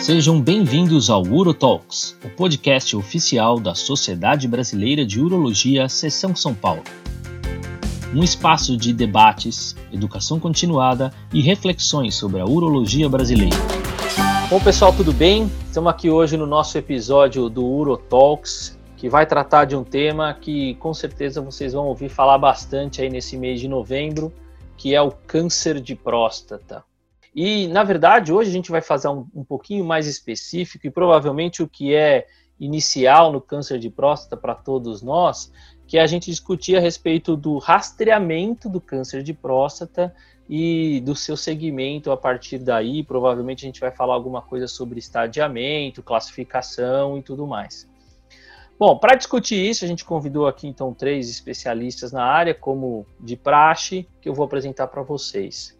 Sejam 0.00 0.40
bem-vindos 0.40 1.10
ao 1.10 1.22
UroTalks, 1.22 2.16
o 2.24 2.30
podcast 2.30 2.96
oficial 2.96 3.58
da 3.58 3.74
Sociedade 3.74 4.46
Brasileira 4.46 5.04
de 5.04 5.20
Urologia, 5.20 5.88
Seção 5.88 6.36
São 6.36 6.54
Paulo. 6.54 6.84
Um 8.14 8.22
espaço 8.22 8.76
de 8.76 8.92
debates, 8.92 9.76
educação 9.92 10.38
continuada 10.38 11.12
e 11.34 11.42
reflexões 11.42 12.14
sobre 12.14 12.40
a 12.40 12.44
urologia 12.44 13.08
brasileira. 13.08 13.56
Bom, 14.48 14.60
pessoal, 14.60 14.94
tudo 14.94 15.12
bem? 15.12 15.50
Estamos 15.66 15.90
aqui 15.90 16.08
hoje 16.08 16.36
no 16.36 16.46
nosso 16.46 16.78
episódio 16.78 17.50
do 17.50 17.66
UroTalks, 17.66 18.78
que 18.96 19.08
vai 19.08 19.26
tratar 19.26 19.64
de 19.64 19.74
um 19.74 19.82
tema 19.82 20.32
que 20.32 20.76
com 20.76 20.94
certeza 20.94 21.42
vocês 21.42 21.72
vão 21.72 21.86
ouvir 21.86 22.08
falar 22.08 22.38
bastante 22.38 23.02
aí 23.02 23.10
nesse 23.10 23.36
mês 23.36 23.60
de 23.60 23.66
novembro, 23.66 24.32
que 24.76 24.94
é 24.94 25.02
o 25.02 25.10
câncer 25.10 25.80
de 25.80 25.96
próstata. 25.96 26.87
E, 27.40 27.68
na 27.68 27.84
verdade, 27.84 28.32
hoje 28.32 28.50
a 28.50 28.52
gente 28.52 28.68
vai 28.68 28.80
fazer 28.80 29.06
um, 29.06 29.24
um 29.32 29.44
pouquinho 29.44 29.84
mais 29.84 30.08
específico 30.08 30.88
e 30.88 30.90
provavelmente 30.90 31.62
o 31.62 31.68
que 31.68 31.94
é 31.94 32.26
inicial 32.58 33.30
no 33.30 33.40
câncer 33.40 33.78
de 33.78 33.88
próstata 33.88 34.36
para 34.36 34.56
todos 34.56 35.02
nós, 35.02 35.52
que 35.86 35.98
é 35.98 36.02
a 36.02 36.06
gente 36.08 36.32
discutir 36.32 36.76
a 36.76 36.80
respeito 36.80 37.36
do 37.36 37.58
rastreamento 37.58 38.68
do 38.68 38.80
câncer 38.80 39.22
de 39.22 39.32
próstata 39.32 40.12
e 40.50 41.00
do 41.06 41.14
seu 41.14 41.36
segmento 41.36 42.10
a 42.10 42.16
partir 42.16 42.58
daí. 42.58 43.04
Provavelmente 43.04 43.64
a 43.64 43.68
gente 43.68 43.78
vai 43.78 43.92
falar 43.92 44.14
alguma 44.14 44.42
coisa 44.42 44.66
sobre 44.66 44.98
estadiamento, 44.98 46.02
classificação 46.02 47.16
e 47.16 47.22
tudo 47.22 47.46
mais. 47.46 47.88
Bom, 48.76 48.98
para 48.98 49.14
discutir 49.14 49.64
isso, 49.64 49.84
a 49.84 49.88
gente 49.88 50.04
convidou 50.04 50.48
aqui 50.48 50.66
então 50.66 50.92
três 50.92 51.30
especialistas 51.30 52.10
na 52.10 52.24
área, 52.24 52.52
como 52.52 53.06
de 53.20 53.36
praxe, 53.36 54.08
que 54.20 54.28
eu 54.28 54.34
vou 54.34 54.44
apresentar 54.44 54.88
para 54.88 55.02
vocês. 55.04 55.77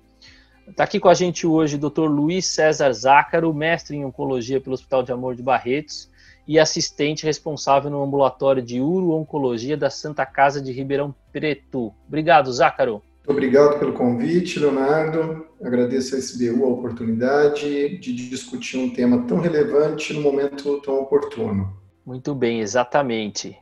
Está 0.71 0.85
aqui 0.85 1.01
com 1.01 1.09
a 1.09 1.15
gente 1.15 1.47
hoje 1.47 1.77
o 1.77 1.79
Dr. 1.79 2.07
Luiz 2.07 2.47
César 2.47 2.93
Zácaro, 2.93 3.53
mestre 3.55 3.97
em 3.97 4.05
oncologia 4.05 4.61
pelo 4.61 4.75
Hospital 4.75 5.03
de 5.03 5.11
Amor 5.11 5.35
de 5.35 5.43
Barretos 5.43 6.11
e 6.47 6.59
assistente 6.59 7.25
responsável 7.25 7.91
no 7.91 8.03
ambulatório 8.03 8.63
de 8.63 8.81
uro-oncologia 8.81 9.77
da 9.77 9.91
Santa 9.91 10.25
Casa 10.25 10.61
de 10.61 10.71
Ribeirão 10.73 11.15
Preto. 11.33 11.93
Obrigado, 12.07 12.53
Zácaro. 12.53 13.03
Obrigado 13.27 13.79
pelo 13.79 13.93
convite, 13.93 14.59
Leonardo. 14.59 15.47
Agradeço 15.63 16.15
a 16.15 16.19
SBU 16.19 16.65
a 16.65 16.69
oportunidade 16.69 17.99
de 17.99 18.13
discutir 18.15 18.79
um 18.79 18.91
tema 18.91 19.27
tão 19.27 19.39
relevante 19.39 20.15
no 20.15 20.23
momento 20.23 20.81
tão 20.81 21.01
oportuno. 21.01 21.77
Muito 22.07 22.35
bem, 22.35 22.61
exatamente. 22.61 23.57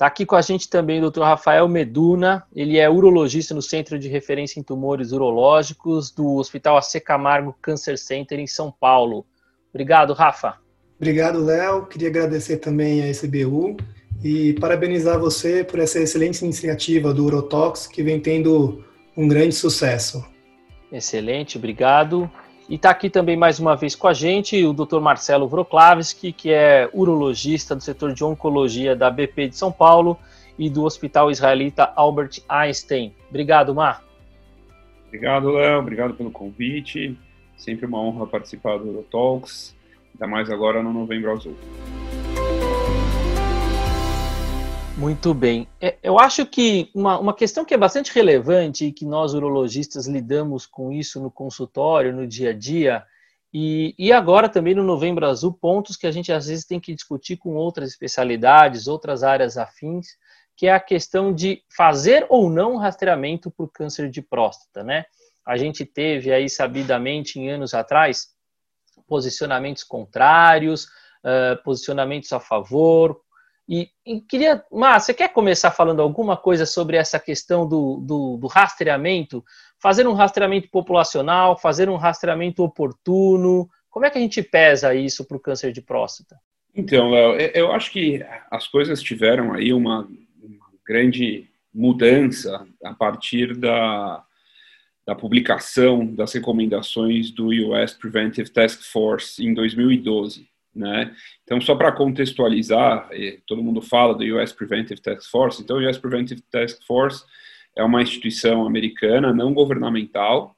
Está 0.00 0.06
aqui 0.06 0.24
com 0.24 0.34
a 0.34 0.40
gente 0.40 0.66
também 0.66 0.98
o 0.98 1.10
Dr. 1.10 1.20
Rafael 1.20 1.68
Meduna, 1.68 2.42
ele 2.56 2.78
é 2.78 2.88
urologista 2.88 3.52
no 3.52 3.60
Centro 3.60 3.98
de 3.98 4.08
Referência 4.08 4.58
em 4.58 4.62
Tumores 4.62 5.12
Urológicos 5.12 6.10
do 6.10 6.36
Hospital 6.36 6.78
AC 6.78 7.02
Camargo 7.04 7.54
Cancer 7.60 7.98
Center 7.98 8.38
em 8.38 8.46
São 8.46 8.72
Paulo. 8.72 9.26
Obrigado, 9.68 10.14
Rafa. 10.14 10.54
Obrigado, 10.96 11.44
Léo. 11.44 11.84
Queria 11.84 12.08
agradecer 12.08 12.56
também 12.56 13.02
a 13.02 13.10
SBU 13.10 13.76
e 14.24 14.54
parabenizar 14.54 15.20
você 15.20 15.62
por 15.62 15.78
essa 15.78 16.00
excelente 16.00 16.42
iniciativa 16.42 17.12
do 17.12 17.26
Urotox, 17.26 17.86
que 17.86 18.02
vem 18.02 18.18
tendo 18.18 18.82
um 19.14 19.28
grande 19.28 19.54
sucesso. 19.54 20.24
Excelente, 20.90 21.58
obrigado. 21.58 22.30
E 22.70 22.76
está 22.76 22.90
aqui 22.90 23.10
também 23.10 23.36
mais 23.36 23.58
uma 23.58 23.74
vez 23.74 23.96
com 23.96 24.06
a 24.06 24.14
gente 24.14 24.64
o 24.64 24.72
Dr. 24.72 25.00
Marcelo 25.00 25.48
Vroklavski, 25.48 26.32
que 26.32 26.52
é 26.52 26.88
urologista 26.92 27.74
do 27.74 27.82
setor 27.82 28.14
de 28.14 28.22
oncologia 28.22 28.94
da 28.94 29.10
BP 29.10 29.48
de 29.48 29.56
São 29.56 29.72
Paulo 29.72 30.16
e 30.56 30.70
do 30.70 30.84
Hospital 30.84 31.32
Israelita 31.32 31.92
Albert 31.96 32.40
Einstein. 32.48 33.12
Obrigado, 33.28 33.74
Mar. 33.74 34.04
Obrigado, 35.08 35.50
Léo. 35.50 35.80
Obrigado 35.80 36.14
pelo 36.14 36.30
convite. 36.30 37.18
Sempre 37.56 37.86
uma 37.86 38.00
honra 38.00 38.24
participar 38.24 38.78
do 38.78 38.86
Eurotalks, 38.86 39.76
ainda 40.14 40.28
mais 40.28 40.48
agora 40.48 40.80
no 40.80 40.92
Novembro 40.92 41.32
Azul. 41.32 41.56
Muito 45.00 45.32
bem. 45.32 45.66
É, 45.80 45.96
eu 46.02 46.18
acho 46.18 46.44
que 46.44 46.90
uma, 46.94 47.18
uma 47.18 47.34
questão 47.34 47.64
que 47.64 47.72
é 47.72 47.78
bastante 47.78 48.12
relevante 48.12 48.84
e 48.84 48.92
que 48.92 49.06
nós 49.06 49.32
urologistas 49.32 50.06
lidamos 50.06 50.66
com 50.66 50.92
isso 50.92 51.18
no 51.22 51.30
consultório, 51.30 52.14
no 52.14 52.26
dia 52.26 52.50
a 52.50 52.52
dia, 52.52 53.02
e, 53.50 53.94
e 53.98 54.12
agora 54.12 54.46
também 54.46 54.74
no 54.74 54.82
Novembro 54.82 55.24
Azul, 55.24 55.54
pontos 55.54 55.96
que 55.96 56.06
a 56.06 56.10
gente 56.10 56.30
às 56.30 56.48
vezes 56.48 56.66
tem 56.66 56.78
que 56.78 56.94
discutir 56.94 57.38
com 57.38 57.54
outras 57.54 57.88
especialidades, 57.88 58.88
outras 58.88 59.22
áreas 59.22 59.56
afins, 59.56 60.18
que 60.54 60.66
é 60.66 60.74
a 60.74 60.78
questão 60.78 61.32
de 61.32 61.62
fazer 61.74 62.26
ou 62.28 62.50
não 62.50 62.76
rastreamento 62.76 63.50
por 63.50 63.72
câncer 63.72 64.10
de 64.10 64.20
próstata, 64.20 64.84
né? 64.84 65.06
A 65.46 65.56
gente 65.56 65.86
teve 65.86 66.30
aí 66.30 66.46
sabidamente 66.50 67.40
em 67.40 67.48
anos 67.48 67.72
atrás 67.72 68.34
posicionamentos 69.06 69.82
contrários, 69.82 70.84
uh, 71.24 71.56
posicionamentos 71.64 72.30
a 72.34 72.38
favor, 72.38 73.18
e, 73.70 73.88
e 74.04 74.20
queria, 74.20 74.64
Mar, 74.72 75.00
você 75.00 75.14
quer 75.14 75.32
começar 75.32 75.70
falando 75.70 76.02
alguma 76.02 76.36
coisa 76.36 76.66
sobre 76.66 76.96
essa 76.96 77.20
questão 77.20 77.68
do, 77.68 77.98
do, 78.04 78.36
do, 78.36 78.48
rastreamento? 78.48 79.44
Fazer 79.80 80.08
um 80.08 80.12
rastreamento 80.12 80.68
populacional, 80.68 81.56
fazer 81.56 81.88
um 81.88 81.94
rastreamento 81.94 82.64
oportuno? 82.64 83.70
Como 83.88 84.04
é 84.04 84.10
que 84.10 84.18
a 84.18 84.20
gente 84.20 84.42
pesa 84.42 84.92
isso 84.92 85.24
para 85.24 85.36
o 85.36 85.40
câncer 85.40 85.70
de 85.70 85.80
próstata? 85.80 86.36
Então, 86.74 87.10
Léo, 87.10 87.36
eu 87.54 87.70
acho 87.70 87.92
que 87.92 88.26
as 88.50 88.66
coisas 88.66 89.00
tiveram 89.00 89.52
aí 89.52 89.72
uma, 89.72 90.00
uma 90.42 90.66
grande 90.84 91.48
mudança 91.72 92.66
a 92.82 92.92
partir 92.92 93.56
da, 93.56 94.24
da 95.06 95.14
publicação 95.14 96.04
das 96.04 96.32
recomendações 96.32 97.30
do 97.30 97.50
US 97.70 97.94
Preventive 97.94 98.50
Task 98.50 98.82
Force 98.82 99.40
em 99.44 99.54
2012. 99.54 100.49
Né? 100.74 101.14
Então, 101.42 101.60
só 101.60 101.74
para 101.74 101.92
contextualizar, 101.92 103.08
todo 103.46 103.62
mundo 103.62 103.82
fala 103.82 104.14
do 104.14 104.24
US 104.36 104.52
Preventive 104.52 105.00
Task 105.00 105.28
Force, 105.30 105.62
então 105.62 105.78
o 105.78 105.88
US 105.88 105.98
Preventive 105.98 106.40
Task 106.42 106.80
Force 106.86 107.24
é 107.76 107.82
uma 107.82 108.02
instituição 108.02 108.66
americana 108.66 109.32
não 109.32 109.52
governamental 109.52 110.56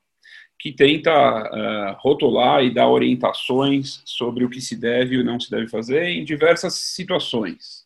que 0.63 0.71
tenta 0.71 1.11
uh, 1.11 1.97
rotular 1.99 2.63
e 2.63 2.73
dar 2.73 2.89
orientações 2.89 4.01
sobre 4.05 4.45
o 4.45 4.49
que 4.49 4.61
se 4.61 4.77
deve 4.77 5.17
e 5.17 5.25
não 5.25 5.41
se 5.41 5.51
deve 5.51 5.67
fazer 5.67 6.05
em 6.05 6.25
diversas 6.25 6.75
situações. 6.75 7.85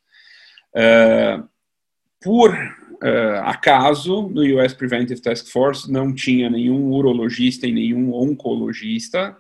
Uh, 0.75 1.49
por 2.23 2.53
uh, 2.53 3.41
acaso, 3.45 4.29
no 4.29 4.43
US 4.43 4.75
Preventive 4.75 5.23
Task 5.23 5.47
Force 5.49 5.91
não 5.91 6.15
tinha 6.15 6.51
nenhum 6.51 6.93
urologista 6.93 7.67
e 7.67 7.73
nenhum 7.73 8.13
oncologista, 8.13 9.35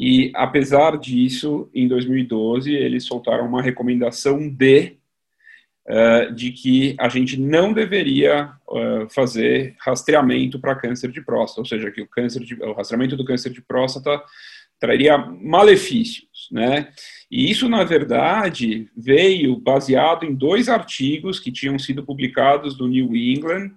e, 0.00 0.30
apesar 0.32 0.96
disso, 0.96 1.68
em 1.74 1.88
2012, 1.88 2.72
eles 2.72 3.02
soltaram 3.02 3.44
uma 3.44 3.60
recomendação 3.60 4.48
de, 4.48 4.96
uh, 5.88 6.32
de 6.32 6.52
que 6.52 6.94
a 7.00 7.08
gente 7.08 7.36
não 7.36 7.72
deveria 7.72 8.52
uh, 8.68 9.12
fazer 9.12 9.74
rastreamento 9.80 10.60
para 10.60 10.76
câncer 10.76 11.10
de 11.10 11.20
próstata, 11.20 11.62
ou 11.62 11.66
seja, 11.66 11.90
que 11.90 12.00
o, 12.00 12.06
câncer 12.06 12.44
de, 12.44 12.54
o 12.62 12.74
rastreamento 12.74 13.16
do 13.16 13.24
câncer 13.24 13.50
de 13.50 13.60
próstata 13.60 14.22
traria 14.78 15.18
malefícios, 15.18 16.48
né? 16.52 16.92
E 17.28 17.50
isso, 17.50 17.68
na 17.68 17.82
verdade, 17.82 18.88
veio 18.96 19.56
baseado 19.56 20.24
em 20.24 20.32
dois 20.32 20.68
artigos 20.68 21.40
que 21.40 21.50
tinham 21.50 21.76
sido 21.76 22.04
publicados 22.04 22.78
no 22.78 22.86
New 22.86 23.16
England, 23.16 23.72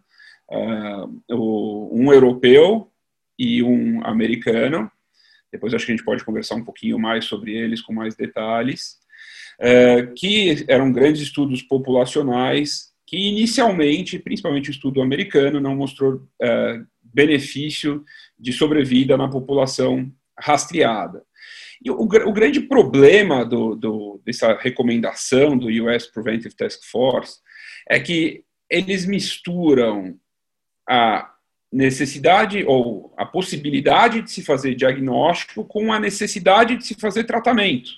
uh, 0.51 1.89
um 1.91 2.13
europeu 2.13 2.91
e 3.39 3.63
um 3.63 4.05
americano, 4.05 4.91
depois 5.51 5.73
acho 5.73 5.85
que 5.85 5.91
a 5.91 5.95
gente 5.95 6.05
pode 6.05 6.23
conversar 6.23 6.55
um 6.55 6.63
pouquinho 6.63 6.97
mais 6.97 7.25
sobre 7.25 7.55
eles 7.55 7.81
com 7.81 7.93
mais 7.93 8.15
detalhes, 8.15 8.97
é, 9.59 10.07
que 10.15 10.65
eram 10.67 10.91
grandes 10.91 11.21
estudos 11.21 11.61
populacionais 11.61 12.91
que 13.11 13.17
inicialmente, 13.17 14.17
principalmente 14.17 14.69
o 14.69 14.71
estudo 14.71 15.01
americano, 15.01 15.59
não 15.59 15.75
mostrou 15.75 16.25
é, 16.41 16.81
benefício 17.03 18.05
de 18.39 18.53
sobrevida 18.53 19.17
na 19.17 19.29
população 19.29 20.09
rastreada. 20.39 21.21
E 21.83 21.91
o, 21.91 21.99
o 21.99 22.33
grande 22.33 22.61
problema 22.61 23.43
do, 23.43 23.75
do, 23.75 24.21
dessa 24.25 24.53
recomendação 24.57 25.57
do 25.57 25.67
US 25.67 26.07
Preventive 26.07 26.55
Task 26.55 26.83
Force 26.85 27.39
é 27.89 27.99
que 27.99 28.45
eles 28.69 29.05
misturam 29.05 30.15
a 30.89 31.30
necessidade 31.71 32.63
ou 32.65 33.13
a 33.15 33.25
possibilidade 33.25 34.21
de 34.21 34.31
se 34.31 34.43
fazer 34.43 34.75
diagnóstico 34.75 35.63
com 35.63 35.93
a 35.93 35.99
necessidade 35.99 36.75
de 36.75 36.85
se 36.85 36.95
fazer 36.95 37.23
tratamento. 37.23 37.91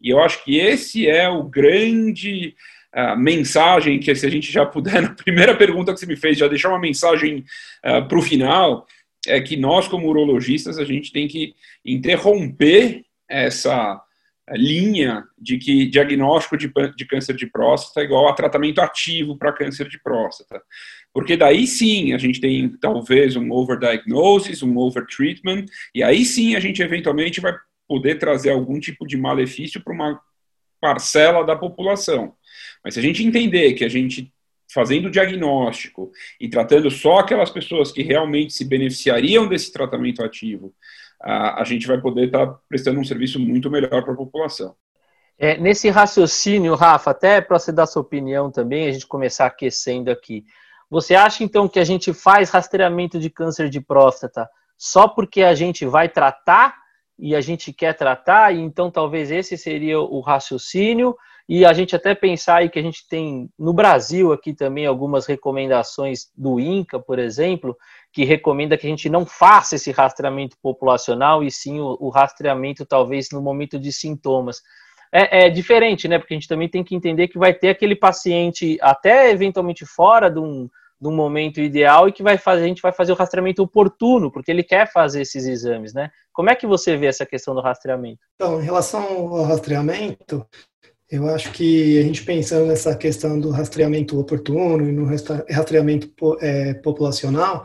E 0.00 0.10
eu 0.10 0.20
acho 0.20 0.44
que 0.44 0.58
esse 0.58 1.08
é 1.08 1.28
o 1.28 1.42
grande 1.42 2.54
uh, 2.94 3.16
mensagem 3.16 3.98
que 3.98 4.14
se 4.14 4.26
a 4.26 4.30
gente 4.30 4.52
já 4.52 4.66
puder 4.66 5.00
na 5.02 5.14
primeira 5.14 5.56
pergunta 5.56 5.92
que 5.92 6.00
você 6.00 6.06
me 6.06 6.16
fez 6.16 6.38
já 6.38 6.46
deixar 6.46 6.68
uma 6.68 6.78
mensagem 6.78 7.38
uh, 7.38 7.44
ah, 7.84 8.02
para 8.02 8.18
o 8.18 8.22
final 8.22 8.86
é 9.26 9.40
que 9.40 9.56
nós 9.56 9.86
como 9.86 10.08
urologistas 10.08 10.78
a 10.78 10.84
gente 10.84 11.12
tem 11.12 11.28
que 11.28 11.54
interromper 11.84 13.04
essa 13.28 14.02
linha 14.52 15.24
de 15.38 15.58
que 15.58 15.86
diagnóstico 15.86 16.56
de, 16.56 16.72
de 16.96 17.04
câncer 17.06 17.36
de 17.36 17.46
próstata 17.46 18.00
é 18.00 18.04
igual 18.04 18.28
a 18.28 18.32
tratamento 18.32 18.80
ativo 18.80 19.36
para 19.36 19.52
câncer 19.52 19.88
de 19.88 20.02
próstata. 20.02 20.60
Porque 21.12 21.36
daí 21.36 21.66
sim 21.66 22.12
a 22.12 22.18
gente 22.18 22.40
tem 22.40 22.68
talvez 22.80 23.36
um 23.36 23.50
overdiagnosis, 23.50 24.62
um 24.62 24.76
overtreatment, 24.78 25.66
e 25.94 26.02
aí 26.02 26.24
sim 26.24 26.54
a 26.54 26.60
gente 26.60 26.82
eventualmente 26.82 27.40
vai 27.40 27.54
poder 27.88 28.16
trazer 28.18 28.50
algum 28.50 28.78
tipo 28.78 29.06
de 29.06 29.16
malefício 29.16 29.82
para 29.82 29.92
uma 29.92 30.20
parcela 30.80 31.44
da 31.44 31.56
população. 31.56 32.34
Mas 32.84 32.94
se 32.94 33.00
a 33.00 33.02
gente 33.02 33.24
entender 33.24 33.74
que 33.74 33.84
a 33.84 33.88
gente 33.88 34.32
fazendo 34.72 35.06
o 35.06 35.10
diagnóstico 35.10 36.12
e 36.40 36.48
tratando 36.48 36.90
só 36.90 37.18
aquelas 37.18 37.50
pessoas 37.50 37.90
que 37.90 38.02
realmente 38.02 38.52
se 38.52 38.64
beneficiariam 38.64 39.48
desse 39.48 39.72
tratamento 39.72 40.22
ativo, 40.22 40.72
a, 41.20 41.60
a 41.60 41.64
gente 41.64 41.86
vai 41.86 42.00
poder 42.00 42.26
estar 42.26 42.46
tá 42.46 42.58
prestando 42.68 43.00
um 43.00 43.04
serviço 43.04 43.38
muito 43.38 43.68
melhor 43.68 44.02
para 44.04 44.12
a 44.12 44.16
população. 44.16 44.74
É, 45.38 45.58
nesse 45.58 45.88
raciocínio, 45.88 46.74
Rafa, 46.74 47.10
até 47.10 47.40
para 47.40 47.58
você 47.58 47.72
dar 47.72 47.86
sua 47.86 48.02
opinião 48.02 48.50
também, 48.50 48.86
a 48.86 48.92
gente 48.92 49.06
começar 49.06 49.46
aquecendo 49.46 50.10
aqui. 50.10 50.44
Você 50.90 51.14
acha 51.14 51.44
então 51.44 51.68
que 51.68 51.78
a 51.78 51.84
gente 51.84 52.12
faz 52.12 52.50
rastreamento 52.50 53.18
de 53.18 53.30
câncer 53.30 53.70
de 53.70 53.80
próstata 53.80 54.50
só 54.76 55.06
porque 55.06 55.42
a 55.42 55.54
gente 55.54 55.86
vai 55.86 56.08
tratar 56.08 56.74
e 57.18 57.36
a 57.36 57.40
gente 57.40 57.70
quer 57.72 57.94
tratar, 57.94 58.54
e 58.54 58.60
então 58.60 58.90
talvez 58.90 59.30
esse 59.30 59.56
seria 59.56 60.00
o 60.00 60.20
raciocínio, 60.20 61.14
e 61.46 61.66
a 61.66 61.72
gente 61.72 61.94
até 61.94 62.14
pensar 62.14 62.58
aí 62.58 62.70
que 62.70 62.78
a 62.78 62.82
gente 62.82 63.06
tem 63.06 63.50
no 63.58 63.74
Brasil 63.74 64.32
aqui 64.32 64.54
também 64.54 64.86
algumas 64.86 65.26
recomendações 65.26 66.30
do 66.34 66.58
INCA, 66.58 66.98
por 66.98 67.18
exemplo, 67.18 67.76
que 68.12 68.24
recomenda 68.24 68.78
que 68.78 68.86
a 68.86 68.90
gente 68.90 69.10
não 69.10 69.26
faça 69.26 69.74
esse 69.74 69.90
rastreamento 69.90 70.56
populacional 70.62 71.42
e 71.42 71.50
sim 71.50 71.78
o, 71.78 71.96
o 72.00 72.08
rastreamento 72.08 72.86
talvez 72.86 73.28
no 73.32 73.42
momento 73.42 73.78
de 73.78 73.92
sintomas. 73.92 74.62
É, 75.12 75.46
é, 75.46 75.50
diferente, 75.50 76.06
né? 76.06 76.18
Porque 76.18 76.34
a 76.34 76.36
gente 76.36 76.48
também 76.48 76.68
tem 76.68 76.84
que 76.84 76.94
entender 76.94 77.26
que 77.26 77.36
vai 77.36 77.52
ter 77.52 77.68
aquele 77.70 77.96
paciente 77.96 78.78
até 78.80 79.30
eventualmente 79.30 79.84
fora 79.84 80.30
de 80.30 80.38
um, 80.38 80.70
do 81.00 81.10
momento 81.10 81.60
ideal 81.60 82.08
e 82.08 82.12
que 82.12 82.22
vai 82.22 82.36
fazer, 82.36 82.64
a 82.64 82.68
gente 82.68 82.82
vai 82.82 82.92
fazer 82.92 83.12
o 83.12 83.16
rastreamento 83.16 83.62
oportuno, 83.62 84.30
porque 84.30 84.50
ele 84.50 84.62
quer 84.62 84.90
fazer 84.92 85.22
esses 85.22 85.46
exames, 85.46 85.94
né? 85.94 86.10
Como 86.32 86.50
é 86.50 86.54
que 86.54 86.66
você 86.66 86.96
vê 86.96 87.06
essa 87.06 87.24
questão 87.24 87.54
do 87.54 87.60
rastreamento? 87.60 88.20
Então, 88.34 88.60
em 88.60 88.64
relação 88.64 89.02
ao 89.02 89.44
rastreamento, 89.44 90.46
eu 91.10 91.26
acho 91.28 91.50
que 91.50 91.98
a 91.98 92.02
gente 92.02 92.22
pensando 92.22 92.66
nessa 92.66 92.94
questão 92.94 93.40
do 93.40 93.50
rastreamento 93.50 94.18
oportuno 94.18 94.88
e 94.88 94.92
no 94.92 95.06
rastreamento 95.06 96.08
é, 96.40 96.74
populacional, 96.74 97.64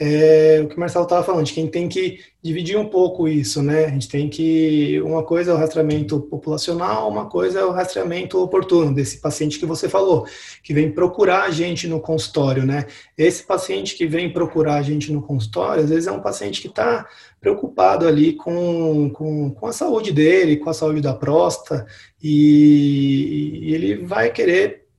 é, 0.00 0.60
o 0.64 0.68
que 0.68 0.76
o 0.76 0.80
Marcelo 0.80 1.04
estava 1.04 1.24
falando, 1.24 1.46
de 1.46 1.52
quem 1.52 1.68
tem 1.68 1.88
que 1.88 2.18
dividir 2.42 2.78
um 2.78 2.86
pouco 2.88 3.28
isso, 3.28 3.62
né? 3.62 3.84
A 3.84 3.88
gente 3.88 4.08
tem 4.08 4.28
que. 4.28 5.00
Uma 5.02 5.22
coisa 5.22 5.50
é 5.50 5.54
o 5.54 5.58
rastreamento 5.58 6.20
populacional, 6.20 7.08
uma 7.08 7.26
coisa 7.26 7.60
é 7.60 7.64
o 7.64 7.70
rastreamento 7.70 8.42
oportuno 8.42 8.94
desse 8.94 9.18
paciente 9.20 9.58
que 9.58 9.66
você 9.66 9.88
falou, 9.88 10.26
que 10.62 10.72
vem 10.72 10.90
procurar 10.90 11.44
a 11.44 11.50
gente 11.50 11.86
no 11.86 12.00
consultório, 12.00 12.64
né? 12.64 12.86
Esse 13.16 13.42
paciente 13.42 13.94
que 13.94 14.06
vem 14.06 14.32
procurar 14.32 14.76
a 14.76 14.82
gente 14.82 15.12
no 15.12 15.20
consultório, 15.20 15.84
às 15.84 15.90
vezes 15.90 16.06
é 16.06 16.12
um 16.12 16.22
paciente 16.22 16.62
que 16.62 16.68
está 16.68 17.06
preocupado 17.40 18.06
ali 18.06 18.34
com, 18.34 19.10
com, 19.10 19.50
com 19.50 19.66
a 19.66 19.72
saúde 19.72 20.12
dele, 20.12 20.56
com 20.56 20.70
a 20.70 20.74
saúde 20.74 21.00
da 21.00 21.14
próstata, 21.14 21.86
e, 22.22 23.60
e 23.62 23.74
ele 23.74 24.04
vai 24.04 24.30
querer 24.30 24.89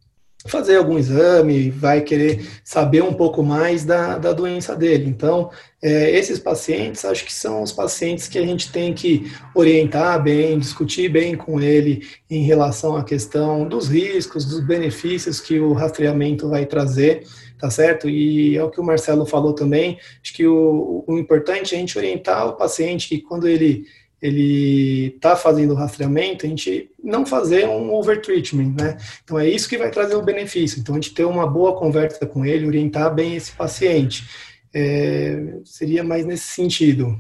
fazer 0.47 0.77
algum 0.77 0.97
exame, 0.97 1.69
vai 1.69 2.01
querer 2.01 2.47
saber 2.63 3.03
um 3.03 3.13
pouco 3.13 3.43
mais 3.43 3.85
da, 3.85 4.17
da 4.17 4.33
doença 4.33 4.75
dele. 4.75 5.07
Então, 5.07 5.51
é, 5.81 6.11
esses 6.11 6.39
pacientes, 6.39 7.05
acho 7.05 7.25
que 7.25 7.33
são 7.33 7.61
os 7.61 7.71
pacientes 7.71 8.27
que 8.27 8.39
a 8.39 8.45
gente 8.45 8.71
tem 8.71 8.93
que 8.93 9.31
orientar 9.53 10.21
bem, 10.21 10.57
discutir 10.57 11.09
bem 11.09 11.35
com 11.35 11.61
ele 11.61 12.07
em 12.29 12.43
relação 12.43 12.95
à 12.95 13.03
questão 13.03 13.67
dos 13.67 13.87
riscos, 13.87 14.45
dos 14.45 14.61
benefícios 14.61 15.39
que 15.39 15.59
o 15.59 15.73
rastreamento 15.73 16.49
vai 16.49 16.65
trazer 16.65 17.23
tá 17.61 17.69
certo? 17.69 18.09
E 18.09 18.57
é 18.57 18.63
o 18.63 18.71
que 18.71 18.81
o 18.81 18.83
Marcelo 18.83 19.23
falou 19.23 19.53
também, 19.53 19.99
acho 20.19 20.33
que 20.33 20.47
o, 20.47 21.03
o 21.07 21.19
importante 21.19 21.75
é 21.75 21.77
a 21.77 21.79
gente 21.79 21.95
orientar 21.95 22.47
o 22.47 22.53
paciente 22.53 23.07
que 23.07 23.21
quando 23.21 23.47
ele 23.47 23.85
ele 24.21 25.13
está 25.15 25.35
fazendo 25.35 25.71
o 25.71 25.75
rastreamento, 25.75 26.45
a 26.45 26.49
gente 26.49 26.91
não 27.03 27.25
fazer 27.25 27.67
um 27.67 27.91
overtreatment, 27.93 28.75
né? 28.79 28.97
Então 29.23 29.39
é 29.39 29.49
isso 29.49 29.67
que 29.67 29.77
vai 29.77 29.89
trazer 29.89 30.15
o 30.15 30.21
benefício. 30.21 30.79
Então 30.79 30.93
a 30.93 30.99
gente 30.99 31.13
ter 31.13 31.25
uma 31.25 31.47
boa 31.47 31.75
conversa 31.75 32.25
com 32.27 32.45
ele, 32.45 32.67
orientar 32.67 33.13
bem 33.13 33.35
esse 33.35 33.51
paciente. 33.51 34.29
É, 34.73 35.57
seria 35.65 36.03
mais 36.03 36.25
nesse 36.25 36.47
sentido. 36.47 37.19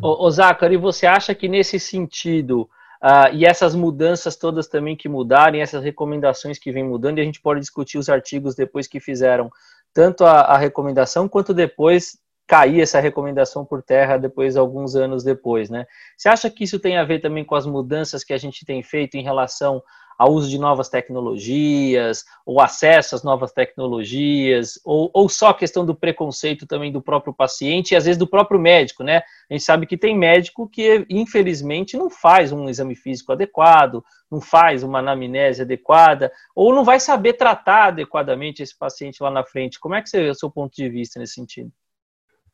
Ô, 0.00 0.28
ô 0.28 0.30
e 0.70 0.76
você 0.76 1.06
acha 1.06 1.34
que 1.34 1.48
nesse 1.48 1.80
sentido 1.80 2.68
Uh, 3.04 3.28
e 3.34 3.44
essas 3.44 3.74
mudanças 3.74 4.34
todas 4.34 4.66
também 4.66 4.96
que 4.96 5.10
mudarem, 5.10 5.60
essas 5.60 5.84
recomendações 5.84 6.58
que 6.58 6.72
vêm 6.72 6.82
mudando, 6.82 7.18
e 7.18 7.20
a 7.20 7.24
gente 7.24 7.38
pode 7.38 7.60
discutir 7.60 7.98
os 7.98 8.08
artigos 8.08 8.54
depois 8.54 8.86
que 8.86 8.98
fizeram 8.98 9.50
tanto 9.92 10.24
a, 10.24 10.40
a 10.40 10.56
recomendação 10.56 11.28
quanto 11.28 11.52
depois 11.52 12.16
cair 12.46 12.80
essa 12.80 13.00
recomendação 13.00 13.64
por 13.64 13.82
terra 13.82 14.18
depois 14.18 14.56
alguns 14.56 14.94
anos 14.94 15.24
depois, 15.24 15.70
né? 15.70 15.86
Você 16.16 16.28
acha 16.28 16.50
que 16.50 16.64
isso 16.64 16.78
tem 16.78 16.96
a 16.96 17.04
ver 17.04 17.20
também 17.20 17.44
com 17.44 17.54
as 17.54 17.66
mudanças 17.66 18.22
que 18.22 18.32
a 18.32 18.38
gente 18.38 18.64
tem 18.64 18.82
feito 18.82 19.16
em 19.16 19.22
relação 19.22 19.82
ao 20.18 20.32
uso 20.32 20.48
de 20.48 20.58
novas 20.58 20.88
tecnologias, 20.88 22.24
ou 22.46 22.60
acesso 22.60 23.14
às 23.14 23.22
novas 23.22 23.52
tecnologias, 23.52 24.78
ou, 24.84 25.10
ou 25.12 25.28
só 25.28 25.48
a 25.48 25.54
questão 25.54 25.84
do 25.84 25.94
preconceito 25.94 26.66
também 26.66 26.92
do 26.92 27.02
próprio 27.02 27.34
paciente 27.34 27.92
e 27.92 27.96
às 27.96 28.04
vezes 28.04 28.18
do 28.18 28.26
próprio 28.26 28.60
médico, 28.60 29.02
né? 29.02 29.22
A 29.50 29.54
gente 29.54 29.64
sabe 29.64 29.86
que 29.86 29.96
tem 29.96 30.16
médico 30.16 30.68
que, 30.68 31.04
infelizmente, 31.10 31.96
não 31.96 32.08
faz 32.08 32.52
um 32.52 32.68
exame 32.68 32.94
físico 32.94 33.32
adequado, 33.32 34.04
não 34.30 34.40
faz 34.40 34.82
uma 34.82 35.00
anamnese 35.00 35.62
adequada, 35.62 36.30
ou 36.54 36.74
não 36.74 36.84
vai 36.84 37.00
saber 37.00 37.32
tratar 37.34 37.86
adequadamente 37.86 38.62
esse 38.62 38.76
paciente 38.76 39.22
lá 39.22 39.30
na 39.30 39.44
frente. 39.44 39.80
Como 39.80 39.94
é 39.94 40.02
que 40.02 40.08
você, 40.08 40.26
é 40.26 40.30
o 40.30 40.34
seu 40.34 40.50
ponto 40.50 40.74
de 40.74 40.88
vista 40.88 41.18
nesse 41.18 41.34
sentido? 41.34 41.72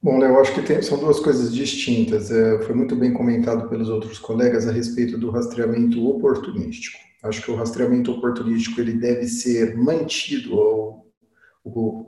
Bom, 0.02 0.18
Léo, 0.18 0.40
acho 0.40 0.54
que 0.54 0.62
tem, 0.62 0.80
são 0.80 0.98
duas 0.98 1.20
coisas 1.20 1.54
distintas. 1.54 2.30
É, 2.30 2.60
foi 2.62 2.74
muito 2.74 2.96
bem 2.96 3.12
comentado 3.12 3.68
pelos 3.68 3.88
outros 3.88 4.18
colegas 4.18 4.66
a 4.66 4.72
respeito 4.72 5.18
do 5.18 5.30
rastreamento 5.30 6.08
oportunístico. 6.08 6.98
Acho 7.22 7.42
que 7.42 7.50
o 7.50 7.54
rastreamento 7.54 8.10
oportunístico 8.12 8.80
ele 8.80 8.94
deve 8.94 9.26
ser 9.26 9.76
mantido 9.76 10.56
ou 10.56 11.00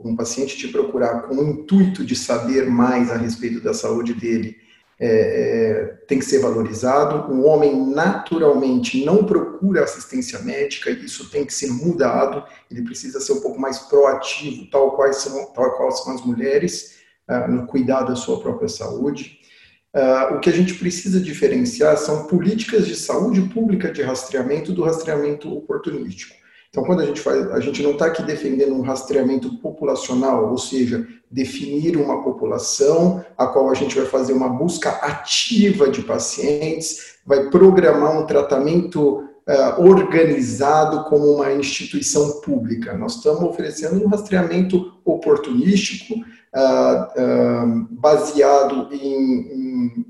um 0.03 0.15
paciente 0.15 0.57
te 0.57 0.67
procurar 0.67 1.23
com 1.23 1.35
o 1.35 1.47
intuito 1.47 2.03
de 2.03 2.15
saber 2.15 2.65
mais 2.65 3.11
a 3.11 3.17
respeito 3.17 3.61
da 3.61 3.73
saúde 3.73 4.13
dele 4.15 4.57
é, 4.99 5.07
é, 5.07 5.85
tem 6.07 6.19
que 6.19 6.25
ser 6.25 6.39
valorizado. 6.39 7.31
Um 7.31 7.45
homem 7.45 7.75
naturalmente 7.89 9.03
não 9.03 9.25
procura 9.25 9.83
assistência 9.83 10.39
médica, 10.39 10.89
isso 10.89 11.29
tem 11.29 11.45
que 11.45 11.53
ser 11.53 11.67
mudado. 11.71 12.43
Ele 12.71 12.83
precisa 12.83 13.19
ser 13.19 13.33
um 13.33 13.41
pouco 13.41 13.59
mais 13.59 13.79
proativo, 13.79 14.69
tal 14.71 14.95
qual 14.95 15.11
são, 15.13 15.45
tal 15.53 15.75
qual 15.77 15.91
são 15.91 16.13
as 16.13 16.25
mulheres, 16.25 17.02
no 17.49 17.65
cuidar 17.67 18.03
da 18.03 18.15
sua 18.15 18.39
própria 18.39 18.67
saúde. 18.67 19.39
Uh, 19.95 20.35
o 20.35 20.39
que 20.39 20.49
a 20.49 20.53
gente 20.53 20.73
precisa 20.73 21.19
diferenciar 21.19 21.95
são 21.97 22.25
políticas 22.25 22.87
de 22.87 22.95
saúde 22.95 23.41
pública 23.41 23.91
de 23.91 24.01
rastreamento 24.01 24.73
do 24.73 24.83
rastreamento 24.83 25.55
oportunístico. 25.55 26.33
Então, 26.73 26.83
quando 26.83 27.01
a 27.01 27.05
gente 27.05 27.21
faz, 27.21 27.51
a 27.51 27.59
gente 27.59 27.83
não 27.83 27.91
está 27.91 28.07
aqui 28.07 28.23
defendendo 28.23 28.73
um 28.73 28.81
rastreamento 28.81 29.59
populacional, 29.59 30.49
ou 30.49 30.57
seja, 30.57 31.07
definir 31.29 31.95
uma 31.95 32.23
população 32.23 33.23
a 33.37 33.45
qual 33.45 33.69
a 33.69 33.75
gente 33.75 33.95
vai 33.95 34.07
fazer 34.07 34.33
uma 34.33 34.49
busca 34.49 34.89
ativa 34.89 35.87
de 35.87 36.01
pacientes, 36.01 37.17
vai 37.23 37.51
programar 37.51 38.19
um 38.19 38.25
tratamento 38.25 39.19
uh, 39.19 39.81
organizado 39.87 41.03
como 41.03 41.35
uma 41.35 41.53
instituição 41.53 42.41
pública. 42.41 42.97
Nós 42.97 43.17
estamos 43.17 43.43
oferecendo 43.43 44.03
um 44.03 44.07
rastreamento 44.07 44.99
oportunístico, 45.05 46.15
baseado 47.91 48.93
em, 48.93 49.01
em 49.01 50.05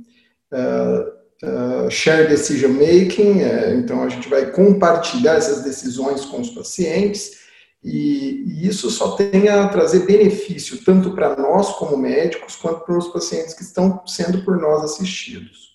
uh, 1.43 1.89
share 1.89 2.27
decision 2.27 2.71
making, 2.71 3.41
é, 3.41 3.75
então 3.75 4.03
a 4.03 4.09
gente 4.09 4.29
vai 4.29 4.51
compartilhar 4.51 5.35
essas 5.35 5.63
decisões 5.63 6.25
com 6.25 6.39
os 6.39 6.49
pacientes, 6.49 7.43
e, 7.83 8.45
e 8.47 8.67
isso 8.67 8.89
só 8.89 9.15
tem 9.15 9.49
a 9.49 9.67
trazer 9.67 10.05
benefício 10.05 10.83
tanto 10.83 11.13
para 11.13 11.35
nós 11.35 11.73
como 11.73 11.97
médicos, 11.97 12.55
quanto 12.55 12.85
para 12.85 12.97
os 12.97 13.09
pacientes 13.09 13.53
que 13.53 13.63
estão 13.63 14.05
sendo 14.07 14.43
por 14.45 14.57
nós 14.57 14.83
assistidos. 14.83 15.73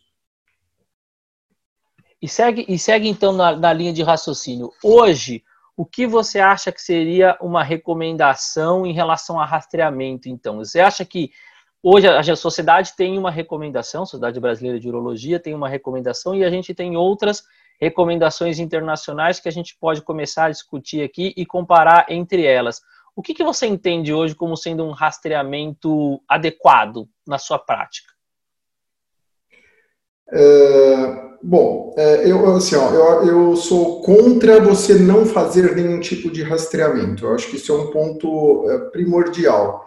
E 2.21 2.29
segue, 2.29 2.65
e 2.67 2.79
segue 2.79 3.09
então 3.09 3.33
na, 3.33 3.55
na 3.55 3.73
linha 3.73 3.93
de 3.93 4.03
raciocínio. 4.03 4.73
Hoje, 4.83 5.45
o 5.79 5.87
que 5.87 6.09
você 6.09 6.41
acha 6.41 6.73
que 6.73 6.83
seria 6.83 7.39
uma 7.41 7.63
recomendação 7.63 8.85
em 8.85 8.93
relação 8.93 9.39
a 9.39 9.47
rastreamento, 9.47 10.29
então? 10.29 10.57
Você 10.57 10.81
acha 10.81 11.05
que 11.05 11.31
hoje 11.81 12.09
a 12.09 12.35
sociedade 12.35 12.97
tem 12.97 13.17
uma 13.17 13.31
recomendação, 13.31 14.03
a 14.03 14.07
Sociedade 14.07 14.41
Brasileira 14.41 14.81
de 14.81 14.89
Urologia 14.89 15.39
tem 15.39 15.55
uma 15.55 15.69
recomendação 15.69 16.35
e 16.35 16.45
a 16.45 16.51
gente 16.51 16.75
tem 16.75 16.97
outras 16.97 17.45
recomendações 17.81 18.59
internacionais 18.59 19.39
que 19.39 19.49
a 19.49 19.53
gente 19.53 19.77
pode 19.79 20.03
começar 20.03 20.47
a 20.47 20.51
discutir 20.51 21.01
aqui 21.05 21.33
e 21.37 21.47
comparar 21.47 22.07
entre 22.09 22.45
elas. 22.45 22.83
O 23.15 23.23
que, 23.23 23.33
que 23.33 23.45
você 23.45 23.69
entende 23.69 24.13
hoje 24.13 24.35
como 24.35 24.57
sendo 24.57 24.85
um 24.85 24.91
rastreamento 24.91 26.21
adequado 26.27 27.09
na 27.25 27.39
sua 27.39 27.57
prática? 27.57 28.13
É, 30.33 31.28
bom, 31.43 31.95
é, 31.97 32.31
eu, 32.31 32.55
assim, 32.57 32.77
ó, 32.77 32.91
eu, 32.91 33.27
eu 33.27 33.57
sou 33.57 34.03
contra 34.03 34.61
você 34.61 34.95
não 34.95 35.27
fazer 35.27 35.75
nenhum 35.75 36.01
tipo 36.01 36.31
de 36.31 36.43
rastreamento. 36.43 37.27
Eu 37.27 37.35
acho 37.35 37.49
que 37.49 37.57
isso 37.57 37.73
é 37.73 37.77
um 37.77 37.91
ponto 37.91 38.69
é, 38.71 38.79
primordial. 38.91 39.87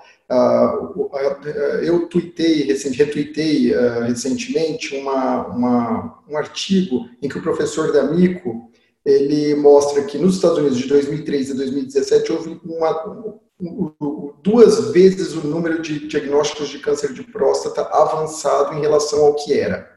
eu 1.84 2.08
tuitei, 2.08 2.74
retuitei 2.94 3.74
recentemente 4.08 4.96
uma, 4.96 5.48
uma, 5.48 6.24
um 6.30 6.38
artigo 6.38 7.06
em 7.22 7.28
que 7.28 7.38
o 7.38 7.44
professor 7.44 7.92
D'Amico 7.92 8.72
ele 9.06 9.56
mostra 9.56 10.04
que 10.04 10.18
nos 10.18 10.36
Estados 10.36 10.60
Unidos 10.60 10.78
de 10.78 10.88
2003 10.88 11.52
a 11.52 11.54
2017 11.56 12.32
houve 12.32 12.62
uma, 12.64 13.42
duas 14.44 14.92
vezes 14.92 15.34
o 15.36 15.48
número 15.48 15.82
de 15.82 16.08
diagnósticos 16.08 16.70
de 16.70 16.80
câncer 16.80 17.14
de 17.14 17.24
próstata 17.24 17.82
avançado 17.82 18.76
em 18.76 18.82
relação 18.82 19.26
ao 19.26 19.36
que 19.36 19.54
era. 19.54 19.91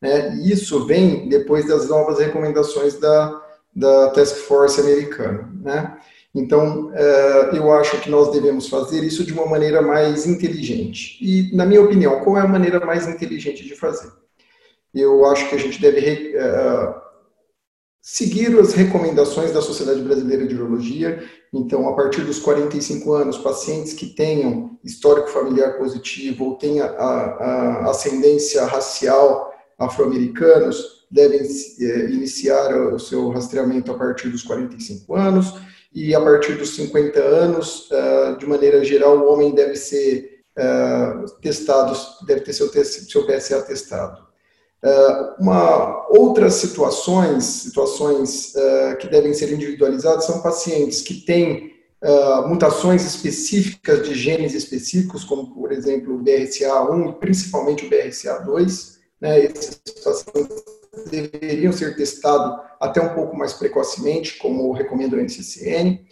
Né? 0.00 0.34
Isso 0.44 0.84
vem 0.86 1.28
depois 1.28 1.66
das 1.66 1.88
novas 1.88 2.18
recomendações 2.18 2.98
da, 2.98 3.42
da 3.74 4.10
Task 4.10 4.36
Force 4.36 4.80
americana. 4.80 5.50
Né? 5.60 5.96
Então, 6.34 6.92
é, 6.94 7.56
eu 7.56 7.72
acho 7.72 7.98
que 8.00 8.10
nós 8.10 8.30
devemos 8.30 8.68
fazer 8.68 9.02
isso 9.02 9.24
de 9.24 9.32
uma 9.32 9.46
maneira 9.46 9.80
mais 9.80 10.26
inteligente. 10.26 11.16
E, 11.20 11.54
na 11.56 11.64
minha 11.64 11.82
opinião, 11.82 12.20
qual 12.20 12.36
é 12.36 12.40
a 12.42 12.48
maneira 12.48 12.84
mais 12.84 13.08
inteligente 13.08 13.64
de 13.64 13.74
fazer? 13.74 14.12
Eu 14.94 15.24
acho 15.26 15.48
que 15.48 15.54
a 15.54 15.58
gente 15.58 15.80
deve 15.80 16.36
é, 16.36 16.94
seguir 18.02 18.58
as 18.58 18.74
recomendações 18.74 19.50
da 19.50 19.62
Sociedade 19.62 20.02
Brasileira 20.02 20.46
de 20.46 20.54
Urologia. 20.54 21.24
Então, 21.52 21.88
a 21.88 21.94
partir 21.94 22.20
dos 22.20 22.38
45 22.38 23.12
anos, 23.14 23.38
pacientes 23.38 23.94
que 23.94 24.06
tenham 24.06 24.78
histórico 24.84 25.28
familiar 25.28 25.78
positivo 25.78 26.44
ou 26.44 26.54
tenham 26.56 26.86
a, 26.86 26.90
a 26.90 27.90
ascendência 27.90 28.64
racial 28.66 29.52
afro-americanos 29.78 31.06
devem 31.10 31.40
é, 31.40 32.10
iniciar 32.10 32.74
o 32.92 32.98
seu 32.98 33.28
rastreamento 33.30 33.92
a 33.92 33.94
partir 33.94 34.28
dos 34.28 34.42
45 34.42 35.14
anos 35.14 35.54
e 35.94 36.14
a 36.14 36.20
partir 36.20 36.54
dos 36.54 36.74
50 36.74 37.20
anos, 37.20 37.88
é, 37.90 38.34
de 38.34 38.46
maneira 38.46 38.84
geral, 38.84 39.18
o 39.18 39.32
homem 39.32 39.54
deve 39.54 39.76
ser 39.76 40.42
é, 40.56 41.14
testado, 41.40 41.96
deve 42.26 42.40
ter 42.40 42.52
seu, 42.52 42.68
seu 42.68 43.26
PSA 43.26 43.62
testado. 43.62 44.26
Uh, 44.84 45.42
uma, 45.42 46.06
outras 46.10 46.54
situações, 46.54 47.44
situações 47.44 48.52
que 49.00 49.08
devem 49.08 49.32
ser 49.32 49.50
individualizadas, 49.50 50.26
são 50.26 50.42
pacientes 50.42 51.00
que 51.00 51.14
têm 51.14 51.72
uh, 52.04 52.46
mutações 52.46 53.04
específicas 53.04 54.06
de 54.06 54.14
genes 54.14 54.54
específicos, 54.54 55.24
como, 55.24 55.52
por 55.52 55.72
exemplo, 55.72 56.14
o 56.14 56.22
BRCA1 56.22 57.10
e 57.10 57.12
principalmente 57.14 57.86
o 57.86 57.90
BRCA2. 57.90 58.95
Né, 59.20 59.44
esses 59.44 59.80
pacientes 60.04 60.64
deveriam 61.10 61.72
ser 61.72 61.96
testados 61.96 62.60
até 62.80 63.00
um 63.00 63.14
pouco 63.14 63.36
mais 63.36 63.52
precocemente, 63.52 64.38
como 64.38 64.72
recomenda 64.72 65.16
o 65.16 65.20
NCCN. 65.20 66.06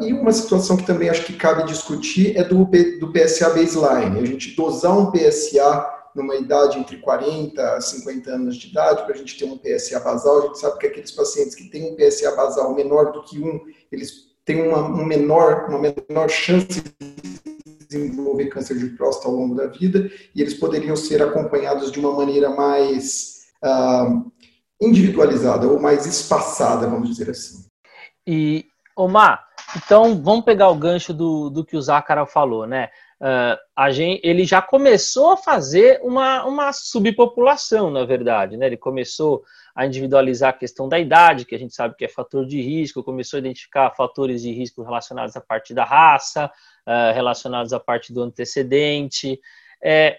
e 0.00 0.12
uma 0.12 0.32
situação 0.32 0.76
que 0.76 0.86
também 0.86 1.08
acho 1.08 1.24
que 1.24 1.34
cabe 1.34 1.64
discutir 1.64 2.36
é 2.36 2.44
do, 2.44 2.64
do 2.64 3.12
PSA 3.12 3.50
baseline, 3.50 4.20
a 4.20 4.26
gente 4.26 4.54
dosar 4.56 4.96
um 4.96 5.10
PSA 5.10 5.94
numa 6.14 6.36
idade 6.36 6.78
entre 6.78 6.98
40 6.98 7.76
a 7.76 7.80
50 7.80 8.30
anos 8.30 8.56
de 8.56 8.68
idade, 8.68 9.02
para 9.02 9.14
a 9.14 9.16
gente 9.16 9.36
ter 9.36 9.44
um 9.46 9.58
PSA 9.58 9.98
basal. 9.98 10.38
A 10.38 10.46
gente 10.46 10.60
sabe 10.60 10.78
que 10.78 10.86
aqueles 10.86 11.10
pacientes 11.10 11.56
que 11.56 11.68
têm 11.68 11.92
um 11.92 11.96
PSA 11.96 12.30
basal 12.36 12.72
menor 12.74 13.12
do 13.12 13.24
que 13.24 13.40
um, 13.40 13.60
eles 13.90 14.32
têm 14.44 14.62
uma, 14.62 14.78
um 14.78 15.04
menor, 15.04 15.66
uma 15.68 15.78
menor 15.78 16.28
chance 16.28 16.80
de 16.80 17.53
desenvolver 17.98 18.46
câncer 18.46 18.78
de 18.78 18.86
próstata 18.90 19.28
ao 19.28 19.34
longo 19.34 19.54
da 19.54 19.66
vida, 19.66 20.10
e 20.34 20.40
eles 20.40 20.54
poderiam 20.54 20.96
ser 20.96 21.22
acompanhados 21.22 21.90
de 21.90 21.98
uma 21.98 22.12
maneira 22.12 22.50
mais 22.50 23.46
uh, 23.64 24.30
individualizada 24.80 25.66
ou 25.68 25.80
mais 25.80 26.06
espaçada, 26.06 26.86
vamos 26.86 27.08
dizer 27.08 27.30
assim. 27.30 27.64
E, 28.26 28.66
Omar, 28.96 29.46
então 29.76 30.20
vamos 30.22 30.44
pegar 30.44 30.68
o 30.70 30.76
gancho 30.76 31.12
do, 31.12 31.50
do 31.50 31.64
que 31.64 31.76
o 31.76 31.82
Zácara 31.82 32.26
falou, 32.26 32.66
né? 32.66 32.88
uh, 33.20 33.58
a 33.74 33.90
gente, 33.90 34.20
ele 34.22 34.44
já 34.44 34.60
começou 34.60 35.32
a 35.32 35.36
fazer 35.36 36.00
uma, 36.02 36.44
uma 36.44 36.72
subpopulação, 36.72 37.90
na 37.90 38.04
verdade. 38.04 38.56
Né? 38.56 38.66
Ele 38.66 38.76
começou 38.76 39.42
a 39.74 39.86
individualizar 39.86 40.50
a 40.50 40.58
questão 40.58 40.88
da 40.88 40.98
idade, 40.98 41.44
que 41.44 41.54
a 41.54 41.58
gente 41.58 41.74
sabe 41.74 41.96
que 41.96 42.04
é 42.04 42.08
fator 42.08 42.46
de 42.46 42.60
risco, 42.60 43.02
começou 43.02 43.38
a 43.38 43.40
identificar 43.40 43.90
fatores 43.96 44.42
de 44.42 44.52
risco 44.52 44.82
relacionados 44.82 45.36
à 45.36 45.40
parte 45.40 45.74
da 45.74 45.84
raça, 45.84 46.50
uh, 46.86 47.12
relacionados 47.14 47.72
à 47.72 47.80
parte 47.80 48.12
do 48.12 48.22
antecedente. 48.22 49.40
É, 49.82 50.18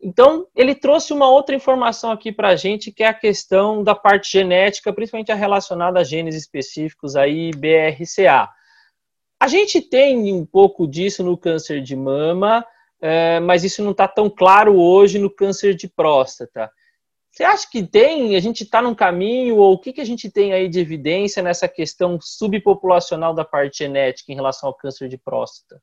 então, 0.00 0.46
ele 0.54 0.74
trouxe 0.74 1.12
uma 1.12 1.28
outra 1.28 1.54
informação 1.54 2.10
aqui 2.10 2.30
para 2.30 2.48
a 2.48 2.56
gente, 2.56 2.92
que 2.92 3.02
é 3.02 3.06
a 3.06 3.14
questão 3.14 3.82
da 3.82 3.94
parte 3.94 4.30
genética, 4.30 4.92
principalmente 4.92 5.32
relacionada 5.32 6.00
a 6.00 6.04
genes 6.04 6.34
específicos 6.34 7.16
aí, 7.16 7.50
BRCA. 7.52 8.48
A 9.40 9.48
gente 9.48 9.80
tem 9.80 10.32
um 10.32 10.46
pouco 10.46 10.86
disso 10.86 11.22
no 11.22 11.36
câncer 11.36 11.82
de 11.82 11.96
mama, 11.96 12.64
é, 13.00 13.40
mas 13.40 13.64
isso 13.64 13.82
não 13.82 13.90
está 13.90 14.08
tão 14.08 14.30
claro 14.30 14.78
hoje 14.78 15.18
no 15.18 15.30
câncer 15.30 15.74
de 15.74 15.88
próstata. 15.88 16.70
Você 17.30 17.44
acha 17.44 17.68
que 17.70 17.82
tem? 17.82 18.34
A 18.34 18.40
gente 18.40 18.62
está 18.64 18.80
num 18.80 18.94
caminho, 18.94 19.56
ou 19.56 19.74
o 19.74 19.78
que, 19.78 19.92
que 19.92 20.00
a 20.00 20.06
gente 20.06 20.30
tem 20.30 20.54
aí 20.54 20.68
de 20.68 20.80
evidência 20.80 21.42
nessa 21.42 21.68
questão 21.68 22.18
subpopulacional 22.18 23.34
da 23.34 23.44
parte 23.44 23.78
genética 23.78 24.32
em 24.32 24.34
relação 24.34 24.68
ao 24.68 24.74
câncer 24.74 25.06
de 25.08 25.18
próstata? 25.18 25.82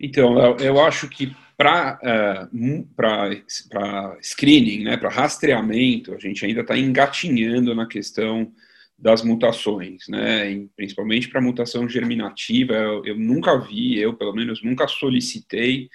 Então, 0.00 0.56
eu 0.58 0.80
acho 0.80 1.08
que 1.08 1.36
para 1.56 2.48
uh, 2.50 4.16
screening, 4.22 4.84
né, 4.84 4.96
para 4.96 5.10
rastreamento, 5.10 6.14
a 6.14 6.18
gente 6.18 6.44
ainda 6.46 6.62
está 6.62 6.78
engatinhando 6.78 7.74
na 7.74 7.86
questão 7.86 8.50
das 8.98 9.22
mutações, 9.22 10.04
né? 10.08 10.66
principalmente 10.76 11.28
para 11.28 11.40
mutação 11.40 11.88
germinativa, 11.88 12.74
eu, 12.74 13.04
eu, 13.04 13.16
nunca 13.16 13.58
vi, 13.58 13.98
eu 13.98 14.12
pelo 14.14 14.34
menos 14.34 14.62
nunca 14.62 14.86
solicitei 14.86 15.88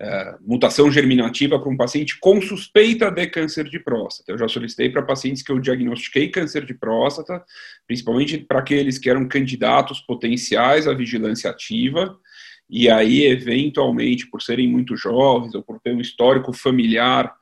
uh, 0.00 0.38
mutação 0.40 0.90
germinativa 0.90 1.58
para 1.58 1.68
um 1.68 1.76
paciente 1.76 2.18
com 2.18 2.40
suspeita 2.40 3.10
de 3.10 3.26
câncer 3.26 3.64
de 3.64 3.78
próstata. 3.78 4.32
Eu 4.32 4.38
já 4.38 4.48
solicitei 4.48 4.88
para 4.88 5.02
pacientes 5.02 5.42
que 5.42 5.52
eu 5.52 5.58
diagnostiquei 5.58 6.30
câncer 6.30 6.64
de 6.64 6.72
próstata, 6.72 7.44
principalmente 7.86 8.38
para 8.38 8.60
aqueles 8.60 8.98
que 8.98 9.10
eram 9.10 9.28
candidatos 9.28 10.00
potenciais 10.00 10.88
à 10.88 10.94
vigilância 10.94 11.50
ativa, 11.50 12.18
e 12.68 12.90
aí, 12.90 13.24
eventualmente, 13.24 14.26
por 14.26 14.42
serem 14.42 14.68
muito 14.68 14.96
jovens 14.96 15.54
ou 15.54 15.62
por 15.62 15.80
ter 15.80 15.94
um 15.94 16.00
histórico 16.00 16.52
familiar 16.52 17.34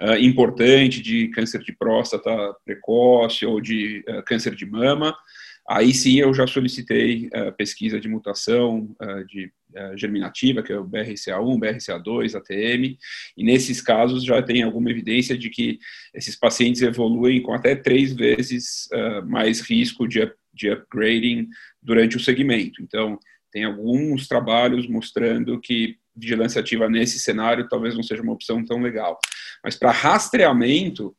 uh, 0.00 0.16
importante 0.18 1.00
de 1.00 1.28
câncer 1.28 1.62
de 1.62 1.72
próstata 1.72 2.30
precoce 2.64 3.46
ou 3.46 3.60
de 3.60 4.04
uh, 4.08 4.22
câncer 4.24 4.56
de 4.56 4.66
mama, 4.66 5.16
aí 5.68 5.94
sim 5.94 6.18
eu 6.18 6.34
já 6.34 6.48
solicitei 6.48 7.28
uh, 7.28 7.52
pesquisa 7.56 8.00
de 8.00 8.08
mutação 8.08 8.94
de 9.28 9.52
germinativa, 9.96 10.62
que 10.62 10.70
é 10.70 10.78
o 10.78 10.84
BRCA1, 10.84 11.58
BRCA2, 11.58 12.34
ATM, 12.34 12.98
e 13.34 13.42
nesses 13.42 13.80
casos 13.80 14.22
já 14.22 14.42
tem 14.42 14.62
alguma 14.62 14.90
evidência 14.90 15.38
de 15.38 15.48
que 15.48 15.78
esses 16.12 16.36
pacientes 16.36 16.82
evoluem 16.82 17.40
com 17.40 17.54
até 17.54 17.74
três 17.74 18.12
vezes 18.12 18.86
mais 19.24 19.62
risco 19.62 20.06
de, 20.06 20.30
de 20.52 20.70
upgrading 20.70 21.48
durante 21.82 22.18
o 22.18 22.20
segmento. 22.20 22.82
Então, 22.82 23.18
tem 23.52 23.64
alguns 23.64 24.26
trabalhos 24.26 24.88
mostrando 24.88 25.60
que 25.60 25.96
vigilância 26.16 26.60
ativa 26.60 26.88
nesse 26.88 27.18
cenário 27.18 27.68
talvez 27.68 27.94
não 27.94 28.02
seja 28.02 28.22
uma 28.22 28.32
opção 28.32 28.64
tão 28.64 28.80
legal. 28.80 29.18
Mas 29.62 29.76
para 29.76 29.90
rastreamento, 29.90 31.14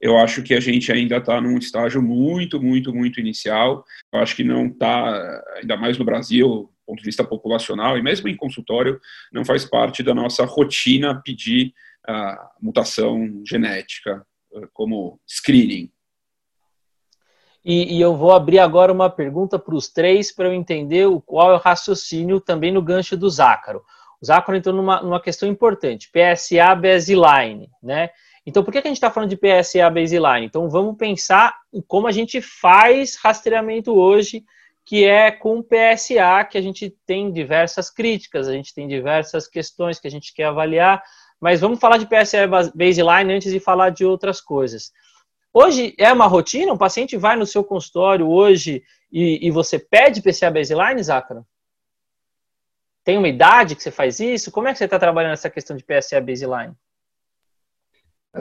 eu 0.00 0.16
acho 0.18 0.42
que 0.42 0.54
a 0.54 0.60
gente 0.60 0.92
ainda 0.92 1.16
está 1.16 1.40
num 1.40 1.58
estágio 1.58 2.00
muito, 2.00 2.62
muito, 2.62 2.94
muito 2.94 3.18
inicial. 3.18 3.84
Eu 4.12 4.20
acho 4.20 4.36
que 4.36 4.44
não 4.44 4.66
está, 4.66 5.42
ainda 5.56 5.76
mais 5.76 5.98
no 5.98 6.04
Brasil, 6.04 6.46
do 6.48 6.70
ponto 6.86 6.98
de 6.98 7.04
vista 7.04 7.24
populacional, 7.24 7.98
e 7.98 8.02
mesmo 8.02 8.28
em 8.28 8.36
consultório, 8.36 9.00
não 9.32 9.44
faz 9.44 9.64
parte 9.64 10.02
da 10.02 10.14
nossa 10.14 10.44
rotina 10.44 11.20
pedir 11.22 11.74
a 12.06 12.50
mutação 12.62 13.42
genética 13.44 14.24
eh, 14.54 14.68
como 14.72 15.20
screening. 15.26 15.90
E, 17.64 17.96
e, 17.96 18.00
eu 18.00 18.16
vou 18.16 18.32
abrir 18.32 18.58
agora 18.58 18.92
uma 18.92 19.10
pergunta 19.10 19.58
para 19.58 19.74
os 19.74 19.88
três 19.88 20.32
para 20.32 20.46
eu 20.46 20.54
entender 20.54 21.06
o, 21.06 21.20
qual 21.20 21.52
é 21.52 21.54
o 21.54 21.58
raciocínio 21.58 22.40
também 22.40 22.72
no 22.72 22.80
gancho 22.80 23.16
do 23.16 23.28
Zácaro. 23.28 23.82
O 24.20 24.26
Zácaro 24.26 24.56
entrou 24.56 24.74
numa, 24.74 25.02
numa 25.02 25.20
questão 25.20 25.48
importante, 25.48 26.10
PSA 26.10 26.74
baseline, 26.74 27.70
né? 27.82 28.10
Então, 28.46 28.64
por 28.64 28.72
que, 28.72 28.80
que 28.80 28.88
a 28.88 28.90
gente 28.90 28.96
está 28.96 29.10
falando 29.10 29.28
de 29.28 29.36
PSA 29.36 29.90
baseline? 29.90 30.46
Então, 30.46 30.70
vamos 30.70 30.96
pensar 30.96 31.54
como 31.86 32.06
a 32.06 32.12
gente 32.12 32.40
faz 32.40 33.16
rastreamento 33.22 33.92
hoje, 33.94 34.42
que 34.86 35.04
é 35.04 35.30
com 35.30 35.62
PSA, 35.62 36.44
que 36.50 36.56
a 36.56 36.62
gente 36.62 36.96
tem 37.04 37.30
diversas 37.30 37.90
críticas, 37.90 38.48
a 38.48 38.52
gente 38.54 38.72
tem 38.74 38.88
diversas 38.88 39.46
questões 39.46 40.00
que 40.00 40.08
a 40.08 40.10
gente 40.10 40.32
quer 40.32 40.44
avaliar, 40.44 41.02
mas 41.38 41.60
vamos 41.60 41.78
falar 41.78 41.98
de 41.98 42.06
PSA 42.06 42.46
baseline 42.74 43.34
antes 43.34 43.52
de 43.52 43.60
falar 43.60 43.90
de 43.90 44.06
outras 44.06 44.40
coisas. 44.40 44.92
Hoje 45.52 45.94
é 45.98 46.12
uma 46.12 46.26
rotina? 46.26 46.72
Um 46.72 46.78
paciente 46.78 47.16
vai 47.16 47.36
no 47.36 47.46
seu 47.46 47.64
consultório 47.64 48.28
hoje 48.28 48.82
e, 49.10 49.46
e 49.46 49.50
você 49.50 49.78
pede 49.78 50.22
PSA 50.22 50.50
baseline, 50.50 51.02
Zácaro? 51.02 51.46
Tem 53.04 53.16
uma 53.16 53.28
idade 53.28 53.74
que 53.74 53.82
você 53.82 53.90
faz 53.90 54.20
isso? 54.20 54.50
Como 54.50 54.68
é 54.68 54.72
que 54.72 54.78
você 54.78 54.84
está 54.84 54.98
trabalhando 54.98 55.32
essa 55.32 55.48
questão 55.48 55.76
de 55.76 55.84
PSA 55.84 56.20
baseline? 56.20 56.74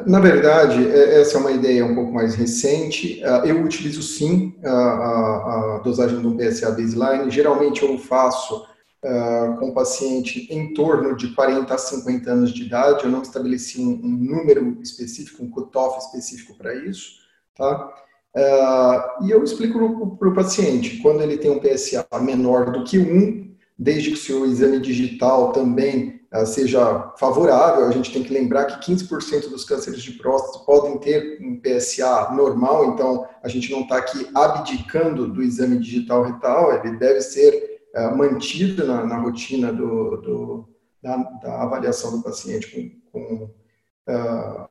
Na 0.06 0.20
verdade, 0.20 0.86
é, 0.92 1.22
essa 1.22 1.38
é 1.38 1.40
uma 1.40 1.52
ideia 1.52 1.86
um 1.86 1.96
pouco 1.96 2.12
mais 2.12 2.36
recente. 2.36 3.24
Ah, 3.24 3.44
eu 3.46 3.64
utilizo 3.64 4.04
sim 4.04 4.60
a, 4.64 4.70
a, 4.70 5.76
a 5.76 5.80
dosagem 5.80 6.22
do 6.22 6.36
PSA 6.36 6.72
baseline. 6.72 7.32
Geralmente 7.32 7.84
eu 7.84 7.98
faço 7.98 8.68
uh, 9.04 9.58
com 9.60 9.74
paciente 9.74 10.48
em 10.50 10.74
torno 10.74 11.16
de 11.16 11.34
40 11.34 11.74
a 11.74 11.78
50 11.78 12.32
anos 12.32 12.54
de 12.54 12.64
idade. 12.64 13.04
Eu 13.04 13.12
não 13.12 13.22
estabeleci 13.22 13.82
um, 13.82 13.92
um 13.92 14.10
número 14.10 14.80
específico, 14.82 15.44
um 15.44 15.50
cutoff 15.50 16.00
específico 16.00 16.58
para 16.58 16.76
isso, 16.76 17.18
tá? 17.56 17.94
Uh, 18.36 19.26
e 19.26 19.32
eu 19.32 19.44
explico 19.44 20.16
para 20.18 20.30
o 20.30 20.36
paciente, 20.36 20.98
quando 20.98 21.22
ele 21.22 21.38
tem 21.38 21.50
um 21.50 21.60
PSA 21.60 22.06
menor 22.22 22.72
do 22.72 22.84
que 22.84 23.00
1, 23.00 23.56
desde 23.78 24.12
que 24.12 24.16
o 24.16 24.22
seu 24.22 24.46
exame 24.46 24.80
digital 24.80 25.52
também 25.52 26.22
uh, 26.32 26.46
seja 26.46 27.14
favorável, 27.18 27.88
a 27.88 27.92
gente 27.92 28.14
tem 28.14 28.24
que 28.24 28.34
lembrar 28.34 28.66
que 28.66 28.92
15% 28.92 29.50
dos 29.50 29.64
cânceres 29.64 30.04
de 30.04 30.12
próstata 30.14 30.64
podem 30.66 31.00
ter 31.00 31.40
um 31.42 31.60
PSA 31.60 32.32
normal, 32.34 32.94
então 32.94 33.28
a 33.42 33.48
gente 33.48 33.72
não 33.72 33.82
está 33.82 33.98
aqui 33.98 34.28
abdicando 34.36 35.28
do 35.28 35.42
exame 35.42 35.80
digital 35.80 36.24
retal, 36.24 36.74
ele 36.74 36.98
deve 36.98 37.22
ser 37.22 37.77
mantido 38.16 38.86
na, 38.86 39.06
na 39.06 39.18
rotina 39.18 39.72
do, 39.74 40.18
do 40.18 40.70
da, 41.02 41.18
da, 41.18 41.64
avaliação 41.64 42.18
do 42.18 42.24
paciente 42.24 43.02
com, 43.12 43.12
com 43.12 44.68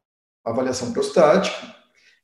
avaliação 0.47 0.93
prostática. 0.93 1.75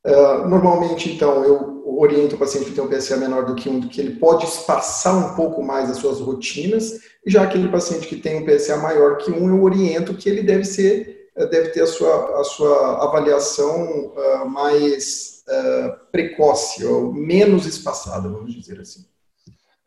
Uh, 0.04 0.48
normalmente, 0.48 1.10
então, 1.10 1.44
eu 1.44 1.82
oriento 1.98 2.34
o 2.34 2.38
paciente 2.38 2.66
que 2.66 2.72
tem 2.72 2.84
um 2.84 2.88
PSA 2.88 3.16
menor 3.16 3.44
do 3.44 3.54
que 3.54 3.68
um, 3.68 3.80
que 3.80 4.00
ele 4.00 4.16
pode 4.16 4.44
espaçar 4.44 5.16
um 5.16 5.36
pouco 5.36 5.62
mais 5.62 5.90
as 5.90 5.98
suas 5.98 6.20
rotinas, 6.20 7.00
e 7.24 7.30
já 7.30 7.42
aquele 7.42 7.68
paciente 7.68 8.08
que 8.08 8.16
tem 8.16 8.36
um 8.36 8.46
PSA 8.46 8.76
maior 8.78 9.18
que 9.18 9.30
um, 9.30 9.48
eu 9.48 9.62
oriento 9.62 10.14
que 10.14 10.28
ele 10.28 10.42
deve 10.42 10.64
ser, 10.64 11.30
deve 11.36 11.68
ter 11.70 11.82
a 11.82 11.86
sua, 11.86 12.40
a 12.40 12.44
sua 12.44 13.04
avaliação 13.04 14.12
uh, 14.16 14.48
mais 14.48 15.44
uh, 15.48 16.10
precoce, 16.10 16.84
ou 16.84 17.12
menos 17.12 17.66
espaçada, 17.66 18.28
vamos 18.28 18.52
dizer 18.54 18.80
assim. 18.80 19.04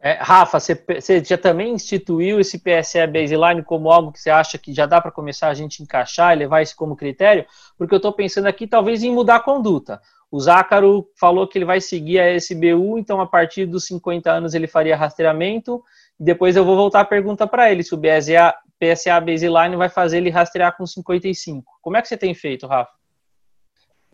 É, 0.06 0.20
Rafa, 0.22 0.60
você, 0.60 1.24
já 1.24 1.36
também 1.36 1.74
instituiu 1.74 2.40
esse 2.40 2.60
PSE 2.60 3.08
baseline 3.08 3.64
como 3.64 3.90
algo 3.90 4.12
que 4.12 4.20
você 4.20 4.30
acha 4.30 4.56
que 4.56 4.72
já 4.72 4.86
dá 4.86 5.02
para 5.02 5.10
começar 5.10 5.48
a 5.48 5.54
gente 5.56 5.82
encaixar 5.82 6.32
e 6.32 6.38
levar 6.38 6.62
isso 6.62 6.76
como 6.76 6.96
critério? 6.96 7.44
Porque 7.76 7.92
eu 7.92 7.98
estou 7.98 8.14
pensando 8.14 8.46
aqui 8.46 8.68
talvez 8.68 9.02
em 9.02 9.12
mudar 9.12 9.38
a 9.38 9.40
conduta. 9.40 10.00
O 10.30 10.40
Zácaro 10.40 11.10
falou 11.20 11.48
que 11.48 11.58
ele 11.58 11.66
vai 11.66 11.82
seguir 11.82 12.20
a 12.20 12.36
SBU, 12.36 13.00
então 13.00 13.20
a 13.20 13.26
partir 13.26 13.66
dos 13.66 13.88
50 13.88 14.32
anos 14.32 14.54
ele 14.54 14.68
faria 14.68 14.96
rastreamento. 14.96 15.84
E 16.20 16.24
depois 16.24 16.56
eu 16.56 16.64
vou 16.64 16.76
voltar 16.76 17.00
a 17.00 17.06
pergunta 17.06 17.48
para 17.48 17.72
ele 17.72 17.82
se 17.82 17.96
o 17.96 17.98
BSA, 17.98 18.54
PSA 18.80 19.20
baseline 19.20 19.76
vai 19.76 19.90
fazer 19.90 20.18
ele 20.18 20.30
rastrear 20.30 20.78
com 20.78 20.86
55. 20.86 21.66
Como 21.82 21.98
é 21.98 22.02
que 22.04 22.08
você 22.08 22.16
tem 22.16 22.36
feito, 22.36 22.68
Rafa? 22.68 22.95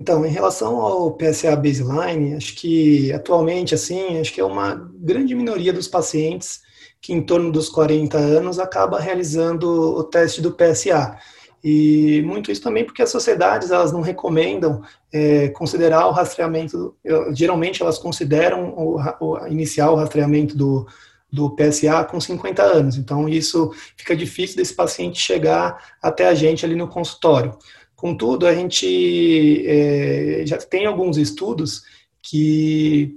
Então, 0.02 0.26
em 0.26 0.32
relação 0.32 0.82
ao 0.82 1.12
PSA 1.12 1.56
baseline, 1.56 2.34
acho 2.34 2.56
que 2.56 3.14
atualmente, 3.14 3.76
assim, 3.76 4.20
acho 4.20 4.34
que 4.34 4.42
é 4.42 4.44
uma 4.44 4.92
grande 4.96 5.36
minoria 5.36 5.72
dos 5.72 5.88
pacientes 5.88 6.62
que 7.00 7.14
em 7.14 7.22
torno 7.22 7.52
dos 7.52 7.70
40 7.70 8.18
anos 8.18 8.58
acaba 8.58 9.00
realizando 9.00 9.70
o 9.70 10.04
teste 10.04 10.42
do 10.42 10.54
PSA. 10.54 11.20
E 11.64 12.24
muito 12.26 12.52
isso 12.52 12.64
também 12.64 12.84
porque 12.84 13.04
as 13.04 13.12
sociedades 13.12 13.70
elas 13.70 13.92
não 13.92 14.02
recomendam 14.02 14.82
é, 15.14 15.50
considerar 15.50 16.08
o 16.08 16.12
rastreamento, 16.12 16.96
geralmente 17.32 17.84
elas 17.84 18.00
consideram 18.00 18.74
o, 18.76 19.00
o 19.20 19.48
iniciar 19.50 19.92
o 19.92 19.96
rastreamento 19.96 20.58
do, 20.58 20.88
do 21.32 21.56
PSA 21.56 22.04
com 22.06 22.20
50 22.20 22.64
anos. 22.64 22.98
Então 22.98 23.30
isso 23.30 23.72
fica 23.96 24.16
difícil 24.16 24.58
desse 24.58 24.74
paciente 24.74 25.20
chegar 25.20 25.78
até 26.02 26.28
a 26.28 26.34
gente 26.34 26.66
ali 26.66 26.74
no 26.74 26.88
consultório. 26.88 27.56
Contudo, 28.02 28.48
a 28.48 28.56
gente 28.56 29.64
é, 29.64 30.44
já 30.44 30.58
tem 30.58 30.88
alguns 30.88 31.18
estudos 31.18 31.84
que, 32.20 33.16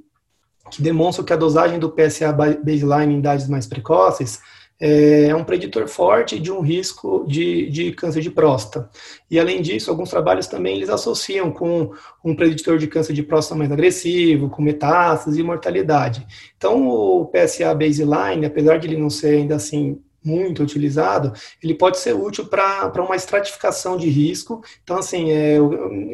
que 0.71 0.83
demonstram 0.83 1.25
que 1.25 1.33
a 1.33 1.37
dosagem 1.37 1.79
do 1.79 1.91
PSA 1.91 2.31
baseline 2.31 3.14
em 3.14 3.19
idades 3.19 3.49
mais 3.49 3.67
precoces 3.67 4.43
é, 4.79 5.29
é 5.29 5.35
um 5.35 5.43
preditor 5.43 5.88
forte 5.88 6.38
de 6.38 6.53
um 6.53 6.61
risco 6.61 7.25
de, 7.26 7.71
de 7.71 7.93
câncer 7.93 8.21
de 8.21 8.31
próstata. 8.31 8.91
E 9.31 9.41
além 9.41 9.62
disso, 9.62 9.91
alguns 9.91 10.11
trabalhos 10.11 10.49
também 10.49 10.76
eles 10.76 10.91
associam 10.91 11.50
com 11.50 11.91
um 12.23 12.37
preditor 12.37 12.76
de 12.76 12.87
câncer 12.87 13.14
de 13.14 13.23
próstata 13.23 13.59
mais 13.59 13.73
agressivo, 13.73 14.50
com 14.50 14.61
metástases 14.61 15.38
e 15.38 15.42
mortalidade. 15.42 16.27
Então, 16.59 16.87
o 16.87 17.25
PSA 17.25 17.75
baseline, 17.75 18.44
apesar 18.44 18.77
de 18.77 18.87
ele 18.87 18.99
não 18.99 19.09
ser 19.09 19.37
ainda 19.37 19.57
assim 19.57 19.99
muito 20.25 20.63
utilizado, 20.63 21.33
ele 21.63 21.75
pode 21.75 21.99
ser 21.99 22.15
útil 22.15 22.47
para 22.47 23.03
uma 23.03 23.15
estratificação 23.15 23.97
de 23.97 24.09
risco. 24.09 24.63
Então, 24.83 24.97
assim, 24.97 25.31
é, 25.31 25.59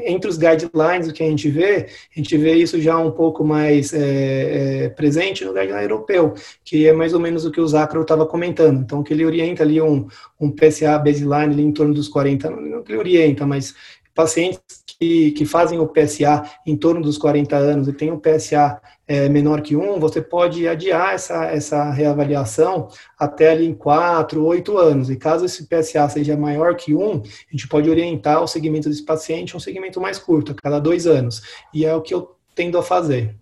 entre 0.06 0.28
os 0.28 0.36
guidelines, 0.36 1.08
o 1.08 1.12
que 1.12 1.22
a 1.22 1.26
gente 1.26 1.48
vê, 1.48 1.86
a 2.14 2.18
gente 2.18 2.36
vê 2.36 2.54
isso 2.54 2.80
já 2.80 2.98
um 2.98 3.12
pouco 3.12 3.44
mais 3.44 3.94
é, 3.94 4.84
é, 4.84 4.88
presente 4.88 5.44
no 5.44 5.52
guideline 5.52 5.82
europeu, 5.82 6.34
que 6.64 6.86
é 6.86 6.92
mais 6.92 7.14
ou 7.14 7.20
menos 7.20 7.44
o 7.44 7.50
que 7.50 7.60
o 7.60 7.68
Zacro 7.68 8.02
estava 8.02 8.26
comentando. 8.26 8.80
Então, 8.80 9.02
que 9.02 9.14
ele 9.14 9.24
orienta 9.24 9.62
ali 9.62 9.80
um, 9.80 10.08
um 10.40 10.50
PSA 10.50 10.98
baseline 10.98 11.52
ali 11.52 11.62
em 11.62 11.72
torno 11.72 11.94
dos 11.94 12.08
40, 12.08 12.50
não 12.50 12.82
que 12.82 12.92
ele 12.92 12.98
orienta, 12.98 13.46
mas 13.46 13.74
pacientes 14.14 14.60
que, 15.00 15.30
que 15.30 15.46
fazem 15.46 15.78
o 15.78 15.88
PSA 15.88 16.42
em 16.66 16.76
torno 16.76 17.00
dos 17.00 17.16
40 17.16 17.56
anos 17.56 17.88
e 17.88 17.92
tem 17.92 18.12
um 18.12 18.20
PSA 18.20 18.78
é, 19.08 19.30
menor 19.30 19.62
que 19.62 19.74
1, 19.74 19.98
você 19.98 20.20
pode 20.20 20.68
adiar 20.68 21.14
essa, 21.14 21.46
essa 21.46 21.90
reavaliação 21.90 22.88
até 23.18 23.50
ali 23.50 23.66
em 23.66 23.74
4, 23.74 24.44
8 24.44 24.76
anos. 24.76 25.08
E 25.08 25.16
caso 25.16 25.46
esse 25.46 25.66
PSA 25.66 26.06
seja 26.10 26.36
maior 26.36 26.76
que 26.76 26.94
1, 26.94 27.12
a 27.12 27.22
gente 27.50 27.66
pode 27.66 27.88
orientar 27.88 28.42
o 28.42 28.46
segmento 28.46 28.90
desse 28.90 29.04
paciente 29.04 29.54
a 29.54 29.56
um 29.56 29.60
segmento 29.60 29.98
mais 30.00 30.18
curto, 30.18 30.52
a 30.52 30.54
cada 30.54 30.78
dois 30.78 31.06
anos. 31.06 31.40
E 31.72 31.86
é 31.86 31.94
o 31.94 32.02
que 32.02 32.12
eu 32.12 32.36
tendo 32.54 32.76
a 32.76 32.82
fazer. 32.82 33.34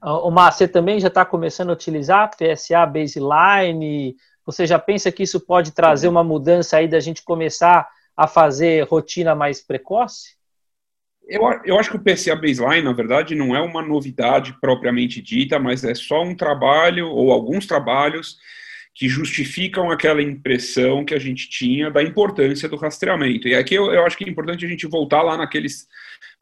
O 0.00 0.30
Márcio, 0.30 0.68
também 0.68 1.00
já 1.00 1.08
está 1.08 1.24
começando 1.24 1.70
a 1.70 1.72
utilizar 1.72 2.30
PSA 2.30 2.86
baseline? 2.86 4.14
Você 4.46 4.64
já 4.64 4.78
pensa 4.78 5.10
que 5.10 5.24
isso 5.24 5.40
pode 5.40 5.72
trazer 5.72 6.06
uma 6.06 6.22
mudança 6.22 6.76
aí 6.76 6.86
da 6.86 7.00
gente 7.00 7.24
começar 7.24 7.88
a 8.18 8.26
fazer 8.26 8.84
rotina 8.88 9.32
mais 9.32 9.60
precoce? 9.60 10.36
Eu, 11.28 11.42
eu 11.64 11.78
acho 11.78 11.88
que 11.88 11.96
o 11.96 12.00
PCA 12.00 12.34
Baseline, 12.34 12.82
na 12.82 12.92
verdade, 12.92 13.36
não 13.36 13.54
é 13.54 13.60
uma 13.60 13.80
novidade 13.80 14.56
propriamente 14.60 15.22
dita, 15.22 15.56
mas 15.56 15.84
é 15.84 15.94
só 15.94 16.24
um 16.24 16.34
trabalho, 16.34 17.06
ou 17.06 17.30
alguns 17.30 17.64
trabalhos, 17.64 18.36
que 18.92 19.08
justificam 19.08 19.88
aquela 19.88 20.20
impressão 20.20 21.04
que 21.04 21.14
a 21.14 21.18
gente 21.20 21.48
tinha 21.48 21.92
da 21.92 22.02
importância 22.02 22.68
do 22.68 22.74
rastreamento. 22.74 23.46
E 23.46 23.54
aqui 23.54 23.76
eu, 23.76 23.92
eu 23.92 24.04
acho 24.04 24.18
que 24.18 24.24
é 24.24 24.28
importante 24.28 24.64
a 24.64 24.68
gente 24.68 24.88
voltar 24.88 25.22
lá 25.22 25.36
naqueles, 25.36 25.86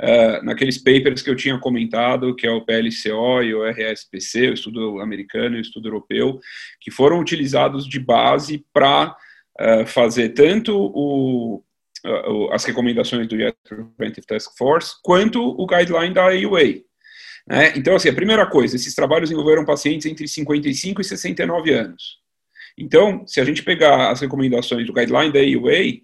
uh, 0.00 0.42
naqueles 0.42 0.78
papers 0.78 1.20
que 1.20 1.28
eu 1.28 1.36
tinha 1.36 1.58
comentado, 1.58 2.34
que 2.34 2.46
é 2.46 2.50
o 2.50 2.64
PLCO 2.64 3.42
e 3.42 3.54
o 3.54 3.68
RSPC, 3.68 4.48
o 4.48 4.54
estudo 4.54 5.00
americano 5.00 5.56
e 5.56 5.58
o 5.58 5.60
estudo 5.60 5.88
europeu, 5.88 6.40
que 6.80 6.90
foram 6.90 7.20
utilizados 7.20 7.86
de 7.86 8.00
base 8.00 8.64
para 8.72 9.14
uh, 9.60 9.84
fazer 9.84 10.30
tanto 10.30 10.74
o 10.74 11.62
as 12.52 12.64
recomendações 12.64 13.26
do 13.26 13.36
US 13.36 13.52
Preventive 13.96 14.26
Task 14.26 14.50
Force, 14.56 14.94
quanto 15.02 15.40
o 15.42 15.66
guideline 15.66 16.14
da 16.14 16.24
AUA. 16.24 16.82
Né? 17.48 17.72
Então, 17.76 17.94
assim, 17.96 18.08
a 18.08 18.14
primeira 18.14 18.46
coisa, 18.46 18.76
esses 18.76 18.94
trabalhos 18.94 19.30
envolveram 19.30 19.64
pacientes 19.64 20.06
entre 20.06 20.26
55 20.26 21.00
e 21.00 21.04
69 21.04 21.72
anos. 21.72 22.18
Então, 22.78 23.26
se 23.26 23.40
a 23.40 23.44
gente 23.44 23.62
pegar 23.62 24.10
as 24.10 24.20
recomendações 24.20 24.86
do 24.86 24.92
guideline 24.92 25.32
da 25.32 25.40
AUA, 25.40 26.00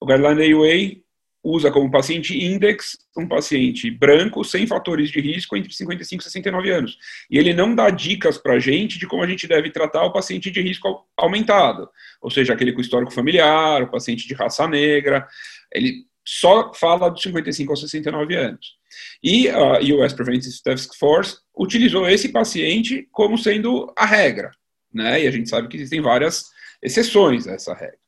o 0.00 0.06
guideline 0.06 0.36
da 0.36 0.56
AUA 0.56 1.02
usa 1.42 1.70
como 1.70 1.90
paciente 1.90 2.36
index 2.36 2.96
um 3.16 3.26
paciente 3.26 3.90
branco 3.90 4.44
sem 4.44 4.66
fatores 4.66 5.10
de 5.10 5.20
risco 5.20 5.56
entre 5.56 5.72
55 5.72 6.20
e 6.20 6.24
69 6.24 6.70
anos. 6.70 6.98
E 7.30 7.38
ele 7.38 7.52
não 7.52 7.74
dá 7.74 7.90
dicas 7.90 8.38
para 8.38 8.54
a 8.54 8.58
gente 8.60 8.98
de 8.98 9.06
como 9.06 9.22
a 9.22 9.26
gente 9.26 9.46
deve 9.46 9.70
tratar 9.70 10.04
o 10.04 10.12
paciente 10.12 10.50
de 10.50 10.60
risco 10.60 11.06
aumentado, 11.16 11.88
ou 12.20 12.30
seja, 12.30 12.52
aquele 12.52 12.72
com 12.72 12.80
histórico 12.80 13.12
familiar, 13.12 13.82
o 13.82 13.90
paciente 13.90 14.26
de 14.26 14.34
raça 14.34 14.66
negra. 14.68 15.26
Ele 15.72 16.06
só 16.24 16.72
fala 16.72 17.10
dos 17.10 17.22
55 17.22 17.72
aos 17.72 17.80
69 17.80 18.36
anos. 18.36 18.76
E 19.22 19.48
a 19.48 19.78
US 19.80 20.12
Preventive 20.12 20.62
Task 20.62 20.94
Force 20.94 21.38
utilizou 21.56 22.08
esse 22.08 22.28
paciente 22.28 23.08
como 23.10 23.36
sendo 23.36 23.92
a 23.96 24.06
regra, 24.06 24.50
né? 24.92 25.22
E 25.22 25.26
a 25.26 25.30
gente 25.30 25.48
sabe 25.48 25.68
que 25.68 25.76
existem 25.76 26.00
várias 26.00 26.44
exceções 26.80 27.46
a 27.48 27.52
essa 27.52 27.74
regra. 27.74 27.98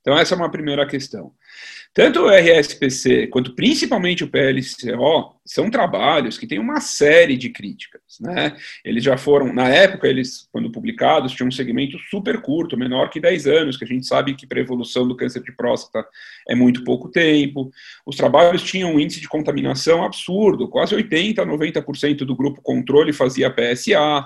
Então 0.00 0.18
essa 0.18 0.34
é 0.34 0.36
uma 0.36 0.50
primeira 0.50 0.86
questão. 0.86 1.32
Tanto 1.92 2.20
o 2.20 2.30
RSPC 2.30 3.26
quanto 3.26 3.54
principalmente 3.54 4.22
o 4.22 4.28
PLCO 4.28 5.40
são 5.44 5.68
trabalhos 5.68 6.38
que 6.38 6.46
têm 6.46 6.60
uma 6.60 6.80
série 6.80 7.36
de 7.36 7.50
críticas. 7.50 8.00
Né? 8.20 8.56
Eles 8.84 9.02
já 9.02 9.16
foram, 9.16 9.52
na 9.52 9.68
época, 9.68 10.06
eles, 10.06 10.48
quando 10.52 10.70
publicados, 10.70 11.32
tinham 11.32 11.48
um 11.48 11.52
segmento 11.52 11.98
super 12.08 12.40
curto, 12.40 12.78
menor 12.78 13.10
que 13.10 13.18
10 13.18 13.48
anos, 13.48 13.76
que 13.76 13.82
a 13.84 13.88
gente 13.88 14.06
sabe 14.06 14.36
que 14.36 14.46
para 14.46 14.60
a 14.60 14.62
evolução 14.62 15.08
do 15.08 15.16
câncer 15.16 15.42
de 15.42 15.50
próstata 15.50 16.06
é 16.48 16.54
muito 16.54 16.84
pouco 16.84 17.08
tempo. 17.08 17.72
Os 18.06 18.14
trabalhos 18.16 18.62
tinham 18.62 18.94
um 18.94 19.00
índice 19.00 19.20
de 19.20 19.28
contaminação 19.28 20.04
absurdo, 20.04 20.68
quase 20.68 20.94
80% 20.94 21.40
a 21.40 21.46
90% 21.46 22.18
do 22.18 22.36
grupo 22.36 22.62
controle 22.62 23.12
fazia 23.12 23.50
PSA. 23.50 24.24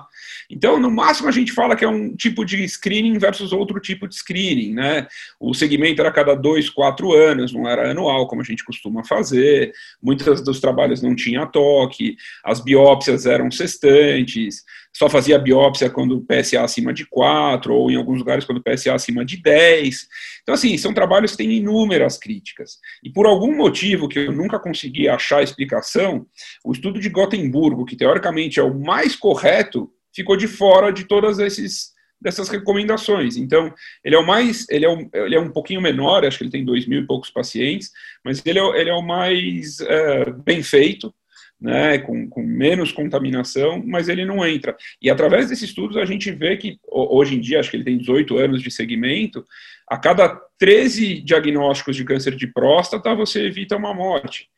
Então, 0.50 0.78
no 0.78 0.90
máximo, 0.90 1.28
a 1.28 1.32
gente 1.32 1.52
fala 1.52 1.74
que 1.74 1.86
é 1.86 1.88
um 1.88 2.14
tipo 2.14 2.44
de 2.44 2.68
screening 2.68 3.16
versus 3.16 3.50
outro 3.50 3.80
tipo 3.80 4.06
de 4.06 4.14
screening. 4.14 4.74
Né? 4.74 5.06
O 5.40 5.54
segmento 5.54 6.02
era 6.02 6.12
cada 6.12 6.34
2, 6.34 6.68
4 6.68 7.12
anos, 7.14 7.23
não 7.52 7.68
era 7.68 7.90
anual, 7.90 8.26
como 8.26 8.42
a 8.42 8.44
gente 8.44 8.64
costuma 8.64 9.04
fazer, 9.04 9.72
muitos 10.02 10.42
dos 10.42 10.60
trabalhos 10.60 11.02
não 11.02 11.14
tinha 11.14 11.46
toque, 11.46 12.16
as 12.44 12.60
biópsias 12.60 13.26
eram 13.26 13.50
sextantes, 13.50 14.62
só 14.96 15.08
fazia 15.08 15.38
biópsia 15.38 15.90
quando 15.90 16.16
o 16.16 16.24
PSA 16.24 16.62
acima 16.62 16.92
de 16.92 17.04
4, 17.06 17.74
ou 17.74 17.90
em 17.90 17.96
alguns 17.96 18.18
lugares 18.18 18.44
quando 18.44 18.58
o 18.58 18.62
PSA 18.62 18.94
acima 18.94 19.24
de 19.24 19.38
10. 19.38 20.06
Então, 20.42 20.54
assim, 20.54 20.78
são 20.78 20.94
trabalhos 20.94 21.32
que 21.32 21.38
têm 21.38 21.52
inúmeras 21.52 22.16
críticas. 22.16 22.78
E 23.02 23.10
por 23.10 23.26
algum 23.26 23.56
motivo 23.56 24.08
que 24.08 24.20
eu 24.20 24.32
nunca 24.32 24.58
consegui 24.58 25.08
achar 25.08 25.42
explicação, 25.42 26.26
o 26.64 26.72
estudo 26.72 27.00
de 27.00 27.08
Gotemburgo, 27.08 27.84
que 27.84 27.96
teoricamente 27.96 28.60
é 28.60 28.62
o 28.62 28.78
mais 28.78 29.16
correto, 29.16 29.90
ficou 30.14 30.36
de 30.36 30.46
fora 30.46 30.92
de 30.92 31.04
todas 31.04 31.40
esses 31.40 31.93
dessas 32.24 32.48
recomendações. 32.48 33.36
Então, 33.36 33.72
ele 34.02 34.16
é 34.16 34.18
o 34.18 34.26
mais, 34.26 34.66
ele 34.70 34.86
é 34.86 34.88
um, 34.88 35.08
ele 35.12 35.36
é 35.36 35.40
um 35.40 35.50
pouquinho 35.50 35.82
menor, 35.82 36.24
acho 36.24 36.38
que 36.38 36.44
ele 36.44 36.50
tem 36.50 36.64
dois 36.64 36.86
mil 36.86 37.02
e 37.02 37.06
poucos 37.06 37.30
pacientes, 37.30 37.92
mas 38.24 38.44
ele 38.46 38.58
é, 38.58 38.80
ele 38.80 38.88
é 38.88 38.94
o 38.94 39.02
mais 39.02 39.78
é, 39.80 40.30
bem 40.32 40.62
feito, 40.62 41.14
né, 41.60 41.98
com, 41.98 42.28
com, 42.28 42.42
menos 42.42 42.92
contaminação, 42.92 43.82
mas 43.84 44.08
ele 44.08 44.24
não 44.24 44.44
entra. 44.44 44.74
E 45.00 45.10
através 45.10 45.48
desses 45.48 45.68
estudos 45.68 45.98
a 45.98 46.04
gente 46.06 46.30
vê 46.32 46.56
que, 46.56 46.78
hoje 46.90 47.36
em 47.36 47.40
dia, 47.40 47.60
acho 47.60 47.70
que 47.70 47.76
ele 47.76 47.84
tem 47.84 47.98
18 47.98 48.38
anos 48.38 48.62
de 48.62 48.70
segmento, 48.70 49.44
a 49.86 49.98
cada 49.98 50.28
13 50.58 51.20
diagnósticos 51.20 51.94
de 51.94 52.04
câncer 52.04 52.34
de 52.34 52.46
próstata, 52.46 53.14
você 53.14 53.42
evita 53.42 53.76
uma 53.76 53.92
morte. 53.92 54.48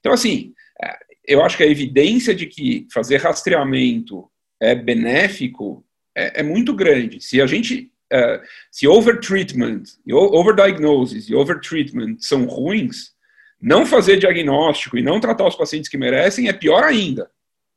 Então, 0.00 0.12
assim, 0.12 0.54
é, 0.82 0.96
eu 1.28 1.44
acho 1.44 1.56
que 1.56 1.62
a 1.62 1.70
evidência 1.70 2.34
de 2.34 2.46
que 2.46 2.86
fazer 2.90 3.18
rastreamento 3.18 4.26
é 4.58 4.74
benéfico 4.74 5.84
é, 6.20 6.40
é 6.40 6.42
muito 6.42 6.74
grande. 6.74 7.20
Se 7.20 7.40
a 7.40 7.46
gente, 7.46 7.90
uh, 8.12 8.40
se 8.70 8.86
overtreatment, 8.86 9.82
overdiagnosis 10.12 11.28
e 11.28 11.34
overtreatment 11.34 12.16
são 12.18 12.46
ruins, 12.46 13.12
não 13.60 13.84
fazer 13.84 14.18
diagnóstico 14.18 14.96
e 14.96 15.02
não 15.02 15.20
tratar 15.20 15.46
os 15.46 15.56
pacientes 15.56 15.88
que 15.88 15.98
merecem 15.98 16.48
é 16.48 16.52
pior 16.52 16.82
ainda, 16.82 17.30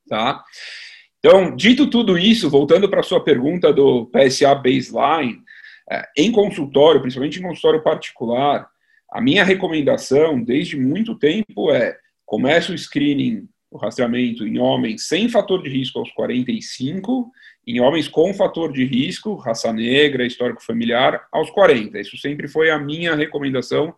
tá? 0.07 0.43
Então, 1.19 1.55
dito 1.55 1.89
tudo 1.89 2.17
isso, 2.17 2.49
voltando 2.49 2.89
para 2.89 2.99
a 2.99 3.03
sua 3.03 3.23
pergunta 3.23 3.71
do 3.71 4.07
PSA 4.07 4.53
baseline, 4.55 5.41
é, 5.89 6.05
em 6.17 6.31
consultório, 6.31 7.01
principalmente 7.01 7.39
em 7.39 7.43
consultório 7.43 7.83
particular, 7.83 8.67
a 9.11 9.21
minha 9.21 9.43
recomendação 9.43 10.41
desde 10.41 10.77
muito 10.77 11.15
tempo 11.15 11.71
é 11.71 11.97
comece 12.25 12.71
o 12.71 12.77
screening, 12.77 13.47
o 13.69 13.77
rastreamento 13.77 14.45
em 14.45 14.57
homens 14.57 15.07
sem 15.07 15.29
fator 15.29 15.61
de 15.61 15.69
risco 15.69 15.99
aos 15.99 16.11
45 16.11 17.31
em 17.65 17.79
homens 17.79 18.07
com 18.07 18.33
fator 18.33 18.71
de 18.71 18.83
risco, 18.83 19.35
raça 19.35 19.71
negra, 19.71 20.25
histórico 20.25 20.63
familiar, 20.63 21.27
aos 21.31 21.49
40. 21.49 21.99
Isso 21.99 22.17
sempre 22.17 22.47
foi 22.47 22.69
a 22.69 22.77
minha 22.77 23.15
recomendação, 23.15 23.95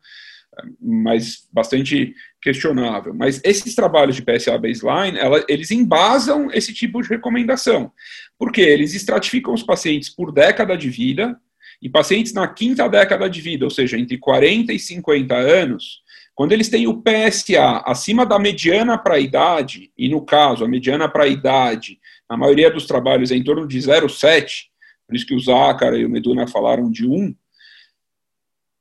mas 0.80 1.48
bastante 1.52 2.14
questionável. 2.42 3.14
Mas 3.14 3.42
esses 3.44 3.74
trabalhos 3.74 4.16
de 4.16 4.22
PSA 4.22 4.58
baseline, 4.58 5.18
ela, 5.18 5.44
eles 5.50 5.72
embasam 5.72 6.50
esse 6.52 6.74
tipo 6.74 7.02
de 7.02 7.10
recomendação. 7.10 7.92
Porque 8.38 8.62
eles 8.62 8.94
estratificam 8.94 9.54
os 9.54 9.64
pacientes 9.64 10.10
por 10.10 10.32
década 10.32 10.78
de 10.78 10.90
vida, 10.90 11.40
e 11.82 11.90
pacientes 11.90 12.34
na 12.34 12.48
quinta 12.48 12.88
década 12.88 13.30
de 13.30 13.42
vida, 13.42 13.66
ou 13.66 13.70
seja, 13.70 13.98
entre 13.98 14.18
40 14.18 14.72
e 14.74 14.80
50 14.80 15.36
anos, 15.36 16.02
quando 16.34 16.52
eles 16.52 16.70
têm 16.70 16.88
o 16.88 17.02
PSA 17.02 17.84
acima 17.86 18.26
da 18.26 18.40
mediana 18.40 18.98
para 18.98 19.16
a 19.16 19.20
idade, 19.20 19.92
e 19.98 20.10
no 20.10 20.22
caso, 20.22 20.66
a 20.66 20.68
mediana 20.68 21.08
para 21.08 21.24
a 21.24 21.28
idade 21.28 22.00
na 22.30 22.38
maioria 22.38 22.72
dos 22.72 22.86
trabalhos 22.86 23.32
é 23.32 23.36
em 23.36 23.44
torno 23.44 23.68
de 23.68 23.78
0,7, 23.78 24.66
por 25.08 25.16
isso 25.16 25.26
que 25.26 25.36
o 25.36 25.40
Zácara 25.40 25.98
e 25.98 26.06
o 26.06 26.10
Meduna 26.10 26.48
falaram 26.48 26.90
de 26.90 27.06
1. 27.06 27.36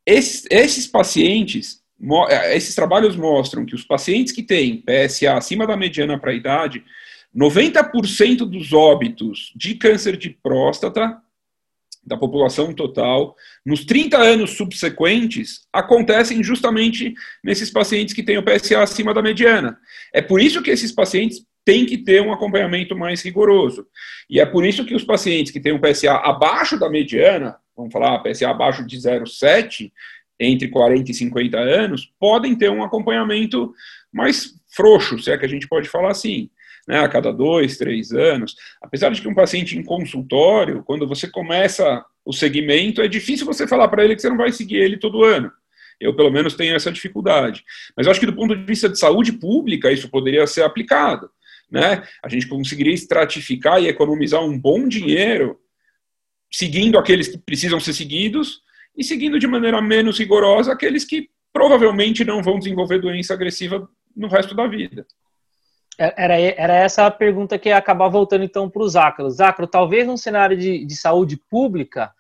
Esses, 0.06 0.46
esses 0.50 0.86
pacientes, 0.86 1.82
eh, 2.28 2.56
esses 2.56 2.74
trabalhos 2.74 3.16
mostram 3.16 3.64
que 3.64 3.74
os 3.74 3.84
pacientes 3.84 4.32
que 4.32 4.42
têm 4.42 4.82
PSA 4.82 5.34
acima 5.34 5.66
da 5.66 5.76
mediana 5.76 6.18
para 6.18 6.30
a 6.30 6.34
idade, 6.34 6.84
90% 7.34 8.46
dos 8.46 8.72
óbitos 8.72 9.52
de 9.56 9.74
câncer 9.74 10.16
de 10.16 10.30
próstata 10.30 11.20
da 12.06 12.16
população 12.18 12.72
total, 12.72 13.34
nos 13.64 13.84
30 13.84 14.18
anos 14.18 14.50
subsequentes, 14.56 15.66
acontecem 15.72 16.42
justamente 16.42 17.14
nesses 17.42 17.70
pacientes 17.70 18.14
que 18.14 18.22
têm 18.22 18.36
o 18.36 18.44
PSA 18.44 18.82
acima 18.82 19.14
da 19.14 19.22
mediana. 19.22 19.78
É 20.12 20.20
por 20.20 20.40
isso 20.40 20.62
que 20.62 20.70
esses 20.70 20.92
pacientes 20.92 21.44
tem 21.64 21.86
que 21.86 21.98
ter 21.98 22.20
um 22.20 22.32
acompanhamento 22.32 22.96
mais 22.96 23.22
rigoroso. 23.22 23.86
E 24.28 24.38
é 24.38 24.46
por 24.46 24.64
isso 24.64 24.84
que 24.84 24.94
os 24.94 25.04
pacientes 25.04 25.50
que 25.50 25.60
têm 25.60 25.72
um 25.72 25.80
PSA 25.80 26.12
abaixo 26.16 26.78
da 26.78 26.90
mediana, 26.90 27.56
vamos 27.76 27.92
falar 27.92 28.22
PSA 28.22 28.50
abaixo 28.50 28.86
de 28.86 28.96
0,7, 28.96 29.90
entre 30.38 30.68
40 30.68 31.10
e 31.10 31.14
50 31.14 31.58
anos, 31.58 32.12
podem 32.18 32.54
ter 32.54 32.70
um 32.70 32.82
acompanhamento 32.82 33.72
mais 34.12 34.54
frouxo, 34.74 35.18
se 35.18 35.30
é 35.30 35.38
que 35.38 35.44
a 35.44 35.48
gente 35.48 35.68
pode 35.68 35.88
falar 35.88 36.10
assim, 36.10 36.50
né, 36.86 36.98
a 36.98 37.08
cada 37.08 37.32
dois, 37.32 37.78
três 37.78 38.12
anos. 38.12 38.54
Apesar 38.82 39.10
de 39.10 39.22
que 39.22 39.28
um 39.28 39.34
paciente 39.34 39.78
em 39.78 39.82
consultório, 39.82 40.82
quando 40.84 41.06
você 41.06 41.28
começa 41.28 42.04
o 42.24 42.32
segmento, 42.32 43.00
é 43.00 43.08
difícil 43.08 43.46
você 43.46 43.66
falar 43.66 43.88
para 43.88 44.04
ele 44.04 44.14
que 44.14 44.20
você 44.20 44.28
não 44.28 44.36
vai 44.36 44.52
seguir 44.52 44.76
ele 44.76 44.98
todo 44.98 45.24
ano. 45.24 45.50
Eu, 46.00 46.14
pelo 46.14 46.30
menos, 46.30 46.54
tenho 46.54 46.74
essa 46.74 46.90
dificuldade. 46.90 47.64
Mas 47.96 48.06
eu 48.06 48.10
acho 48.10 48.20
que, 48.20 48.26
do 48.26 48.34
ponto 48.34 48.54
de 48.56 48.64
vista 48.64 48.88
de 48.88 48.98
saúde 48.98 49.32
pública, 49.32 49.92
isso 49.92 50.10
poderia 50.10 50.46
ser 50.46 50.62
aplicado 50.62 51.30
né? 51.74 52.04
A 52.22 52.28
gente 52.28 52.46
conseguiria 52.46 52.94
estratificar 52.94 53.82
e 53.82 53.88
economizar 53.88 54.40
um 54.40 54.56
bom 54.56 54.86
dinheiro 54.86 55.58
seguindo 56.50 56.96
aqueles 56.96 57.26
que 57.26 57.36
precisam 57.36 57.80
ser 57.80 57.92
seguidos 57.92 58.60
e 58.96 59.02
seguindo 59.02 59.40
de 59.40 59.46
maneira 59.48 59.82
menos 59.82 60.20
rigorosa 60.20 60.72
aqueles 60.72 61.04
que 61.04 61.28
provavelmente 61.52 62.24
não 62.24 62.40
vão 62.44 62.60
desenvolver 62.60 63.00
doença 63.00 63.34
agressiva 63.34 63.88
no 64.16 64.28
resto 64.28 64.54
da 64.54 64.68
vida. 64.68 65.04
É, 65.98 66.14
era, 66.16 66.38
era 66.38 66.74
essa 66.76 67.06
a 67.06 67.10
pergunta 67.10 67.58
que 67.58 67.70
ia 67.70 67.76
acabar 67.76 68.08
voltando 68.08 68.44
então 68.44 68.70
para 68.70 68.82
o 68.82 68.88
Zácaro. 68.88 69.30
Zácaro, 69.30 69.66
talvez 69.66 70.06
num 70.06 70.16
cenário 70.16 70.56
de, 70.56 70.84
de 70.84 70.94
saúde 70.94 71.36
pública, 71.36 72.12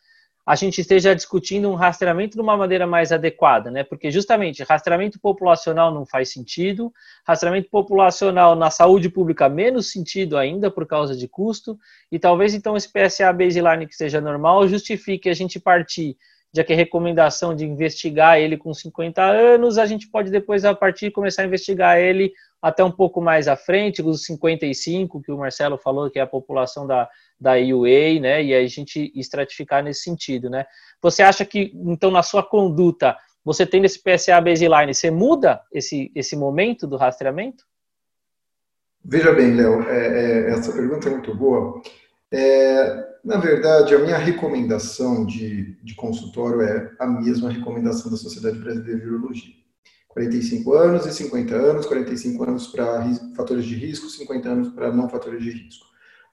a 0.46 0.54
gente 0.54 0.80
esteja 0.80 1.14
discutindo 1.14 1.70
um 1.70 1.74
rastreamento 1.74 2.36
de 2.36 2.42
uma 2.42 2.56
maneira 2.56 2.86
mais 2.86 3.12
adequada, 3.12 3.70
né? 3.70 3.82
Porque 3.82 4.10
justamente 4.10 4.62
rastreamento 4.62 5.18
populacional 5.18 5.92
não 5.92 6.04
faz 6.04 6.30
sentido, 6.30 6.92
rastreamento 7.26 7.70
populacional 7.70 8.54
na 8.54 8.70
saúde 8.70 9.08
pública 9.08 9.48
menos 9.48 9.90
sentido 9.90 10.36
ainda 10.36 10.70
por 10.70 10.86
causa 10.86 11.16
de 11.16 11.26
custo, 11.26 11.78
e 12.12 12.18
talvez 12.18 12.54
então 12.54 12.76
esse 12.76 12.88
PSA 12.88 13.32
baseline 13.32 13.86
que 13.86 13.96
seja 13.96 14.20
normal 14.20 14.68
justifique 14.68 15.28
a 15.28 15.34
gente 15.34 15.58
partir 15.58 16.16
já 16.54 16.62
que 16.62 16.72
a 16.72 16.76
recomendação 16.76 17.52
de 17.52 17.64
investigar 17.64 18.38
ele 18.38 18.56
com 18.56 18.72
50 18.72 19.20
anos, 19.20 19.76
a 19.76 19.86
gente 19.86 20.06
pode 20.06 20.30
depois, 20.30 20.64
a 20.64 20.72
partir, 20.72 21.10
começar 21.10 21.42
a 21.42 21.46
investigar 21.46 21.98
ele 21.98 22.32
até 22.64 22.82
um 22.82 22.90
pouco 22.90 23.20
mais 23.20 23.46
à 23.46 23.56
frente, 23.56 24.00
os 24.00 24.24
55, 24.24 25.20
que 25.20 25.30
o 25.30 25.36
Marcelo 25.36 25.76
falou, 25.76 26.10
que 26.10 26.18
é 26.18 26.22
a 26.22 26.26
população 26.26 26.86
da, 26.86 27.06
da 27.38 27.52
UA, 27.56 28.20
né? 28.22 28.42
E 28.42 28.54
a 28.54 28.66
gente 28.66 29.12
estratificar 29.14 29.84
nesse 29.84 30.00
sentido, 30.00 30.48
né? 30.48 30.64
Você 31.02 31.22
acha 31.22 31.44
que, 31.44 31.72
então, 31.74 32.10
na 32.10 32.22
sua 32.22 32.42
conduta, 32.42 33.18
você 33.44 33.66
tendo 33.66 33.84
esse 33.84 34.02
PSA 34.02 34.40
baseline, 34.40 34.94
você 34.94 35.10
muda 35.10 35.60
esse, 35.70 36.10
esse 36.14 36.34
momento 36.34 36.86
do 36.86 36.96
rastreamento? 36.96 37.64
Veja 39.04 39.30
bem, 39.34 39.54
Léo, 39.54 39.82
é, 39.82 40.06
é, 40.06 40.50
essa 40.52 40.72
pergunta 40.72 41.06
é 41.06 41.12
muito 41.12 41.34
boa. 41.34 41.82
É, 42.32 43.04
na 43.22 43.36
verdade, 43.36 43.94
a 43.94 43.98
minha 43.98 44.16
recomendação 44.16 45.26
de, 45.26 45.74
de 45.84 45.94
consultório 45.94 46.62
é 46.62 46.92
a 46.98 47.06
mesma 47.06 47.50
recomendação 47.50 48.10
da 48.10 48.16
Sociedade 48.16 48.58
Brasileira 48.58 48.98
de 48.98 49.06
Urologia. 49.06 49.63
45 50.14 50.72
anos 50.72 51.06
e 51.06 51.12
50 51.12 51.54
anos, 51.54 51.86
45 51.86 52.44
anos 52.44 52.66
para 52.68 53.04
fatores 53.36 53.64
de 53.66 53.74
risco, 53.74 54.08
50 54.08 54.48
anos 54.48 54.68
para 54.68 54.92
não 54.92 55.08
fatores 55.08 55.42
de 55.42 55.50
risco. 55.50 55.84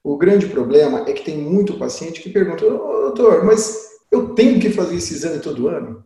O 0.03 0.17
grande 0.17 0.45
problema 0.47 1.03
é 1.07 1.13
que 1.13 1.25
tem 1.25 1.37
muito 1.37 1.77
paciente 1.77 2.21
que 2.21 2.29
pergunta, 2.29 2.63
doutor, 2.63 3.43
mas 3.43 3.89
eu 4.11 4.29
tenho 4.35 4.59
que 4.59 4.69
fazer 4.71 4.95
esse 4.95 5.15
exame 5.15 5.39
todo 5.39 5.67
ano? 5.67 6.03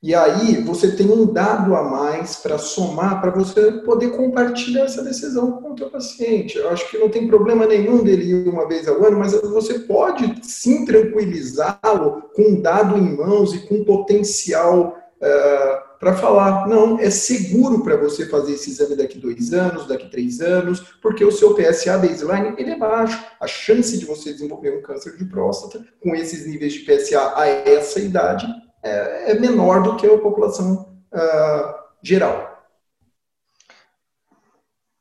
E 0.00 0.14
aí 0.14 0.60
você 0.62 0.96
tem 0.96 1.08
um 1.08 1.32
dado 1.32 1.76
a 1.76 1.84
mais 1.84 2.36
para 2.36 2.58
somar, 2.58 3.20
para 3.20 3.30
você 3.30 3.70
poder 3.84 4.10
compartilhar 4.10 4.84
essa 4.84 5.02
decisão 5.02 5.52
com 5.52 5.70
o 5.70 5.74
teu 5.76 5.90
paciente. 5.90 6.58
Eu 6.58 6.70
acho 6.70 6.90
que 6.90 6.98
não 6.98 7.08
tem 7.08 7.28
problema 7.28 7.66
nenhum 7.66 8.02
dele 8.02 8.24
ir 8.24 8.48
uma 8.48 8.66
vez 8.66 8.88
ao 8.88 9.04
ano, 9.04 9.18
mas 9.18 9.32
você 9.32 9.78
pode 9.80 10.40
sim 10.42 10.84
tranquilizá-lo 10.84 12.22
com 12.34 12.42
um 12.42 12.60
dado 12.60 12.96
em 12.98 13.16
mãos 13.16 13.54
e 13.54 13.60
com 13.68 13.84
potencial 13.84 14.96
uh, 15.20 15.81
para 16.02 16.16
falar, 16.16 16.66
não, 16.66 16.98
é 16.98 17.10
seguro 17.10 17.84
para 17.84 17.96
você 17.96 18.28
fazer 18.28 18.54
esse 18.54 18.70
exame 18.70 18.96
daqui 18.96 19.16
dois 19.16 19.52
anos, 19.52 19.86
daqui 19.86 20.10
três 20.10 20.40
anos, 20.40 20.80
porque 21.00 21.24
o 21.24 21.30
seu 21.30 21.54
PSA 21.54 21.96
baseline 21.96 22.56
ele 22.58 22.72
é 22.72 22.76
baixo. 22.76 23.24
A 23.38 23.46
chance 23.46 23.96
de 23.96 24.04
você 24.04 24.32
desenvolver 24.32 24.76
um 24.76 24.82
câncer 24.82 25.16
de 25.16 25.24
próstata 25.24 25.86
com 26.02 26.12
esses 26.16 26.44
níveis 26.44 26.72
de 26.72 26.80
PSA 26.80 27.38
a 27.38 27.46
essa 27.46 28.00
idade 28.00 28.48
é, 28.82 29.30
é 29.30 29.34
menor 29.38 29.84
do 29.84 29.96
que 29.96 30.04
a 30.04 30.18
população 30.18 30.92
uh, 31.14 31.74
geral. 32.02 32.66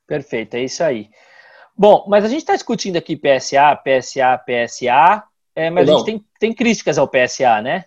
Perfeito, 0.05 0.53
é 0.53 0.65
isso 0.65 0.83
aí. 0.83 1.09
Bom, 1.75 2.05
mas 2.07 2.23
a 2.23 2.27
gente 2.27 2.41
está 2.41 2.53
discutindo 2.53 2.97
aqui 2.97 3.17
PSA, 3.17 3.75
PSA, 3.75 4.37
PSA, 4.37 5.23
é, 5.55 5.71
mas 5.71 5.87
Não. 5.87 5.95
a 5.95 5.97
gente 5.97 6.05
tem, 6.05 6.25
tem 6.39 6.53
críticas 6.53 6.99
ao 6.99 7.07
PSA, 7.07 7.59
né? 7.63 7.85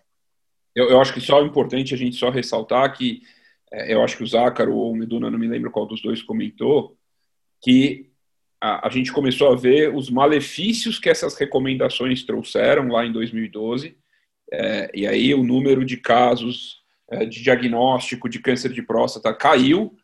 Eu, 0.75 0.91
eu, 0.91 1.01
acho 1.01 1.15
que 1.15 1.21
só 1.21 1.41
é 1.41 1.45
importante 1.45 1.95
a 1.95 1.97
gente 1.97 2.17
só 2.17 2.31
ressaltar 2.31 2.97
que 2.97 3.23
é, 3.73 3.95
eu 3.95 4.03
acho 4.03 4.17
que 4.17 4.25
o 4.25 4.27
Zácaro 4.27 4.75
ou 4.75 4.93
o 4.93 4.97
Meduna, 4.97 5.31
não 5.31 5.39
me 5.39 5.47
lembro 5.47 5.71
qual 5.71 5.87
dos 5.87 6.03
dois 6.03 6.23
comentou, 6.23 6.97
que 7.63 8.11
a, 8.61 8.87
a, 8.87 8.91
gente 8.91 9.13
começou 9.13 9.53
a 9.53 9.57
ver 9.57 9.95
os 9.95 10.11
malefícios 10.11 10.99
que 10.99 11.09
essas 11.09 11.37
recomendações 11.37 12.25
trouxeram 12.25 12.89
lá 12.89 13.05
em 13.05 13.13
2012, 13.13 13.97
é, 14.53 14.91
e 14.95 15.07
aí 15.07 15.35
o 15.35 15.43
número 15.43 15.85
de 15.85 15.97
casos 15.97 16.83
é, 17.11 17.25
de 17.25 17.43
diagnóstico 17.43 18.29
de 18.29 18.39
câncer 18.41 18.73
de 18.73 18.83
próstata 18.83 19.33
caiu, 19.35 19.97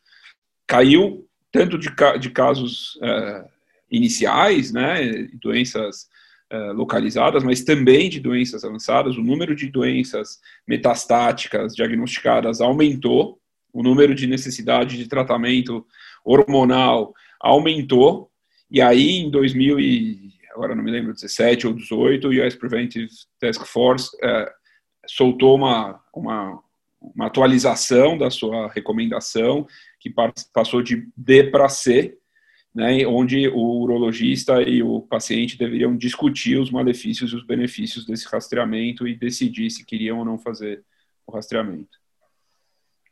caiu 0.67 1.27
tanto 1.53 1.79
de, 1.79 1.91
de 2.21 2.31
casos 2.31 2.99
é, 3.03 3.45
iniciais, 3.91 4.73
né, 4.73 5.29
doenças 5.41 6.09
localizadas, 6.75 7.45
mas 7.45 7.63
também 7.63 8.09
de 8.09 8.21
doenças 8.21 8.65
avançadas. 8.65 9.17
O 9.17 9.23
número 9.23 9.55
de 9.55 9.69
doenças 9.69 10.41
metastáticas 10.67 11.75
diagnosticadas 11.75 12.61
aumentou, 12.61 13.39
o 13.73 13.83
número 13.83 14.15
de 14.15 14.27
necessidade 14.27 14.97
de 14.97 15.09
tratamento 15.09 15.87
hormonal 16.25 17.15
aumentou, 17.41 18.31
e 18.71 18.81
aí 18.81 19.19
em 19.19 19.31
2000 19.31 19.81
e, 19.81 20.33
agora 20.53 20.75
não 20.75 20.83
me 20.83 20.91
lembro, 20.91 21.15
17 21.15 21.67
ou 21.67 21.73
18, 21.73 22.29
o 22.29 22.47
US 22.47 22.55
Preventive 22.55 23.09
Task 23.39 23.65
Force 23.65 24.11
é, 24.23 24.53
soltou 25.07 25.57
uma, 25.57 26.01
uma, 26.15 26.63
uma 27.01 27.27
atualização 27.27 28.19
da 28.19 28.31
sua 28.31 28.69
recomendação, 28.69 29.67
que 29.99 30.13
passou 30.53 30.83
de 30.83 31.09
D 31.17 31.45
para 31.45 31.69
C, 31.69 32.19
né, 32.75 33.05
onde 33.07 33.49
o 33.49 33.81
urologista 33.83 34.63
e 34.63 34.83
o 34.83 35.01
paciente 35.01 35.59
deveriam 35.59 35.97
discutir 35.97 36.59
os 36.59 36.71
malefícios 36.71 37.33
e 37.33 37.37
os 37.37 37.45
benefícios 37.45 38.07
desse 38.07 38.29
rastreamento 38.29 39.07
e 39.09 39.17
decidir 39.17 39.71
se 39.71 39.85
queriam 39.85 40.19
ou 40.19 40.25
não 40.25 40.39
fazer 40.39 40.85
o 41.27 41.33
rastreamento. 41.33 41.99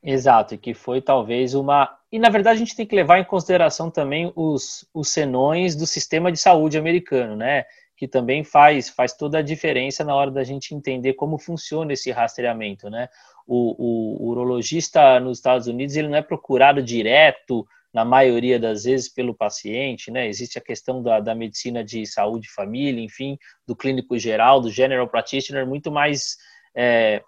Exato, 0.02 0.54
e 0.54 0.58
que 0.58 0.74
foi 0.74 1.02
talvez 1.02 1.54
uma. 1.54 1.98
E 2.10 2.18
na 2.20 2.28
verdade 2.28 2.56
a 2.56 2.58
gente 2.58 2.76
tem 2.76 2.86
que 2.86 2.94
levar 2.94 3.18
em 3.18 3.24
consideração 3.24 3.90
também 3.90 4.32
os, 4.36 4.88
os 4.94 5.08
senões 5.08 5.74
do 5.74 5.86
sistema 5.86 6.30
de 6.30 6.38
saúde 6.38 6.78
americano, 6.78 7.34
né? 7.34 7.64
Que 7.96 8.06
também 8.06 8.44
faz, 8.44 8.88
faz 8.88 9.12
toda 9.12 9.38
a 9.38 9.42
diferença 9.42 10.04
na 10.04 10.14
hora 10.14 10.30
da 10.30 10.44
gente 10.44 10.72
entender 10.72 11.14
como 11.14 11.36
funciona 11.36 11.92
esse 11.92 12.12
rastreamento, 12.12 12.88
né? 12.88 13.08
O, 13.44 13.74
o, 13.76 14.22
o 14.22 14.28
urologista 14.28 15.18
nos 15.18 15.38
Estados 15.38 15.66
Unidos 15.66 15.96
ele 15.96 16.06
não 16.06 16.18
é 16.18 16.22
procurado 16.22 16.80
direto 16.80 17.66
na 17.92 18.04
maioria 18.04 18.58
das 18.58 18.84
vezes 18.84 19.08
pelo 19.12 19.34
paciente, 19.34 20.10
né? 20.10 20.28
Existe 20.28 20.58
a 20.58 20.62
questão 20.62 21.02
da, 21.02 21.20
da 21.20 21.34
medicina 21.34 21.82
de 21.82 22.06
saúde 22.06 22.46
e 22.46 22.52
família, 22.52 23.02
enfim, 23.02 23.38
do 23.66 23.74
clínico 23.74 24.18
geral, 24.18 24.60
do 24.60 24.70
general 24.70 25.08
practitioner, 25.08 25.66
muito 25.66 25.90
mais 25.90 26.36
é, 26.76 27.22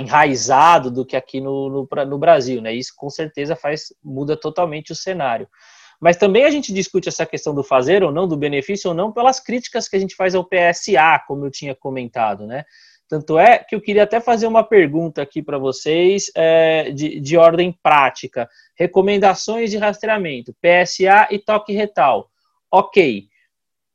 enraizado 0.00 0.90
do 0.90 1.04
que 1.04 1.16
aqui 1.16 1.40
no, 1.40 1.68
no, 1.68 2.04
no, 2.06 2.18
Brasil, 2.18 2.60
né? 2.60 2.72
Isso 2.72 2.92
com 2.96 3.10
certeza 3.10 3.54
faz 3.54 3.92
muda 4.02 4.36
totalmente 4.36 4.92
o 4.92 4.96
cenário. 4.96 5.48
Mas 6.00 6.16
também 6.16 6.44
a 6.44 6.50
gente 6.50 6.72
discute 6.72 7.10
essa 7.10 7.26
questão 7.26 7.54
do 7.54 7.62
fazer 7.62 8.02
ou 8.02 8.10
não, 8.10 8.26
do 8.26 8.36
benefício 8.36 8.88
ou 8.88 8.96
não, 8.96 9.12
pelas 9.12 9.38
críticas 9.38 9.86
que 9.86 9.96
a 9.96 9.98
gente 9.98 10.16
faz 10.16 10.34
ao 10.34 10.44
PSA, 10.46 11.22
como 11.26 11.44
eu 11.44 11.50
tinha 11.50 11.74
comentado, 11.74 12.46
né? 12.46 12.64
Tanto 13.10 13.36
é 13.36 13.58
que 13.58 13.74
eu 13.74 13.80
queria 13.80 14.04
até 14.04 14.20
fazer 14.20 14.46
uma 14.46 14.62
pergunta 14.62 15.20
aqui 15.20 15.42
para 15.42 15.58
vocês 15.58 16.30
é, 16.32 16.92
de, 16.92 17.18
de 17.18 17.36
ordem 17.36 17.76
prática. 17.82 18.48
Recomendações 18.78 19.68
de 19.72 19.76
rastreamento, 19.76 20.54
PSA 20.62 21.26
e 21.28 21.40
toque 21.40 21.72
retal. 21.72 22.30
Ok. 22.70 23.24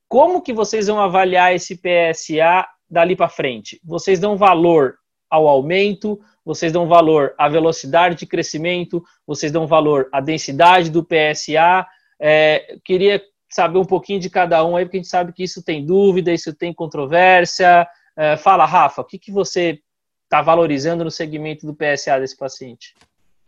Como 0.10 0.42
que 0.42 0.52
vocês 0.52 0.88
vão 0.88 1.00
avaliar 1.00 1.56
esse 1.56 1.78
PSA 1.78 2.68
dali 2.90 3.16
para 3.16 3.30
frente? 3.30 3.80
Vocês 3.86 4.20
dão 4.20 4.36
valor 4.36 4.96
ao 5.30 5.48
aumento, 5.48 6.20
vocês 6.44 6.74
dão 6.74 6.86
valor 6.86 7.34
à 7.38 7.48
velocidade 7.48 8.16
de 8.16 8.26
crescimento, 8.26 9.02
vocês 9.26 9.50
dão 9.50 9.66
valor 9.66 10.10
à 10.12 10.20
densidade 10.20 10.92
do 10.92 11.06
PSA. 11.06 11.88
É, 12.20 12.78
queria 12.84 13.24
saber 13.50 13.78
um 13.78 13.86
pouquinho 13.86 14.20
de 14.20 14.30
cada 14.30 14.66
um 14.66 14.76
aí, 14.76 14.84
porque 14.84 14.98
a 14.98 15.00
gente 15.00 15.10
sabe 15.10 15.32
que 15.32 15.44
isso 15.44 15.64
tem 15.64 15.86
dúvida, 15.86 16.34
isso 16.34 16.54
tem 16.54 16.74
controvérsia. 16.74 17.88
É, 18.18 18.38
fala, 18.38 18.66
Rafa, 18.66 19.02
o 19.02 19.06
que, 19.06 19.20
que 19.20 19.32
você 19.32 19.80
está 20.24 20.42
valorizando 20.42 21.04
no 21.04 21.12
segmento 21.12 21.66
do 21.66 21.76
PSA 21.76 22.20
desse 22.20 22.36
paciente? 22.36 22.94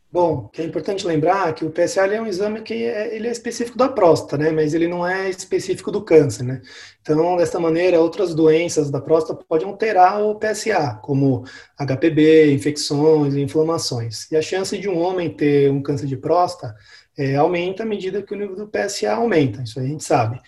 Bom, 0.10 0.50
é 0.58 0.64
importante 0.64 1.06
lembrar 1.06 1.54
que 1.54 1.66
o 1.66 1.70
PSA 1.70 2.08
é 2.08 2.22
um 2.22 2.26
exame 2.26 2.62
que 2.62 2.74
é, 2.74 3.14
ele 3.14 3.28
é 3.28 3.32
específico 3.32 3.78
da 3.78 3.90
próstata, 3.90 4.38
né? 4.38 4.52
Mas 4.52 4.74
ele 4.74 4.88
não 4.88 5.06
é 5.06 5.30
específico 5.30 5.92
do 5.92 6.02
câncer, 6.02 6.44
né? 6.44 6.62
Então, 7.02 7.36
dessa 7.36 7.60
maneira, 7.60 8.00
outras 8.00 8.34
doenças 8.34 8.90
da 8.90 9.02
próstata 9.02 9.44
podem 9.48 9.68
alterar 9.68 10.22
o 10.24 10.36
PSA, 10.36 10.98
como 11.04 11.44
HPB, 11.78 12.54
infecções, 12.54 13.36
inflamações. 13.36 14.32
E 14.32 14.38
a 14.38 14.42
chance 14.42 14.78
de 14.78 14.88
um 14.88 14.98
homem 14.98 15.30
ter 15.30 15.70
um 15.70 15.82
câncer 15.82 16.08
de 16.08 16.16
próstata 16.16 16.74
é, 17.18 17.36
aumenta 17.36 17.84
à 17.84 17.86
medida 17.86 18.22
que 18.22 18.34
o 18.34 18.38
nível 18.38 18.56
do 18.56 18.68
PSA 18.68 19.12
aumenta, 19.12 19.62
isso 19.62 19.78
a 19.78 19.84
gente 19.84 20.06
sabe. 20.06 20.40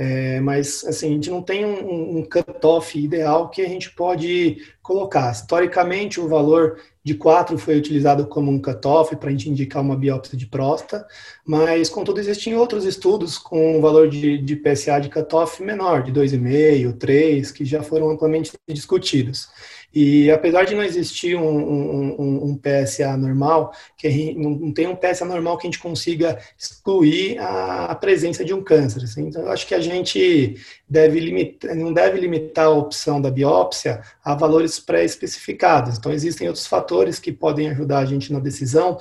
É, 0.00 0.38
mas, 0.40 0.84
assim, 0.84 1.08
a 1.08 1.10
gente 1.10 1.28
não 1.28 1.42
tem 1.42 1.64
um, 1.64 2.18
um 2.18 2.22
cut-off 2.24 2.96
ideal 2.96 3.50
que 3.50 3.60
a 3.60 3.68
gente 3.68 3.90
pode 3.90 4.58
colocar. 4.80 5.32
Historicamente, 5.32 6.20
o 6.20 6.28
valor 6.28 6.80
de 7.02 7.14
4 7.14 7.58
foi 7.58 7.76
utilizado 7.76 8.24
como 8.28 8.48
um 8.48 8.62
cut-off 8.62 9.16
para 9.16 9.28
a 9.28 9.32
gente 9.32 9.50
indicar 9.50 9.82
uma 9.82 9.96
biópsia 9.96 10.38
de 10.38 10.46
próstata, 10.46 11.04
mas, 11.44 11.88
contudo, 11.88 12.20
existem 12.20 12.54
outros 12.54 12.84
estudos 12.84 13.38
com 13.38 13.78
um 13.78 13.80
valor 13.80 14.08
de, 14.08 14.38
de 14.38 14.54
PSA 14.54 15.00
de 15.00 15.08
cut-off 15.08 15.60
menor, 15.64 16.04
de 16.04 16.12
2,5, 16.12 16.96
3, 16.96 17.50
que 17.50 17.64
já 17.64 17.82
foram 17.82 18.10
amplamente 18.10 18.52
discutidos. 18.68 19.48
E 19.94 20.30
apesar 20.30 20.64
de 20.64 20.74
não 20.74 20.82
existir 20.82 21.36
um, 21.36 21.48
um, 21.48 22.44
um 22.50 22.56
PSA 22.56 23.16
normal, 23.16 23.72
que 23.96 24.34
não 24.34 24.72
tem 24.72 24.86
um 24.86 24.94
PSA 24.94 25.24
normal 25.24 25.56
que 25.56 25.66
a 25.66 25.70
gente 25.70 25.78
consiga 25.78 26.38
excluir 26.58 27.38
a, 27.38 27.94
presença 27.94 28.44
de 28.44 28.52
um 28.52 28.62
câncer. 28.62 29.02
Assim. 29.02 29.28
Então, 29.28 29.42
eu 29.42 29.50
acho 29.50 29.66
que 29.66 29.74
a 29.74 29.80
gente 29.80 30.56
deve 30.88 31.18
limitar, 31.20 31.74
não 31.74 31.92
deve 31.92 32.20
limitar 32.20 32.66
a 32.66 32.70
opção 32.70 33.20
da 33.20 33.30
biópsia 33.30 34.02
a 34.22 34.34
valores 34.34 34.78
pré-especificados. 34.78 35.96
Então, 35.96 36.12
existem 36.12 36.46
outros 36.46 36.66
fatores 36.66 37.18
que 37.18 37.32
podem 37.32 37.70
ajudar 37.70 38.00
a 38.00 38.04
gente 38.04 38.32
na 38.32 38.38
decisão, 38.38 38.98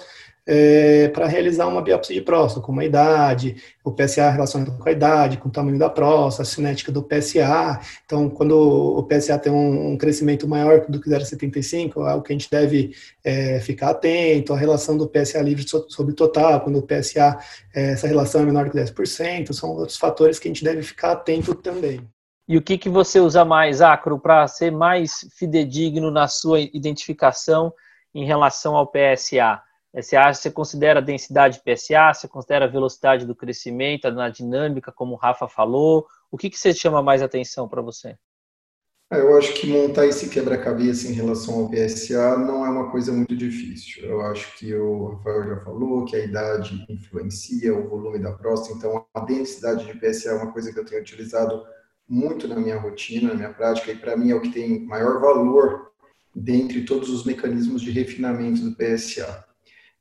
é, 0.47 1.09
para 1.09 1.27
realizar 1.27 1.67
uma 1.67 1.81
biópsia 1.81 2.15
de 2.15 2.21
próstata, 2.21 2.65
como 2.65 2.79
a 2.79 2.85
idade, 2.85 3.57
o 3.83 3.91
PSA 3.91 4.29
relacionado 4.29 4.77
com 4.77 4.87
a 4.87 4.91
idade, 4.91 5.37
com 5.37 5.49
o 5.49 5.51
tamanho 5.51 5.77
da 5.77 5.89
próstata, 5.89 6.43
a 6.43 6.45
cinética 6.45 6.89
do 6.89 7.03
PSA. 7.03 7.81
Então, 8.05 8.29
quando 8.29 8.53
o 8.57 9.03
PSA 9.03 9.37
tem 9.37 9.51
um, 9.51 9.91
um 9.91 9.97
crescimento 9.97 10.47
maior 10.47 10.85
do 10.87 11.01
que 11.01 11.09
0,75, 11.09 12.07
é 12.07 12.11
algo 12.11 12.23
que 12.23 12.31
a 12.31 12.35
gente 12.35 12.49
deve 12.49 12.95
é, 13.23 13.59
ficar 13.59 13.89
atento, 13.89 14.53
a 14.53 14.57
relação 14.57 14.97
do 14.97 15.07
PSA 15.07 15.41
livre 15.41 15.65
sobre 15.89 16.13
total, 16.13 16.61
quando 16.61 16.79
o 16.79 16.83
PSA, 16.83 17.37
é, 17.75 17.91
essa 17.91 18.07
relação 18.07 18.41
é 18.41 18.45
menor 18.45 18.69
que 18.69 18.77
10%, 18.77 19.51
são 19.51 19.71
outros 19.71 19.97
fatores 19.97 20.39
que 20.39 20.47
a 20.47 20.51
gente 20.51 20.63
deve 20.63 20.81
ficar 20.81 21.11
atento 21.11 21.53
também. 21.53 21.99
E 22.47 22.55
o 22.55 22.61
que, 22.61 22.77
que 22.77 22.87
você 22.87 23.19
usa 23.19 23.43
mais, 23.43 23.81
Acro, 23.81 24.17
para 24.17 24.47
ser 24.47 24.71
mais 24.71 25.27
fidedigno 25.37 26.09
na 26.09 26.29
sua 26.29 26.61
identificação 26.61 27.73
em 28.15 28.25
relação 28.25 28.73
ao 28.73 28.87
PSA? 28.87 29.61
É, 29.97 30.01
você 30.03 30.15
acha, 30.15 30.39
você 30.39 30.51
considera 30.51 30.99
a 30.99 31.01
densidade 31.01 31.59
PSA, 31.65 32.13
você 32.13 32.27
considera 32.27 32.65
a 32.65 32.67
velocidade 32.67 33.25
do 33.25 33.35
crescimento, 33.35 34.11
na 34.11 34.29
dinâmica, 34.29 34.91
como 34.91 35.13
o 35.13 35.17
Rafa 35.17 35.47
falou? 35.47 36.05
O 36.29 36.37
que, 36.37 36.51
que 36.51 36.59
você 36.59 36.71
chama 36.71 37.01
mais 37.01 37.23
atenção 37.23 37.67
para 37.67 37.81
você? 37.81 38.15
É, 39.11 39.19
eu 39.19 39.35
acho 39.35 39.55
que 39.55 39.65
montar 39.65 40.05
esse 40.05 40.29
quebra-cabeça 40.29 41.07
em 41.07 41.13
relação 41.13 41.61
ao 41.61 41.69
PSA 41.69 42.37
não 42.37 42.63
é 42.63 42.69
uma 42.69 42.91
coisa 42.91 43.11
muito 43.11 43.35
difícil. 43.35 44.05
Eu 44.05 44.21
acho 44.21 44.55
que 44.55 44.71
o 44.75 45.15
Rafael 45.15 45.47
já 45.47 45.63
falou 45.63 46.05
que 46.05 46.15
a 46.15 46.23
idade 46.23 46.85
influencia 46.87 47.73
o 47.73 47.89
volume 47.89 48.19
da 48.19 48.33
próstata, 48.33 48.77
então 48.77 49.03
a 49.15 49.19
densidade 49.21 49.83
de 49.83 49.97
PSA 49.97 50.29
é 50.29 50.35
uma 50.35 50.51
coisa 50.51 50.71
que 50.71 50.79
eu 50.79 50.85
tenho 50.85 51.01
utilizado 51.01 51.65
muito 52.07 52.47
na 52.47 52.57
minha 52.57 52.79
rotina, 52.79 53.29
na 53.29 53.35
minha 53.35 53.53
prática, 53.53 53.91
e 53.91 53.95
para 53.95 54.15
mim 54.15 54.29
é 54.29 54.35
o 54.35 54.41
que 54.41 54.51
tem 54.51 54.85
maior 54.85 55.19
valor 55.19 55.91
dentre 56.35 56.85
todos 56.85 57.09
os 57.09 57.25
mecanismos 57.25 57.81
de 57.81 57.89
refinamento 57.89 58.61
do 58.61 58.75
PSA. 58.75 59.46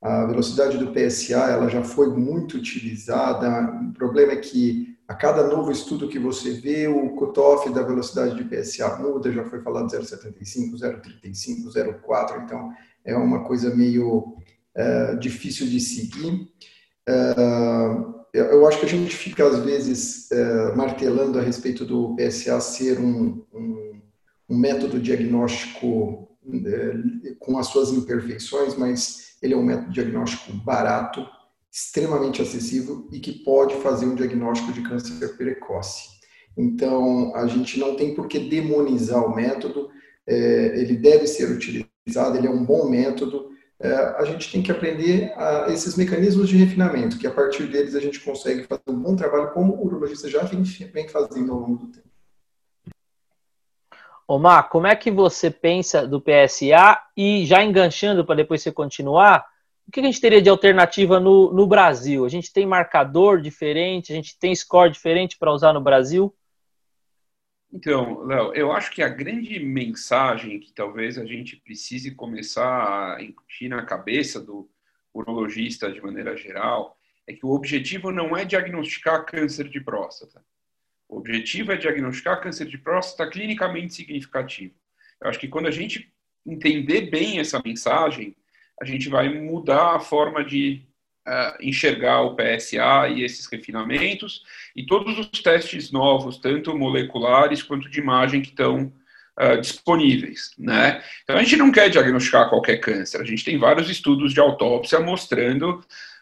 A 0.07 0.25
velocidade 0.25 0.79
do 0.79 0.93
PSA 0.93 1.51
ela 1.51 1.69
já 1.69 1.83
foi 1.83 2.09
muito 2.09 2.57
utilizada. 2.57 3.73
O 3.91 3.93
problema 3.93 4.35
é 4.35 4.37
que 4.37 4.97
a 5.09 5.15
cada 5.17 5.49
novo 5.49 5.73
estudo 5.73 6.09
que 6.09 6.17
você 6.17 6.53
vê, 6.53 6.87
o 6.87 7.11
cutoff 7.17 7.69
da 7.71 7.83
velocidade 7.83 8.37
de 8.37 8.45
PSA 8.45 8.99
muda. 8.99 9.33
Já 9.33 9.45
foi 9.45 9.61
falado 9.63 9.91
0,75, 9.91 10.77
0,35, 10.81 11.73
0,4. 11.75 12.45
Então 12.45 12.73
é 13.05 13.17
uma 13.17 13.43
coisa 13.43 13.75
meio 13.75 14.37
uh, 14.77 15.19
difícil 15.19 15.67
de 15.67 15.81
seguir. 15.81 16.53
Uh, 17.09 18.15
eu 18.33 18.65
acho 18.69 18.79
que 18.79 18.87
a 18.87 18.89
gente 18.89 19.17
fica 19.17 19.45
às 19.45 19.59
vezes 19.59 20.29
uh, 20.31 20.77
martelando 20.77 21.37
a 21.37 21.43
respeito 21.43 21.85
do 21.85 22.15
PSA 22.15 22.61
ser 22.61 23.01
um, 23.01 23.45
um, 23.53 24.01
um 24.49 24.57
método 24.57 25.01
diagnóstico 25.01 26.29
com 27.41 27.59
as 27.59 27.67
suas 27.67 27.91
imperfeições, 27.91 28.77
mas 28.77 29.26
ele 29.43 29.55
é 29.55 29.57
um 29.57 29.63
método 29.63 29.93
diagnóstico 29.93 30.53
barato, 30.53 31.27
extremamente 31.71 32.41
acessível 32.41 33.07
e 33.13 33.21
que 33.21 33.45
pode 33.45 33.75
fazer 33.77 34.07
um 34.07 34.15
diagnóstico 34.15 34.73
de 34.73 34.83
câncer 34.83 35.37
precoce. 35.37 36.17
Então, 36.57 37.35
a 37.37 37.47
gente 37.47 37.79
não 37.79 37.97
tem 37.97 38.15
por 38.15 38.29
que 38.29 38.39
demonizar 38.39 39.23
o 39.25 39.35
método. 39.35 39.91
é, 40.27 40.81
ele 40.81 40.97
deve 40.97 41.27
ser 41.27 41.51
utilizado, 41.51 42.37
ele 42.37 42.47
é 42.47 42.51
um 42.51 42.65
bom 42.65 42.89
método. 42.89 43.51
É, 43.79 43.93
a 43.93 44.25
gente 44.25 44.51
tem 44.51 44.63
que 44.63 44.73
aprender 44.73 45.33
a, 45.37 45.67
esses 45.71 45.97
mecanismos 45.97 46.49
de 46.49 46.57
refinamento, 46.57 47.19
que 47.19 47.27
a 47.27 47.31
partir 47.31 47.67
deles 47.67 47.95
a 47.95 48.01
gente 48.01 48.21
consegue 48.21 48.65
fazer 48.65 48.83
um 48.89 48.99
bom 48.99 49.15
trabalho, 49.15 49.53
como 49.53 49.75
o 49.75 49.87
urologista 49.87 50.29
já 50.29 50.43
vem 50.43 51.09
fazendo 51.09 51.53
ao 51.53 51.61
longo 51.61 51.77
do 51.77 51.93
tempo. 51.93 52.09
Omar, 54.29 54.69
como 54.69 54.87
é 54.87 54.97
que 54.97 55.11
você 55.11 55.51
pensa 55.51 56.07
do 56.07 56.21
PSA 56.21 57.01
e 57.17 57.47
já 57.47 57.63
enganchando 57.63 58.25
para 58.25 58.35
depois 58.35 58.61
você 58.61 58.73
continuar, 58.73 59.47
o 59.87 59.93
que 59.93 60.01
a 60.01 60.03
gente 60.03 60.21
teria 60.21 60.43
de 60.43 60.49
alternativa 60.49 61.21
no, 61.21 61.53
no 61.53 61.67
Brasil? 61.67 62.25
A 62.25 62.29
gente 62.29 62.53
tem 62.53 62.67
marcador 62.67 63.41
diferente, 63.41 64.13
a 64.13 64.17
gente 64.17 64.37
tem 64.37 64.55
score 64.55 64.91
diferente 64.91 65.39
para 65.39 65.53
usar 65.53 65.73
no 65.73 65.81
Brasil? 65.81 66.35
Então, 67.73 68.25
Léo, 68.25 68.53
eu 68.55 68.73
acho 68.73 68.91
que 68.91 69.03
a 69.03 69.09
grande 69.09 69.61
mensagem 69.61 70.59
que 70.59 70.73
talvez 70.73 71.19
a 71.19 71.25
gente 71.25 71.57
precise 71.57 72.15
começar 72.15 73.17
a 73.17 73.23
incutir 73.23 73.69
na 73.69 73.85
cabeça 73.85 74.41
do 74.41 74.69
urologista 75.15 75.91
de 75.91 76.01
maneira 76.01 76.37
geral 76.37 76.99
é 77.27 77.33
que 77.33 77.45
o 77.45 77.51
objetivo 77.51 78.11
não 78.11 78.37
é 78.37 78.45
diagnosticar 78.45 79.25
câncer 79.25 79.69
de 79.69 79.81
próstata. 79.81 80.45
O 81.09 81.19
objetivo 81.19 81.73
é 81.73 81.77
diagnosticar 81.77 82.41
câncer 82.41 82.67
de 82.67 82.79
próstata 82.79 83.31
clinicamente 83.31 83.95
significativo. 83.95 84.75
Eu 85.21 85.29
acho 85.29 85.39
que 85.39 85.49
quando 85.49 85.67
a 85.67 85.71
gente 85.71 86.13
entender 86.45 87.11
bem 87.11 87.39
essa 87.39 87.61
mensagem, 87.65 88.37
a 88.81 88.85
gente 88.85 89.09
vai 89.09 89.29
mudar 89.29 89.97
a 89.97 90.01
forma 90.01 90.45
de 90.45 90.83
uh, 91.27 91.57
enxergar 91.61 92.23
o 92.23 92.37
PSA 92.37 93.09
e 93.09 93.23
esses 93.23 93.47
refinamentos 93.47 94.43
e 94.75 94.85
todos 94.85 95.19
os 95.19 95.43
testes 95.43 95.91
novos, 95.91 96.39
tanto 96.39 96.77
moleculares 96.77 97.63
quanto 97.63 97.89
de 97.89 97.99
imagem, 97.99 98.43
que 98.43 98.51
estão 98.51 98.93
uh, 99.41 99.61
disponíveis. 99.61 100.51
Né? 100.59 101.03
Então, 101.25 101.37
a 101.37 101.43
gente 101.43 101.57
não 101.57 101.73
quer 101.73 101.89
diagnosticar 101.89 102.49
qualquer 102.49 102.79
câncer. 102.79 103.21
A 103.21 103.25
gente 103.25 103.45
tem 103.45 103.59
vários 103.59 103.91
estudos 103.91 104.33
de 104.33 104.41
autópsia 104.41 105.01
mostrando 105.01 105.79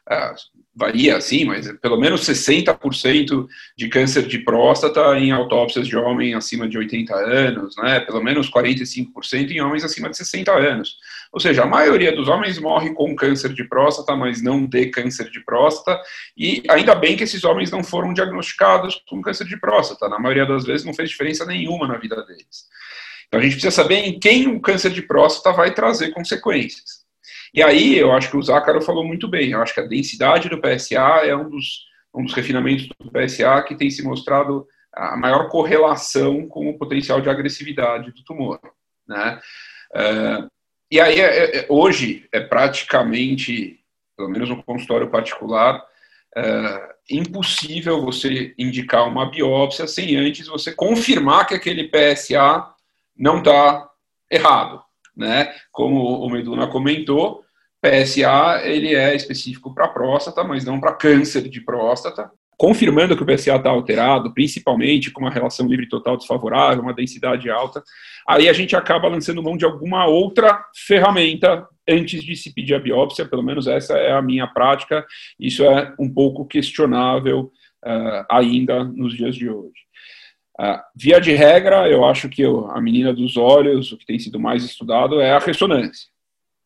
uh, 0.09 0.63
varia 0.75 1.17
assim, 1.17 1.45
mas 1.45 1.71
pelo 1.79 1.99
menos 1.99 2.23
60% 2.23 3.47
de 3.77 3.89
câncer 3.89 4.27
de 4.27 4.39
próstata 4.41 5.17
em 5.19 5.31
autópsias 5.31 5.87
de 5.87 5.97
homem 5.97 6.35
acima 6.35 6.69
de 6.69 6.77
80 6.77 7.15
anos, 7.15 7.77
né? 7.77 8.01
Pelo 8.01 8.23
menos 8.23 8.51
45% 8.51 9.51
em 9.51 9.61
homens 9.61 9.85
acima 9.85 10.11
de 10.11 10.17
60 10.17 10.51
anos. 10.53 10.97
Ou 11.33 11.39
seja, 11.39 11.63
a 11.63 11.67
maioria 11.67 12.15
dos 12.15 12.29
homens 12.29 12.59
morre 12.59 12.93
com 12.93 13.15
câncer 13.15 13.53
de 13.53 13.65
próstata, 13.65 14.17
mas 14.17 14.43
não 14.43 14.67
de 14.67 14.87
câncer 14.87 15.31
de 15.31 15.45
próstata, 15.45 16.01
e 16.37 16.63
ainda 16.69 16.95
bem 16.95 17.17
que 17.17 17.23
esses 17.23 17.45
homens 17.45 17.71
não 17.71 17.85
foram 17.85 18.13
diagnosticados 18.13 19.03
com 19.09 19.23
câncer 19.23 19.47
de 19.47 19.57
próstata. 19.59 20.09
Na 20.09 20.19
maioria 20.19 20.47
das 20.47 20.65
vezes 20.65 20.85
não 20.85 20.95
fez 20.95 21.11
diferença 21.11 21.47
nenhuma 21.47 21.87
na 21.87 21.99
vida 21.99 22.17
deles. 22.25 22.67
Então 23.29 23.39
a 23.39 23.43
gente 23.43 23.53
precisa 23.53 23.75
saber 23.75 23.97
em 23.97 24.19
quem 24.19 24.49
o 24.49 24.61
câncer 24.61 24.91
de 24.91 25.03
próstata 25.03 25.57
vai 25.57 25.73
trazer 25.73 26.11
consequências. 26.11 27.04
E 27.55 27.62
aí 27.62 27.97
eu 27.97 28.11
acho 28.12 28.31
que 28.31 28.37
o 28.37 28.43
Zácaro 28.43 28.83
falou 28.83 29.05
muito 29.05 29.29
bem. 29.29 29.53
Eu 29.53 29.62
acho 29.62 29.73
que 29.73 29.81
a 29.81 29.87
densidade 29.87 30.49
do 30.49 30.61
PSA 30.61 31.25
é 31.25 31.37
um 31.37 31.49
dos, 31.49 31.87
um 32.12 32.25
dos 32.25 32.35
refinamentos 32.35 32.88
do 32.88 33.12
PSA 33.12 33.62
que 33.62 33.77
tem 33.77 33.88
se 33.88 34.03
mostrado 34.03 34.67
a 34.93 35.17
maior 35.17 35.49
correlação 35.49 36.49
com 36.49 36.69
o 36.69 36.77
potencial 36.77 37.21
de 37.21 37.31
agressividade 37.31 38.11
do 38.11 38.25
tumor. 38.25 38.59
Né? 39.07 39.40
Uh, 39.93 40.51
e 40.90 41.01
aí, 41.01 41.21
é, 41.21 41.59
é, 41.59 41.67
hoje, 41.69 42.29
é 42.33 42.40
praticamente, 42.40 43.81
pelo 44.17 44.31
menos 44.31 44.49
no 44.49 44.62
consultório 44.62 45.09
particular, 45.09 45.79
uh, 46.37 46.95
impossível 47.09 48.03
você 48.03 48.53
indicar 48.59 49.07
uma 49.07 49.31
biópsia 49.31 49.87
sem 49.87 50.17
antes 50.17 50.49
você 50.49 50.73
confirmar 50.73 51.47
que 51.47 51.55
aquele 51.55 51.88
PSA 51.88 52.69
não 53.17 53.38
está 53.38 53.88
errado. 54.31 54.83
Né? 55.17 55.55
Como 55.71 56.25
o 56.25 56.29
Meduna 56.29 56.67
comentou, 56.67 57.44
PSA 57.85 58.62
ele 58.64 58.94
é 58.94 59.14
específico 59.14 59.75
para 59.75 59.88
próstata, 59.88 60.42
mas 60.42 60.64
não 60.64 60.81
para 60.81 60.94
câncer 60.94 61.49
de 61.49 61.61
próstata. 61.61 62.31
Confirmando 62.57 63.16
que 63.16 63.23
o 63.23 63.27
PSA 63.27 63.57
está 63.57 63.68
alterado, 63.68 64.33
principalmente 64.33 65.11
com 65.11 65.20
uma 65.20 65.31
relação 65.31 65.66
livre 65.66 65.88
total 65.88 66.16
desfavorável, 66.16 66.83
uma 66.83 66.94
densidade 66.94 67.51
alta, 67.51 67.83
aí 68.27 68.49
a 68.49 68.53
gente 68.53 68.75
acaba 68.75 69.09
lançando 69.09 69.42
mão 69.42 69.57
de 69.57 69.64
alguma 69.64 70.07
outra 70.07 70.64
ferramenta 70.87 71.66
antes 71.87 72.23
de 72.23 72.35
se 72.35 72.55
pedir 72.55 72.75
a 72.75 72.79
biópsia, 72.79 73.27
pelo 73.27 73.42
menos 73.42 73.66
essa 73.66 73.99
é 73.99 74.12
a 74.12 74.23
minha 74.23 74.47
prática. 74.47 75.05
Isso 75.38 75.62
é 75.64 75.92
um 75.99 76.09
pouco 76.09 76.47
questionável 76.47 77.53
uh, 77.85 78.25
ainda 78.31 78.85
nos 78.85 79.14
dias 79.14 79.37
de 79.37 79.51
hoje. 79.51 79.85
Uh, 80.59 80.79
via 80.97 81.20
de 81.20 81.33
regra, 81.33 81.88
eu 81.88 82.05
acho 82.05 82.29
que 82.29 82.44
a 82.44 82.81
menina 82.81 83.12
dos 83.12 83.37
olhos, 83.37 83.92
o 83.92 83.99
que 83.99 84.07
tem 84.07 84.18
sido 84.18 84.38
mais 84.38 84.64
estudado 84.64 85.20
é 85.20 85.33
a 85.33 85.38
ressonância. 85.38 86.09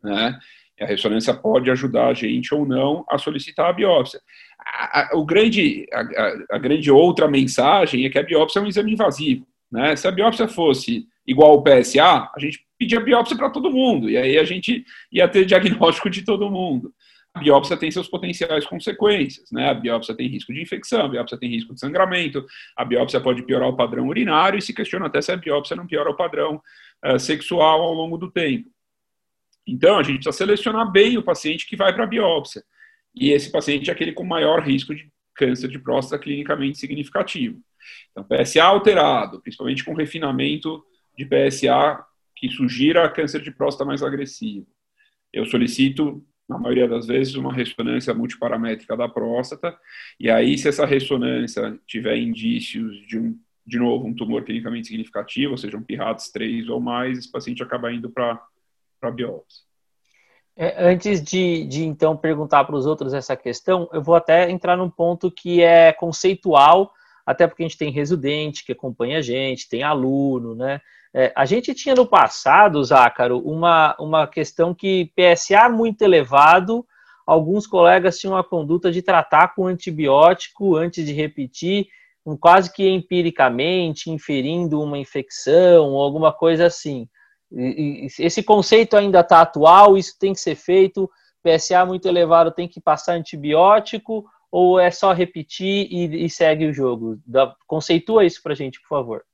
Né? 0.04 0.38
A 0.80 0.86
ressonância 0.86 1.34
pode 1.34 1.70
ajudar 1.70 2.08
a 2.08 2.14
gente 2.14 2.54
ou 2.54 2.66
não 2.66 3.04
a 3.08 3.18
solicitar 3.18 3.70
a 3.70 3.72
biópsia. 3.72 4.20
A, 4.60 5.00
a, 5.00 5.16
o 5.16 5.24
grande, 5.24 5.86
a, 5.92 6.56
a, 6.56 6.58
grande 6.58 6.90
outra 6.90 7.28
mensagem 7.28 8.04
é 8.04 8.10
que 8.10 8.18
a 8.18 8.22
biópsia 8.22 8.60
é 8.60 8.62
um 8.62 8.66
exame 8.66 8.92
invasivo. 8.92 9.46
Né? 9.70 9.96
Se 9.96 10.06
a 10.06 10.10
biópsia 10.10 10.48
fosse 10.48 11.06
igual 11.26 11.50
ao 11.50 11.62
PSA, 11.62 12.30
a 12.34 12.38
gente 12.38 12.64
pedia 12.78 13.00
biópsia 13.00 13.36
para 13.36 13.50
todo 13.50 13.70
mundo, 13.70 14.08
e 14.08 14.16
aí 14.16 14.38
a 14.38 14.44
gente 14.44 14.84
ia 15.12 15.28
ter 15.28 15.44
diagnóstico 15.46 16.08
de 16.08 16.22
todo 16.22 16.50
mundo. 16.50 16.92
A 17.34 17.40
biópsia 17.40 17.76
tem 17.76 17.90
seus 17.90 18.08
potenciais 18.08 18.66
consequências, 18.66 19.50
né? 19.52 19.70
A 19.70 19.74
biópsia 19.74 20.14
tem 20.14 20.26
risco 20.26 20.52
de 20.52 20.60
infecção, 20.60 21.04
a 21.04 21.08
biópsia 21.08 21.38
tem 21.38 21.50
risco 21.50 21.74
de 21.74 21.78
sangramento, 21.78 22.44
a 22.76 22.84
biópsia 22.84 23.20
pode 23.20 23.42
piorar 23.42 23.68
o 23.68 23.76
padrão 23.76 24.08
urinário 24.08 24.58
e 24.58 24.62
se 24.62 24.74
questiona 24.74 25.06
até 25.06 25.20
se 25.20 25.30
a 25.30 25.36
biópsia 25.36 25.76
não 25.76 25.86
piora 25.86 26.10
o 26.10 26.16
padrão 26.16 26.60
uh, 27.04 27.18
sexual 27.18 27.82
ao 27.82 27.92
longo 27.92 28.16
do 28.16 28.30
tempo. 28.30 28.70
Então, 29.68 29.98
a 29.98 30.02
gente 30.02 30.14
precisa 30.16 30.32
selecionar 30.32 30.90
bem 30.90 31.18
o 31.18 31.22
paciente 31.22 31.66
que 31.66 31.76
vai 31.76 31.92
para 31.92 32.04
a 32.04 32.06
biópsia. 32.06 32.64
E 33.14 33.30
esse 33.30 33.52
paciente 33.52 33.90
é 33.90 33.92
aquele 33.92 34.12
com 34.12 34.24
maior 34.24 34.62
risco 34.62 34.94
de 34.94 35.12
câncer 35.34 35.68
de 35.68 35.78
próstata 35.78 36.22
clinicamente 36.22 36.78
significativo. 36.78 37.60
Então, 38.10 38.24
PSA 38.24 38.64
alterado, 38.64 39.40
principalmente 39.40 39.84
com 39.84 39.92
refinamento 39.94 40.82
de 41.16 41.26
PSA 41.26 42.02
que 42.34 42.48
sugira 42.48 43.08
câncer 43.10 43.42
de 43.42 43.50
próstata 43.50 43.84
mais 43.84 44.02
agressivo. 44.02 44.66
Eu 45.32 45.44
solicito, 45.44 46.24
na 46.48 46.58
maioria 46.58 46.88
das 46.88 47.06
vezes, 47.06 47.34
uma 47.34 47.52
ressonância 47.52 48.14
multiparamétrica 48.14 48.96
da 48.96 49.08
próstata, 49.08 49.76
e 50.18 50.30
aí, 50.30 50.56
se 50.56 50.68
essa 50.68 50.86
ressonância 50.86 51.78
tiver 51.86 52.16
indícios 52.16 53.06
de 53.06 53.18
um, 53.18 53.38
de 53.66 53.78
novo, 53.78 54.06
um 54.06 54.14
tumor 54.14 54.44
clinicamente 54.44 54.88
significativo, 54.88 55.52
ou 55.52 55.58
seja, 55.58 55.76
um 55.76 55.82
PIRADS 55.82 56.30
3 56.30 56.68
ou 56.68 56.80
mais, 56.80 57.18
esse 57.18 57.30
paciente 57.30 57.62
acaba 57.62 57.92
indo 57.92 58.08
para 58.08 58.40
biópsia. 59.02 59.68
É, 60.60 60.74
antes 60.84 61.22
de, 61.22 61.64
de 61.66 61.84
então 61.84 62.16
perguntar 62.16 62.64
para 62.64 62.74
os 62.74 62.84
outros 62.84 63.14
essa 63.14 63.36
questão, 63.36 63.88
eu 63.92 64.02
vou 64.02 64.16
até 64.16 64.50
entrar 64.50 64.76
num 64.76 64.90
ponto 64.90 65.30
que 65.30 65.62
é 65.62 65.92
conceitual, 65.92 66.92
até 67.24 67.46
porque 67.46 67.62
a 67.62 67.68
gente 67.68 67.78
tem 67.78 67.92
residente 67.92 68.64
que 68.64 68.72
acompanha 68.72 69.18
a 69.18 69.22
gente, 69.22 69.68
tem 69.68 69.84
aluno, 69.84 70.56
né? 70.56 70.80
É, 71.14 71.32
a 71.36 71.46
gente 71.46 71.72
tinha 71.74 71.94
no 71.94 72.04
passado, 72.04 72.82
Zácaro, 72.82 73.38
uma, 73.38 73.94
uma 74.00 74.26
questão 74.26 74.74
que 74.74 75.12
PSA 75.14 75.68
muito 75.68 76.02
elevado, 76.02 76.84
alguns 77.24 77.64
colegas 77.64 78.18
tinham 78.18 78.36
a 78.36 78.42
conduta 78.42 78.90
de 78.90 79.00
tratar 79.00 79.54
com 79.54 79.66
antibiótico 79.66 80.74
antes 80.74 81.06
de 81.06 81.12
repetir, 81.12 81.86
quase 82.40 82.72
que 82.72 82.86
empiricamente, 82.88 84.10
inferindo 84.10 84.82
uma 84.82 84.98
infecção 84.98 85.92
ou 85.92 86.02
alguma 86.02 86.32
coisa 86.32 86.66
assim 86.66 87.08
esse 87.50 88.42
conceito 88.42 88.96
ainda 88.96 89.20
está 89.20 89.40
atual, 89.40 89.96
isso 89.96 90.18
tem 90.18 90.32
que 90.32 90.40
ser 90.40 90.54
feito, 90.54 91.10
PSA 91.42 91.84
muito 91.86 92.06
elevado 92.06 92.50
tem 92.50 92.68
que 92.68 92.80
passar 92.80 93.14
antibiótico, 93.14 94.26
ou 94.50 94.78
é 94.78 94.90
só 94.90 95.12
repetir 95.12 95.88
e, 95.90 96.24
e 96.24 96.30
segue 96.30 96.66
o 96.66 96.72
jogo? 96.72 97.18
Da, 97.26 97.54
conceitua 97.66 98.24
isso 98.24 98.42
para 98.42 98.52
a 98.52 98.56
gente, 98.56 98.80
por 98.80 98.88
favor. 98.88 99.24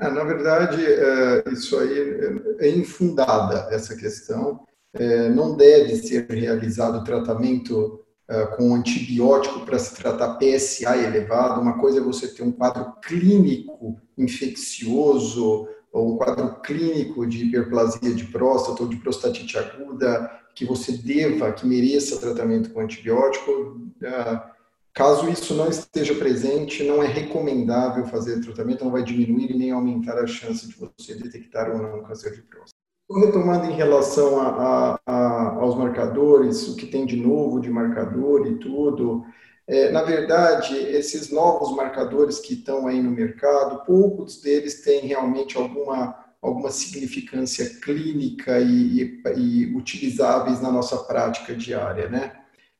É, 0.00 0.08
na 0.10 0.22
verdade, 0.22 0.84
é, 0.84 1.44
isso 1.52 1.78
aí 1.78 2.56
é 2.60 2.70
infundada, 2.70 3.68
essa 3.74 3.96
questão. 3.96 4.64
É, 4.94 5.28
não 5.28 5.56
deve 5.56 5.96
ser 5.96 6.28
realizado 6.30 7.04
tratamento 7.04 8.04
é, 8.28 8.46
com 8.46 8.74
antibiótico 8.74 9.64
para 9.64 9.78
se 9.78 9.94
tratar 9.96 10.38
PSA 10.38 10.96
elevado. 10.96 11.60
Uma 11.60 11.78
coisa 11.78 11.98
é 11.98 12.02
você 12.02 12.28
ter 12.28 12.42
um 12.42 12.52
quadro 12.52 12.92
clínico 13.02 13.96
infeccioso, 14.16 15.68
ou 15.92 16.14
um 16.14 16.16
quadro 16.16 16.60
clínico 16.60 17.26
de 17.26 17.44
hiperplasia 17.44 18.14
de 18.14 18.24
próstata 18.24 18.82
ou 18.82 18.88
de 18.88 18.96
prostatite 18.96 19.56
aguda 19.58 20.30
que 20.54 20.64
você 20.64 20.92
deva, 20.92 21.52
que 21.52 21.66
mereça 21.66 22.20
tratamento 22.20 22.70
com 22.70 22.80
antibiótico. 22.80 23.80
Ah, 24.04 24.50
caso 24.92 25.28
isso 25.30 25.54
não 25.54 25.68
esteja 25.68 26.14
presente, 26.16 26.82
não 26.82 27.02
é 27.02 27.06
recomendável 27.06 28.04
fazer 28.06 28.40
tratamento, 28.40 28.84
não 28.84 28.90
vai 28.90 29.04
diminuir 29.04 29.56
nem 29.56 29.70
aumentar 29.70 30.18
a 30.18 30.26
chance 30.26 30.66
de 30.66 30.74
você 30.74 31.14
detectar 31.14 31.70
ou 31.70 31.80
não 31.80 32.02
câncer 32.02 32.32
de 32.32 32.42
próstata. 32.42 32.76
Retomando 33.10 33.66
em 33.66 33.74
relação 33.74 34.38
a, 34.40 34.48
a, 34.48 35.00
a, 35.06 35.48
aos 35.60 35.76
marcadores, 35.76 36.68
o 36.68 36.76
que 36.76 36.86
tem 36.86 37.06
de 37.06 37.16
novo 37.16 37.60
de 37.60 37.70
marcador 37.70 38.46
e 38.46 38.58
tudo, 38.58 39.24
é, 39.68 39.90
na 39.90 40.02
verdade, 40.02 40.74
esses 40.76 41.30
novos 41.30 41.76
marcadores 41.76 42.38
que 42.38 42.54
estão 42.54 42.86
aí 42.86 43.02
no 43.02 43.10
mercado, 43.10 43.84
poucos 43.84 44.40
deles 44.40 44.80
têm 44.80 45.02
realmente 45.02 45.58
alguma 45.58 46.26
alguma 46.40 46.70
significância 46.70 47.68
clínica 47.80 48.60
e, 48.60 49.02
e, 49.02 49.22
e 49.36 49.76
utilizáveis 49.76 50.60
na 50.60 50.70
nossa 50.70 50.96
prática 50.98 51.54
diária, 51.54 52.08
né? 52.08 52.32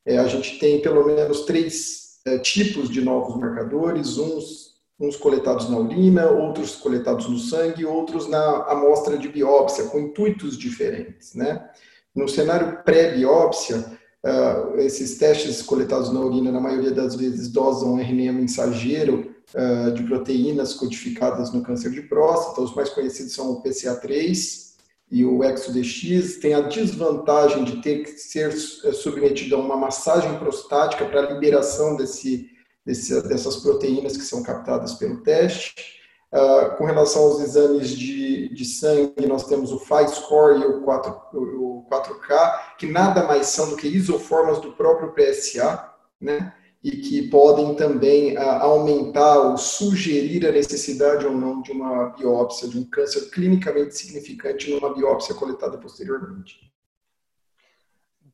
É, 0.06 0.16
a 0.16 0.28
gente 0.28 0.58
tem 0.58 0.80
pelo 0.80 1.04
menos 1.04 1.44
três 1.44 2.20
é, 2.24 2.38
tipos 2.38 2.88
de 2.88 3.00
novos 3.00 3.36
marcadores, 3.36 4.16
uns, 4.16 4.76
uns 4.98 5.16
coletados 5.16 5.68
na 5.68 5.76
urina, 5.76 6.30
outros 6.30 6.76
coletados 6.76 7.28
no 7.28 7.38
sangue, 7.38 7.84
outros 7.84 8.28
na 8.28 8.62
amostra 8.68 9.18
de 9.18 9.28
biópsia, 9.28 9.86
com 9.86 9.98
intuitos 9.98 10.56
diferentes, 10.56 11.34
né? 11.34 11.68
No 12.14 12.28
cenário 12.28 12.82
pré-biópsia, 12.84 13.98
uh, 14.28 14.78
esses 14.78 15.16
testes 15.16 15.62
coletados 15.62 16.12
na 16.12 16.20
urina, 16.20 16.52
na 16.52 16.60
maioria 16.60 16.90
das 16.90 17.14
vezes, 17.14 17.48
dosam 17.48 17.98
RNA 17.98 18.32
mensageiro 18.32 19.34
uh, 19.54 19.92
de 19.92 20.02
proteínas 20.02 20.74
codificadas 20.74 21.52
no 21.52 21.62
câncer 21.62 21.90
de 21.90 22.02
próstata. 22.02 22.60
Os 22.60 22.74
mais 22.74 22.90
conhecidos 22.90 23.32
são 23.32 23.50
o 23.52 23.62
PCA3 23.62 24.68
e 25.10 25.24
o 25.24 25.42
ExoDX. 25.42 26.36
Tem 26.36 26.54
a 26.54 26.60
desvantagem 26.60 27.64
de 27.64 27.80
ter 27.82 28.04
que 28.04 28.10
ser 28.10 28.48
eh, 28.48 28.92
submetido 28.92 29.56
a 29.56 29.58
uma 29.58 29.76
massagem 29.76 30.38
prostática 30.38 31.04
para 31.06 31.20
a 31.20 31.32
liberação 31.32 31.96
desse, 31.96 32.50
desse, 32.84 33.20
dessas 33.26 33.56
proteínas 33.56 34.16
que 34.16 34.24
são 34.24 34.42
captadas 34.42 34.94
pelo 34.94 35.22
teste. 35.22 35.97
Uh, 36.30 36.76
com 36.76 36.84
relação 36.84 37.22
aos 37.22 37.40
exames 37.40 37.88
de, 37.90 38.54
de 38.54 38.64
sangue, 38.64 39.26
nós 39.26 39.46
temos 39.46 39.72
o 39.72 39.78
FI-score 39.78 40.60
e 40.60 40.66
o, 40.66 40.82
4, 40.82 41.10
o 41.32 41.86
4K, 41.90 42.76
que 42.76 42.86
nada 42.86 43.24
mais 43.24 43.46
são 43.46 43.70
do 43.70 43.76
que 43.76 43.88
isoformas 43.88 44.60
do 44.60 44.72
próprio 44.72 45.14
PSA, 45.14 45.90
né? 46.20 46.52
e 46.82 46.92
que 46.92 47.28
podem 47.28 47.74
também 47.74 48.36
uh, 48.36 48.40
aumentar 48.40 49.38
ou 49.38 49.56
sugerir 49.56 50.46
a 50.46 50.52
necessidade 50.52 51.26
ou 51.26 51.32
não 51.32 51.60
de 51.60 51.72
uma 51.72 52.10
biópsia, 52.10 52.68
de 52.68 52.78
um 52.78 52.84
câncer 52.84 53.30
clinicamente 53.30 53.96
significante 53.96 54.70
numa 54.70 54.94
biópsia 54.94 55.34
coletada 55.34 55.76
posteriormente. 55.78 56.67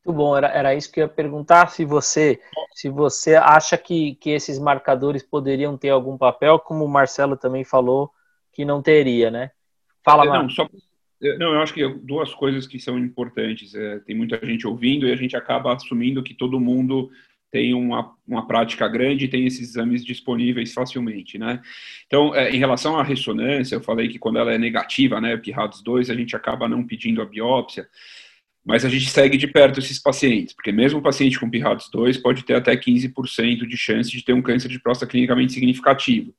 Muito 0.05 0.17
bom, 0.17 0.37
era, 0.37 0.47
era 0.49 0.75
isso 0.75 0.91
que 0.91 0.99
eu 0.99 1.05
ia 1.05 1.09
perguntar, 1.09 1.67
se 1.69 1.83
você, 1.83 2.39
se 2.75 2.89
você 2.89 3.35
acha 3.35 3.75
que, 3.75 4.13
que 4.15 4.29
esses 4.29 4.59
marcadores 4.59 5.23
poderiam 5.23 5.75
ter 5.75 5.89
algum 5.89 6.15
papel, 6.15 6.59
como 6.59 6.85
o 6.85 6.89
Marcelo 6.89 7.35
também 7.35 7.63
falou 7.63 8.11
que 8.53 8.63
não 8.63 8.83
teria, 8.83 9.31
né? 9.31 9.49
Fala, 10.03 10.23
é, 10.25 10.27
Não, 10.27 10.49
só, 10.49 10.69
não, 11.39 11.53
eu 11.55 11.61
acho 11.61 11.73
que 11.73 11.87
duas 11.87 12.33
coisas 12.35 12.67
que 12.67 12.79
são 12.79 12.99
importantes. 12.99 13.73
É, 13.73 13.99
tem 13.99 14.15
muita 14.15 14.39
gente 14.45 14.67
ouvindo 14.67 15.07
e 15.07 15.11
a 15.11 15.15
gente 15.15 15.35
acaba 15.35 15.73
assumindo 15.73 16.21
que 16.21 16.35
todo 16.35 16.59
mundo 16.59 17.09
tem 17.51 17.73
uma, 17.73 18.13
uma 18.27 18.45
prática 18.45 18.87
grande 18.87 19.25
e 19.25 19.27
tem 19.27 19.47
esses 19.47 19.69
exames 19.69 20.03
disponíveis 20.03 20.73
facilmente, 20.73 21.37
né? 21.37 21.61
Então, 22.05 22.35
é, 22.35 22.51
em 22.51 22.59
relação 22.59 22.99
à 22.99 23.03
ressonância, 23.03 23.75
eu 23.75 23.81
falei 23.81 24.07
que 24.07 24.19
quando 24.19 24.37
ela 24.37 24.53
é 24.53 24.57
negativa, 24.57 25.19
né, 25.19 25.37
PIRADS 25.37 25.81
2, 25.81 26.09
a 26.09 26.13
gente 26.13 26.35
acaba 26.35 26.67
não 26.67 26.85
pedindo 26.85 27.21
a 27.21 27.25
biópsia, 27.25 27.87
mas 28.65 28.83
a 28.83 28.89
gente 28.89 29.09
segue 29.09 29.37
de 29.37 29.47
perto 29.47 29.79
esses 29.79 29.99
pacientes, 29.99 30.53
porque 30.53 30.71
mesmo 30.71 30.99
o 30.99 31.03
paciente 31.03 31.39
com 31.39 31.49
PIRADS 31.49 31.89
2 31.91 32.17
pode 32.17 32.43
ter 32.43 32.55
até 32.55 32.75
15% 32.75 33.67
de 33.67 33.77
chance 33.77 34.09
de 34.09 34.23
ter 34.23 34.33
um 34.33 34.41
câncer 34.41 34.67
de 34.69 34.79
próstata 34.79 35.11
clinicamente 35.11 35.53
significativo. 35.53 36.33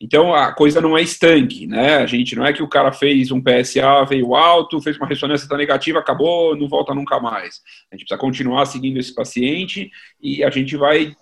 Então 0.00 0.34
a 0.34 0.52
coisa 0.52 0.80
não 0.80 0.98
é 0.98 1.02
estanque, 1.02 1.66
né? 1.66 1.96
A 1.98 2.06
gente 2.06 2.36
não 2.36 2.44
é 2.44 2.52
que 2.52 2.62
o 2.62 2.68
cara 2.68 2.92
fez 2.92 3.30
um 3.30 3.40
PSA, 3.40 4.04
veio 4.06 4.34
alto, 4.34 4.82
fez 4.82 4.98
uma 4.98 5.06
ressonância 5.06 5.48
tá 5.48 5.56
negativa, 5.56 6.00
acabou, 6.00 6.56
não 6.56 6.68
volta 6.68 6.92
nunca 6.92 7.18
mais. 7.20 7.60
A 7.90 7.94
gente 7.94 8.04
precisa 8.06 8.18
continuar 8.18 8.66
seguindo 8.66 8.98
esse 8.98 9.14
paciente 9.14 9.90
e 10.20 10.42
a 10.44 10.50
gente 10.50 10.76
vai 10.76 11.14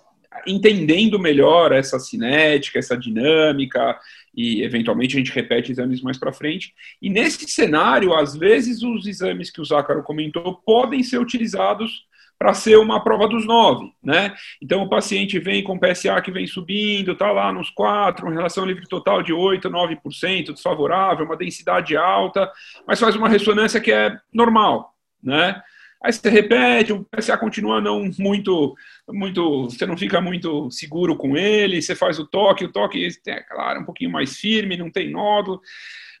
entendendo 0.47 1.19
melhor 1.19 1.71
essa 1.71 1.99
cinética, 1.99 2.79
essa 2.79 2.97
dinâmica, 2.97 3.97
e 4.33 4.63
eventualmente 4.63 5.15
a 5.15 5.19
gente 5.19 5.31
repete 5.31 5.71
exames 5.71 6.01
mais 6.01 6.17
para 6.17 6.33
frente. 6.33 6.73
E 7.01 7.09
nesse 7.09 7.47
cenário, 7.49 8.13
às 8.13 8.35
vezes, 8.35 8.81
os 8.81 9.05
exames 9.05 9.51
que 9.51 9.61
o 9.61 9.65
Zácaro 9.65 10.03
comentou 10.03 10.55
podem 10.65 11.03
ser 11.03 11.19
utilizados 11.19 12.05
para 12.41 12.55
ser 12.55 12.75
uma 12.77 13.03
prova 13.03 13.27
dos 13.27 13.45
nove, 13.45 13.93
né? 14.03 14.33
Então 14.59 14.81
o 14.81 14.89
paciente 14.89 15.37
vem 15.37 15.63
com 15.63 15.77
PSA 15.77 16.19
que 16.21 16.31
vem 16.31 16.47
subindo, 16.47 17.11
está 17.11 17.31
lá 17.31 17.53
nos 17.53 17.69
quatro, 17.69 18.25
uma 18.25 18.33
relação 18.33 18.65
livre 18.65 18.87
total 18.87 19.21
de 19.21 19.31
8, 19.31 19.69
9%, 19.69 20.51
desfavorável, 20.51 21.23
uma 21.23 21.37
densidade 21.37 21.95
alta, 21.95 22.51
mas 22.87 22.99
faz 22.99 23.15
uma 23.15 23.29
ressonância 23.29 23.79
que 23.79 23.91
é 23.91 24.17
normal, 24.33 24.95
né? 25.21 25.61
Aí 26.03 26.11
você 26.11 26.29
repete, 26.29 26.91
o 26.91 27.05
PSA 27.05 27.37
continua 27.37 27.79
não 27.79 28.09
muito, 28.17 28.75
muito, 29.07 29.65
você 29.65 29.85
não 29.85 29.95
fica 29.95 30.19
muito 30.19 30.71
seguro 30.71 31.15
com 31.15 31.37
ele, 31.37 31.79
você 31.79 31.95
faz 31.95 32.17
o 32.17 32.25
toque, 32.25 32.65
o 32.65 32.71
toque 32.71 33.07
é 33.27 33.43
claro 33.43 33.81
um 33.81 33.85
pouquinho 33.85 34.09
mais 34.09 34.35
firme, 34.37 34.75
não 34.75 34.89
tem 34.89 35.11
nódulo. 35.11 35.61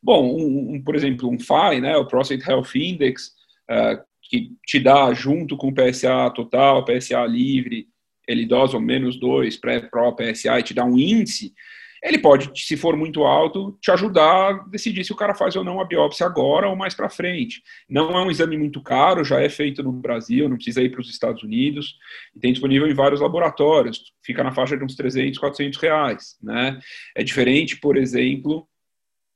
Bom, 0.03 0.35
um, 0.35 0.75
um, 0.75 0.83
por 0.83 0.95
exemplo, 0.95 1.27
um 1.27 1.39
FI, 1.39 1.81
né, 1.81 1.97
o 1.97 2.05
Prostate 2.05 2.47
Health 2.47 2.75
Index, 2.75 3.31
uh, 3.71 3.99
que 4.21 4.51
te 4.65 4.79
dá 4.79 5.11
junto 5.13 5.57
com 5.57 5.69
o 5.69 5.73
PSA 5.73 6.31
total, 6.35 6.85
PSA 6.85 7.25
livre, 7.25 7.87
ele 8.27 8.45
dosa 8.45 8.79
menos 8.79 9.19
2, 9.19 9.57
pré-pro 9.57 10.15
PSA 10.15 10.59
e 10.59 10.63
te 10.63 10.73
dá 10.75 10.85
um 10.85 10.97
índice, 10.97 11.53
ele 12.01 12.17
pode, 12.17 12.51
se 12.55 12.75
for 12.75 12.97
muito 12.97 13.23
alto, 13.23 13.77
te 13.79 13.91
ajudar 13.91 14.49
a 14.49 14.53
decidir 14.67 15.03
se 15.03 15.13
o 15.13 15.15
cara 15.15 15.35
faz 15.35 15.55
ou 15.55 15.63
não 15.63 15.79
a 15.79 15.85
biópsia 15.85 16.25
agora 16.25 16.67
ou 16.67 16.75
mais 16.75 16.95
para 16.95 17.09
frente. 17.09 17.61
Não 17.87 18.09
é 18.11 18.23
um 18.23 18.31
exame 18.31 18.57
muito 18.57 18.81
caro, 18.81 19.23
já 19.23 19.39
é 19.39 19.47
feito 19.47 19.83
no 19.83 19.91
Brasil, 19.91 20.49
não 20.49 20.55
precisa 20.55 20.81
ir 20.81 20.89
para 20.89 21.01
os 21.01 21.09
Estados 21.09 21.43
Unidos, 21.43 21.95
e 22.35 22.39
tem 22.39 22.51
disponível 22.51 22.87
em 22.87 22.93
vários 22.93 23.21
laboratórios, 23.21 24.13
fica 24.23 24.43
na 24.43 24.51
faixa 24.51 24.75
de 24.75 24.83
uns 24.83 24.95
300, 24.95 25.37
400 25.37 25.79
reais. 25.79 26.37
Né? 26.41 26.79
É 27.15 27.23
diferente, 27.23 27.77
por 27.77 27.95
exemplo, 27.95 28.67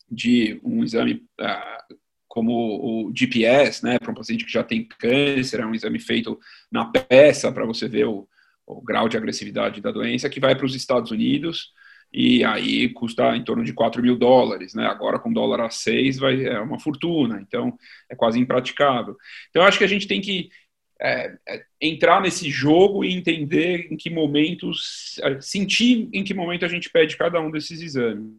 de 0.09 0.59
um 0.63 0.84
exame 0.84 1.24
uh, 1.39 1.95
como 2.28 3.07
o 3.07 3.16
GPS, 3.16 3.84
né, 3.86 3.97
para 3.97 4.11
um 4.11 4.16
paciente 4.16 4.43
que 4.43 4.51
já 4.51 4.63
tem 4.63 4.86
câncer, 4.99 5.61
é 5.61 5.66
um 5.66 5.74
exame 5.74 5.99
feito 5.99 6.38
na 6.72 6.86
peça 6.86 7.51
para 7.51 7.66
você 7.66 7.88
ver 7.88 8.07
o, 8.07 8.28
o 8.66 8.82
grau 8.82 9.07
de 9.07 9.16
agressividade 9.16 9.80
da 9.80 9.91
doença, 9.91 10.30
que 10.30 10.39
vai 10.39 10.55
para 10.55 10.66
os 10.66 10.76
Estados 10.76 11.11
Unidos, 11.11 11.72
e 12.18 12.45
aí 12.45 12.88
custa 12.88 13.36
em 13.36 13.43
torno 13.43 13.61
de 13.61 13.74
4 13.74 14.01
mil 14.01 14.18
dólares, 14.18 14.74
né? 14.74 14.88
Agora 14.88 15.20
com 15.20 15.34
dólar 15.34 15.59
a 15.66 15.70
6 15.70 16.18
vai, 16.18 16.45
é 16.45 16.57
uma 16.61 16.80
fortuna, 16.80 17.41
então 17.41 17.78
é 18.09 18.16
quase 18.16 18.39
impraticável. 18.39 19.18
Então 19.49 19.63
acho 19.63 19.78
que 19.78 19.84
a 19.84 19.88
gente 19.88 20.07
tem 20.07 20.22
que 20.22 20.49
é, 20.97 21.36
é, 21.45 21.66
entrar 21.82 22.22
nesse 22.22 22.49
jogo 22.49 23.03
e 23.03 23.13
entender 23.13 23.89
em 23.91 23.97
que 23.97 24.09
momentos, 24.09 25.20
é, 25.24 25.41
sentir 25.41 26.09
em 26.13 26.24
que 26.24 26.34
momento 26.34 26.63
a 26.63 26.70
gente 26.70 26.89
pede 26.89 27.18
cada 27.18 27.41
um 27.41 27.51
desses 27.51 27.82
exames. 27.82 28.32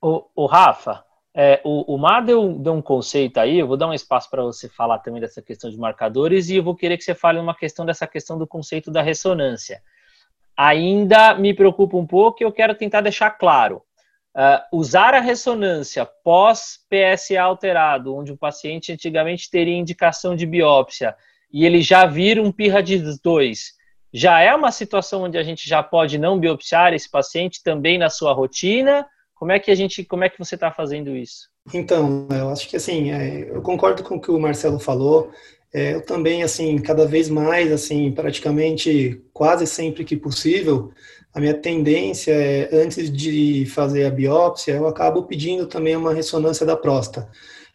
O, 0.00 0.24
o 0.34 0.46
Rafa, 0.46 1.04
é, 1.34 1.60
o, 1.62 1.94
o 1.94 1.98
Mar 1.98 2.24
deu, 2.24 2.58
deu 2.58 2.72
um 2.72 2.80
conceito 2.80 3.36
aí, 3.36 3.58
eu 3.58 3.66
vou 3.66 3.76
dar 3.76 3.88
um 3.88 3.92
espaço 3.92 4.30
para 4.30 4.42
você 4.42 4.66
falar 4.66 5.00
também 5.00 5.20
dessa 5.20 5.42
questão 5.42 5.70
de 5.70 5.76
marcadores 5.76 6.48
e 6.48 6.56
eu 6.56 6.62
vou 6.62 6.74
querer 6.74 6.96
que 6.96 7.04
você 7.04 7.14
fale 7.14 7.38
uma 7.38 7.54
questão 7.54 7.84
dessa 7.84 8.06
questão 8.06 8.38
do 8.38 8.46
conceito 8.46 8.90
da 8.90 9.02
ressonância 9.02 9.82
ainda 10.56 11.34
me 11.34 11.54
preocupa 11.54 11.96
um 11.96 12.06
pouco 12.06 12.42
e 12.42 12.44
eu 12.44 12.52
quero 12.52 12.74
tentar 12.74 13.00
deixar 13.00 13.30
claro. 13.30 13.82
Uh, 14.36 14.78
usar 14.78 15.14
a 15.14 15.20
ressonância 15.20 16.04
pós-PSA 16.24 17.40
alterado, 17.40 18.16
onde 18.16 18.32
o 18.32 18.36
paciente 18.36 18.92
antigamente 18.92 19.48
teria 19.48 19.76
indicação 19.76 20.34
de 20.34 20.44
biópsia 20.44 21.14
e 21.52 21.64
ele 21.64 21.80
já 21.80 22.04
vira 22.04 22.42
um 22.42 22.50
PIRADS 22.50 23.20
2, 23.20 23.74
já 24.12 24.40
é 24.40 24.54
uma 24.54 24.72
situação 24.72 25.22
onde 25.22 25.38
a 25.38 25.42
gente 25.42 25.68
já 25.68 25.82
pode 25.82 26.18
não 26.18 26.38
biopsiar 26.38 26.92
esse 26.94 27.10
paciente 27.10 27.62
também 27.62 27.96
na 27.96 28.08
sua 28.10 28.32
rotina? 28.32 29.06
Como 29.34 29.52
é 29.52 29.58
que 29.58 29.70
a 29.70 29.74
gente, 29.74 30.04
como 30.04 30.24
é 30.24 30.28
que 30.28 30.38
você 30.38 30.54
está 30.54 30.70
fazendo 30.70 31.16
isso? 31.16 31.48
Então, 31.72 32.28
eu 32.30 32.48
acho 32.50 32.68
que 32.68 32.76
assim, 32.76 33.10
é, 33.10 33.50
eu 33.50 33.62
concordo 33.62 34.02
com 34.02 34.16
o 34.16 34.20
que 34.20 34.30
o 34.30 34.38
Marcelo 34.38 34.78
falou. 34.78 35.32
É, 35.74 35.94
eu 35.94 36.00
também, 36.02 36.44
assim, 36.44 36.78
cada 36.78 37.04
vez 37.04 37.28
mais, 37.28 37.72
assim, 37.72 38.12
praticamente 38.12 39.20
quase 39.32 39.66
sempre 39.66 40.04
que 40.04 40.16
possível, 40.16 40.92
a 41.34 41.40
minha 41.40 41.52
tendência 41.52 42.30
é, 42.30 42.68
antes 42.72 43.10
de 43.10 43.66
fazer 43.66 44.04
a 44.06 44.10
biópsia, 44.10 44.74
eu 44.74 44.86
acabo 44.86 45.24
pedindo 45.24 45.66
também 45.66 45.96
uma 45.96 46.14
ressonância 46.14 46.64
da 46.64 46.76
próstata. 46.76 47.28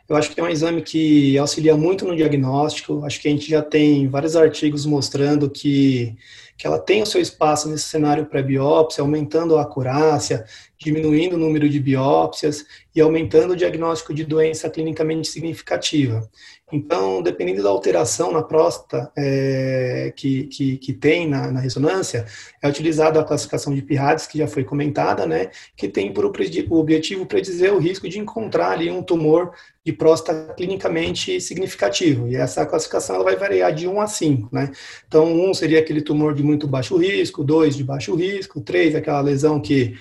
Eu 0.08 0.16
acho 0.16 0.32
que 0.32 0.40
é 0.40 0.44
um 0.44 0.50
exame 0.50 0.82
que 0.82 1.38
auxilia 1.38 1.76
muito 1.76 2.06
no 2.06 2.16
diagnóstico. 2.16 3.06
Acho 3.06 3.22
que 3.22 3.28
a 3.28 3.32
gente 3.32 3.50
já 3.50 3.62
tem 3.62 4.08
vários 4.08 4.36
artigos 4.36 4.86
mostrando 4.86 5.50
que, 5.50 6.16
que 6.60 6.68
ela 6.68 6.78
tem 6.78 7.02
o 7.02 7.06
seu 7.06 7.22
espaço 7.22 7.70
nesse 7.70 7.86
cenário 7.86 8.26
pré-biópsia, 8.26 9.02
aumentando 9.02 9.58
a 9.58 9.62
acurácia, 9.62 10.46
diminuindo 10.78 11.38
o 11.38 11.40
número 11.40 11.70
de 11.70 11.80
biópsias 11.80 12.66
e 12.94 13.00
aumentando 13.00 13.54
o 13.54 13.56
diagnóstico 13.56 14.14
de 14.14 14.26
doença 14.26 14.70
clinicamente 14.70 15.30
significativa. 15.30 16.30
Então, 16.72 17.22
dependendo 17.22 17.64
da 17.64 17.70
alteração 17.70 18.32
na 18.32 18.44
próstata 18.44 19.12
é, 19.18 20.14
que, 20.16 20.44
que, 20.46 20.78
que, 20.78 20.94
tem 20.94 21.28
na, 21.28 21.52
na, 21.52 21.60
ressonância, 21.60 22.26
é 22.62 22.68
utilizada 22.68 23.20
a 23.20 23.24
classificação 23.24 23.74
de 23.74 23.82
PIRADS, 23.82 24.28
que 24.28 24.38
já 24.38 24.48
foi 24.48 24.64
comentada, 24.64 25.26
né, 25.26 25.50
que 25.76 25.88
tem 25.88 26.14
por 26.14 26.26
o 26.26 26.76
objetivo 26.76 27.26
predizer 27.26 27.74
o 27.74 27.80
risco 27.80 28.08
de 28.08 28.20
encontrar 28.20 28.72
ali 28.72 28.92
um 28.92 29.02
tumor 29.02 29.52
de 29.84 29.94
próstata 29.94 30.54
clinicamente 30.54 31.42
significativo. 31.42 32.28
E 32.28 32.36
essa 32.36 32.66
classificação 32.66 33.16
ela 33.16 33.24
vai 33.24 33.36
variar 33.36 33.74
de 33.74 33.88
1 33.88 34.02
a 34.02 34.08
5. 34.08 34.50
Né? 34.52 34.72
Então, 35.08 35.26
1 35.50 35.54
seria 35.56 35.80
aquele 35.80 36.02
tumor 36.02 36.36
de 36.36 36.44
muito 36.50 36.68
baixo 36.68 36.98
risco, 36.98 37.44
2 37.44 37.76
de 37.76 37.84
baixo 37.84 38.16
risco, 38.16 38.60
3 38.60 38.96
aquela 38.96 39.22
lesão 39.22 39.62
que 39.62 39.96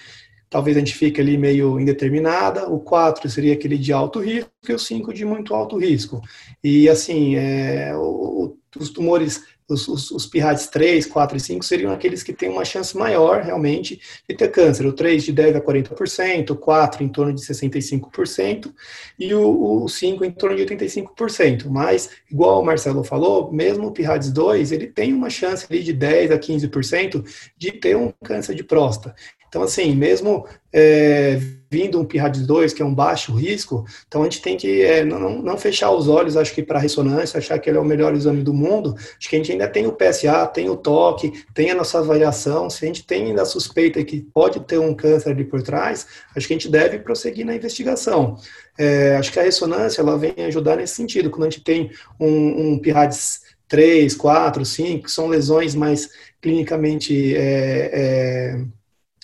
talvez 0.51 0.76
a 0.76 0.80
gente 0.80 0.94
fique 0.94 1.20
ali 1.20 1.36
meio 1.36 1.78
indeterminada, 1.78 2.68
o 2.68 2.80
4 2.80 3.28
seria 3.28 3.53
aquele 3.53 3.76
de 3.76 3.92
alto 3.92 4.18
risco 4.18 4.51
e 4.68 4.72
o 4.72 4.78
5 4.78 5.12
de 5.12 5.24
muito 5.24 5.55
alto 5.55 5.76
risco. 5.76 6.20
E 6.64 6.88
assim, 6.88 7.36
é, 7.36 7.94
o, 7.94 8.57
os 8.78 8.90
tumores 8.90 9.44
os, 9.69 9.87
os, 9.87 10.11
os 10.11 10.27
PIRADs 10.27 10.66
3, 10.69 11.07
4 11.07 11.37
e 11.37 11.41
5 11.41 11.64
seriam 11.64 11.93
aqueles 11.93 12.23
que 12.23 12.33
têm 12.33 12.49
uma 12.49 12.64
chance 12.64 12.97
maior, 12.97 13.43
realmente, 13.43 14.01
de 14.27 14.35
ter 14.35 14.49
câncer. 14.51 14.87
O 14.87 14.93
3 14.93 15.23
de 15.23 15.33
10 15.33 15.57
a 15.57 15.61
40%, 15.61 16.51
o 16.51 16.57
4 16.57 17.05
em 17.05 17.09
torno 17.09 17.35
de 17.35 17.43
65% 17.43 18.73
e 19.19 19.35
o, 19.35 19.83
o 19.85 19.89
5 19.89 20.25
em 20.25 20.31
torno 20.31 20.57
de 20.57 20.64
85%. 20.64 21.66
Mas, 21.69 22.11
igual 22.31 22.62
o 22.62 22.64
Marcelo 22.64 23.05
falou, 23.05 23.53
mesmo 23.53 23.89
o 23.89 23.93
PIRADS 23.93 24.33
2, 24.33 24.73
ele 24.73 24.87
tem 24.87 25.12
uma 25.12 25.29
chance 25.29 25.66
ali 25.69 25.83
de 25.83 25.93
10 25.93 26.31
a 26.31 26.39
15% 26.39 27.25
de 27.57 27.73
ter 27.73 27.97
um 27.97 28.11
câncer 28.25 28.55
de 28.55 28.64
próstata. 28.64 29.14
Então, 29.49 29.62
assim, 29.62 29.94
mesmo 29.94 30.46
é, 30.72 31.40
vindo 31.70 32.01
um 32.01 32.05
PIRADS 32.05 32.46
2, 32.46 32.72
que 32.72 32.82
é 32.82 32.84
um 32.84 32.94
baixo 32.94 33.34
risco, 33.34 33.84
então 34.07 34.22
a 34.22 34.24
gente 34.24 34.40
tem 34.40 34.57
que 34.57 34.82
é, 34.82 35.05
não, 35.05 35.42
não, 35.42 35.59
fechar 35.59 35.90
os 35.90 36.09
olhos, 36.09 36.36
acho 36.36 36.55
que 36.55 36.62
para 36.62 36.78
ressonância, 36.78 37.38
achar 37.38 37.59
que 37.59 37.68
ele 37.68 37.78
é 37.78 37.80
o 37.80 37.84
melhor 37.84 38.14
exame 38.14 38.42
do 38.42 38.55
mundo. 38.55 38.94
Acho 38.96 39.28
que 39.28 39.36
a 39.36 39.38
gente 39.38 39.53
ainda 39.53 39.68
tem 39.68 39.86
o 39.86 39.92
PSA, 39.92 40.46
tem 40.46 40.68
o 40.68 40.76
toque, 40.76 41.44
tem 41.55 41.70
a 41.70 41.74
nossa 41.74 41.99
avaliação. 41.99 42.70
Se 42.70 42.84
a 42.84 42.88
gente 42.88 43.05
tem 43.05 43.26
ainda 43.26 43.42
a 43.42 43.46
suspeita 43.46 44.03
que 44.05 44.20
pode 44.20 44.61
ter 44.61 44.78
um 44.78 44.94
câncer 44.94 45.30
ali 45.30 45.44
por 45.44 45.62
trás, 45.62 46.07
acho 46.34 46.46
que 46.46 46.55
a 46.55 46.57
gente 46.57 46.70
deve 46.70 46.99
prosseguir 46.99 47.44
na 47.44 47.55
investigação. 47.55 48.36
É, 48.78 49.16
acho 49.16 49.32
que 49.32 49.40
a 49.40 49.42
ressonância 49.42 50.01
ela 50.01 50.16
vem 50.16 50.34
ajudar 50.46 50.76
nesse 50.76 50.94
sentido. 50.94 51.30
Quando 51.30 51.46
a 51.46 51.51
gente 51.51 51.64
tem 51.64 51.90
um, 52.18 52.72
um 52.72 52.78
PIRADS 52.78 53.40
3, 53.68 54.14
4, 54.14 54.64
5, 54.64 55.05
que 55.05 55.11
são 55.11 55.28
lesões 55.28 55.74
mais 55.74 56.09
clinicamente 56.40 57.36
é, 57.36 57.90
é, 57.92 58.64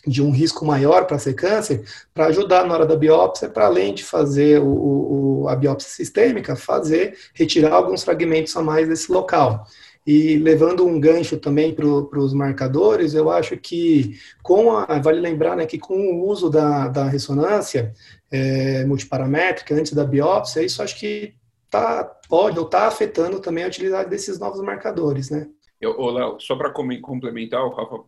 de 0.07 0.23
um 0.23 0.31
risco 0.31 0.65
maior 0.65 1.07
para 1.07 1.19
ser 1.19 1.35
câncer, 1.35 1.85
para 2.13 2.27
ajudar 2.27 2.67
na 2.67 2.75
hora 2.75 2.87
da 2.87 2.97
biópsia, 2.97 3.49
para 3.49 3.67
além 3.67 3.95
de 3.95 4.05
fazer 4.05 4.61
o, 4.61 5.43
o, 5.43 5.49
a 5.49 5.57
biópsia 5.57 5.91
sistêmica, 5.91 6.57
fazer, 6.57 7.17
retirar 7.35 7.73
alguns 7.73 8.05
fragmentos 8.05 8.57
a 8.57 8.63
mais 8.63 8.89
desse 8.89 9.11
local. 9.11 9.67
E 10.07 10.37
levando 10.37 10.87
um 10.87 11.01
gancho 11.01 11.39
também 11.39 11.75
para 11.75 11.87
os 11.87 12.35
marcadores, 12.35 13.15
eu 13.15 13.31
acho 13.31 13.57
que 13.57 14.19
com 14.43 14.77
a, 14.77 14.99
vale 14.99 15.19
lembrar 15.19 15.57
né, 15.57 15.65
que 15.65 15.79
com 15.79 15.97
o 15.97 16.29
uso 16.29 16.51
da, 16.51 16.89
da 16.89 17.05
ressonância 17.05 17.95
é, 18.31 18.85
multiparamétrica 18.85 19.75
antes 19.75 19.93
da 19.93 20.05
biópsia, 20.05 20.63
isso 20.63 20.83
acho 20.83 20.99
que 20.99 21.35
tá, 21.71 22.05
pode 22.29 22.59
ou 22.59 22.67
está 22.67 22.87
afetando 22.87 23.41
também 23.41 23.65
a 23.65 23.69
utilidade 23.69 24.11
desses 24.11 24.39
novos 24.39 24.61
marcadores, 24.61 25.31
né? 25.31 25.49
Eu, 25.81 25.99
Léo, 26.11 26.39
só 26.39 26.55
para 26.55 26.71
complementar, 26.71 27.65
o 27.65 27.71
Rafa 27.71 28.05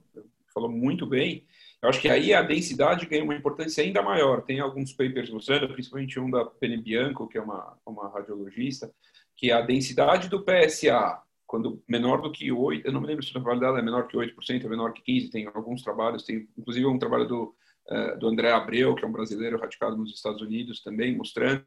falou 0.54 0.70
muito 0.70 1.06
bem, 1.06 1.44
eu 1.86 1.90
acho 1.90 2.00
que 2.00 2.08
aí 2.08 2.34
a 2.34 2.42
densidade 2.42 3.06
ganha 3.06 3.22
uma 3.22 3.36
importância 3.36 3.82
ainda 3.82 4.02
maior. 4.02 4.42
Tem 4.42 4.58
alguns 4.58 4.92
papers 4.92 5.30
mostrando, 5.30 5.72
principalmente 5.72 6.18
um 6.18 6.28
da 6.28 6.44
Penny 6.44 6.78
Bianco, 6.78 7.28
que 7.28 7.38
é 7.38 7.40
uma, 7.40 7.78
uma 7.86 8.08
radiologista, 8.08 8.92
que 9.36 9.52
a 9.52 9.60
densidade 9.60 10.28
do 10.28 10.44
PSA, 10.44 11.22
quando 11.46 11.80
menor 11.86 12.20
do 12.20 12.32
que 12.32 12.50
8, 12.50 12.84
eu 12.84 12.92
não 12.92 13.00
me 13.00 13.06
lembro 13.06 13.24
se 13.24 13.32
trabalho 13.32 13.60
dela 13.60 13.78
é 13.78 13.82
menor 13.82 14.08
que 14.08 14.16
8%, 14.16 14.64
é 14.64 14.68
menor 14.68 14.92
que 14.92 15.00
15%, 15.00 15.30
tem 15.30 15.46
alguns 15.46 15.80
trabalhos, 15.82 16.24
tem 16.24 16.48
inclusive 16.58 16.84
um 16.86 16.98
trabalho 16.98 17.28
do, 17.28 17.54
uh, 17.88 18.18
do 18.18 18.26
André 18.26 18.50
Abreu, 18.50 18.96
que 18.96 19.04
é 19.04 19.08
um 19.08 19.12
brasileiro 19.12 19.56
radicado 19.56 19.96
nos 19.96 20.12
Estados 20.12 20.42
Unidos 20.42 20.82
também, 20.82 21.16
mostrando 21.16 21.64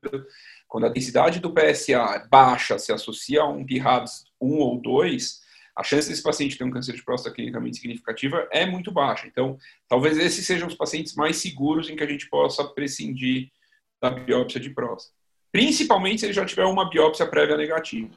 quando 0.68 0.86
a 0.86 0.90
densidade 0.90 1.40
do 1.40 1.54
PSA 1.54 2.28
baixa 2.30 2.78
se 2.78 2.92
associa 2.92 3.44
a 3.44 3.48
um 3.48 3.66
PIRADS 3.66 4.26
1 4.42 4.58
ou 4.58 4.82
2, 4.82 5.48
a 5.80 5.84
chance 5.84 6.10
desse 6.10 6.22
paciente 6.22 6.58
ter 6.58 6.66
um 6.66 6.70
câncer 6.70 6.94
de 6.94 7.02
próstata 7.02 7.34
clinicamente 7.34 7.78
significativa 7.78 8.46
é 8.52 8.66
muito 8.66 8.92
baixa. 8.92 9.26
Então, 9.28 9.58
talvez 9.88 10.18
esses 10.18 10.46
sejam 10.46 10.68
os 10.68 10.76
pacientes 10.76 11.16
mais 11.16 11.38
seguros 11.38 11.90
em 11.90 11.96
que 11.96 12.04
a 12.04 12.08
gente 12.08 12.30
possa 12.30 12.66
prescindir 12.66 13.50
da 14.02 14.10
biópsia 14.10 14.60
de 14.60 14.72
próstata. 14.72 15.16
Principalmente 15.54 16.20
se 16.20 16.26
ele 16.26 16.34
já 16.34 16.46
tiver 16.46 16.66
uma 16.66 16.90
biópsia 16.90 17.26
prévia 17.26 17.56
negativa. 17.56 18.10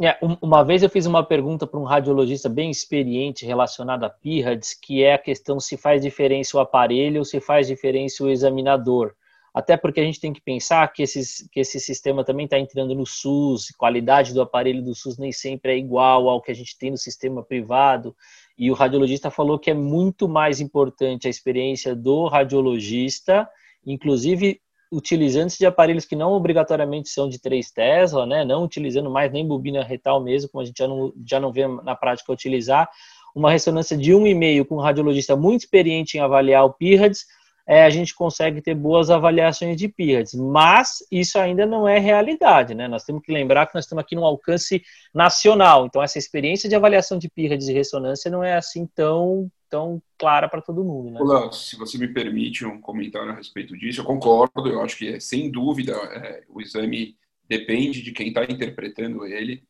É, 0.00 0.16
uma 0.40 0.62
vez 0.62 0.84
eu 0.84 0.88
fiz 0.88 1.06
uma 1.06 1.24
pergunta 1.24 1.66
para 1.66 1.80
um 1.80 1.84
radiologista 1.84 2.48
bem 2.48 2.70
experiente 2.70 3.44
relacionada 3.44 4.06
a 4.06 4.10
PIRADS, 4.10 4.74
que 4.80 5.02
é 5.02 5.14
a 5.14 5.18
questão 5.18 5.58
se 5.58 5.76
faz 5.76 6.02
diferença 6.02 6.56
o 6.56 6.60
aparelho 6.60 7.18
ou 7.18 7.24
se 7.24 7.40
faz 7.40 7.66
diferença 7.66 8.22
o 8.22 8.30
examinador 8.30 9.12
até 9.54 9.76
porque 9.76 10.00
a 10.00 10.04
gente 10.04 10.20
tem 10.20 10.32
que 10.32 10.40
pensar 10.40 10.90
que, 10.92 11.02
esses, 11.02 11.46
que 11.52 11.60
esse 11.60 11.78
sistema 11.78 12.24
também 12.24 12.44
está 12.44 12.58
entrando 12.58 12.94
no 12.94 13.04
SUS, 13.04 13.70
qualidade 13.76 14.32
do 14.32 14.40
aparelho 14.40 14.82
do 14.82 14.94
SUS 14.94 15.18
nem 15.18 15.30
sempre 15.30 15.72
é 15.72 15.76
igual 15.76 16.28
ao 16.28 16.40
que 16.40 16.50
a 16.50 16.54
gente 16.54 16.76
tem 16.78 16.90
no 16.90 16.96
sistema 16.96 17.42
privado, 17.42 18.16
e 18.56 18.70
o 18.70 18.74
radiologista 18.74 19.30
falou 19.30 19.58
que 19.58 19.70
é 19.70 19.74
muito 19.74 20.26
mais 20.26 20.60
importante 20.60 21.26
a 21.26 21.30
experiência 21.30 21.94
do 21.94 22.26
radiologista, 22.28 23.48
inclusive 23.84 24.60
utilizando 24.90 25.50
de 25.50 25.64
aparelhos 25.64 26.04
que 26.04 26.14
não 26.14 26.32
obrigatoriamente 26.32 27.08
são 27.08 27.28
de 27.28 27.40
3 27.40 27.70
Tesla, 27.70 28.26
né, 28.26 28.44
não 28.44 28.64
utilizando 28.64 29.10
mais 29.10 29.32
nem 29.32 29.46
bobina 29.46 29.82
retal 29.82 30.22
mesmo, 30.22 30.50
como 30.50 30.62
a 30.62 30.66
gente 30.66 30.78
já 30.78 30.86
não, 30.86 31.12
já 31.26 31.40
não 31.40 31.50
vê 31.50 31.66
na 31.66 31.96
prática 31.96 32.32
utilizar, 32.32 32.88
uma 33.34 33.50
ressonância 33.50 33.96
de 33.96 34.12
1,5 34.12 34.66
com 34.66 34.76
um 34.76 34.80
radiologista 34.80 35.34
muito 35.34 35.62
experiente 35.62 36.18
em 36.18 36.20
avaliar 36.20 36.64
o 36.64 36.72
PIRADS, 36.72 37.24
é, 37.66 37.84
a 37.84 37.90
gente 37.90 38.14
consegue 38.14 38.60
ter 38.60 38.74
boas 38.74 39.10
avaliações 39.10 39.76
de 39.76 39.88
PIRADS, 39.88 40.34
mas 40.34 40.98
isso 41.10 41.38
ainda 41.38 41.64
não 41.64 41.88
é 41.88 41.98
realidade, 41.98 42.74
né? 42.74 42.88
Nós 42.88 43.04
temos 43.04 43.22
que 43.22 43.32
lembrar 43.32 43.66
que 43.66 43.74
nós 43.74 43.84
estamos 43.84 44.02
aqui 44.02 44.16
num 44.16 44.24
alcance 44.24 44.82
nacional, 45.14 45.86
então 45.86 46.02
essa 46.02 46.18
experiência 46.18 46.68
de 46.68 46.74
avaliação 46.74 47.18
de 47.18 47.28
PIRADS 47.28 47.68
e 47.68 47.72
ressonância 47.72 48.30
não 48.30 48.42
é 48.42 48.56
assim 48.56 48.86
tão, 48.94 49.50
tão 49.70 50.02
clara 50.18 50.48
para 50.48 50.60
todo 50.60 50.84
mundo, 50.84 51.10
né? 51.10 51.20
Olá, 51.20 51.52
se 51.52 51.76
você 51.76 51.96
me 51.98 52.08
permite 52.08 52.64
um 52.64 52.80
comentário 52.80 53.30
a 53.30 53.36
respeito 53.36 53.76
disso, 53.76 54.00
eu 54.00 54.04
concordo, 54.04 54.68
eu 54.68 54.82
acho 54.82 54.96
que, 54.96 55.20
sem 55.20 55.50
dúvida, 55.50 55.92
é, 55.92 56.42
o 56.48 56.60
exame 56.60 57.16
depende 57.48 58.02
de 58.02 58.12
quem 58.12 58.28
está 58.28 58.44
interpretando 58.44 59.24
ele, 59.24 59.62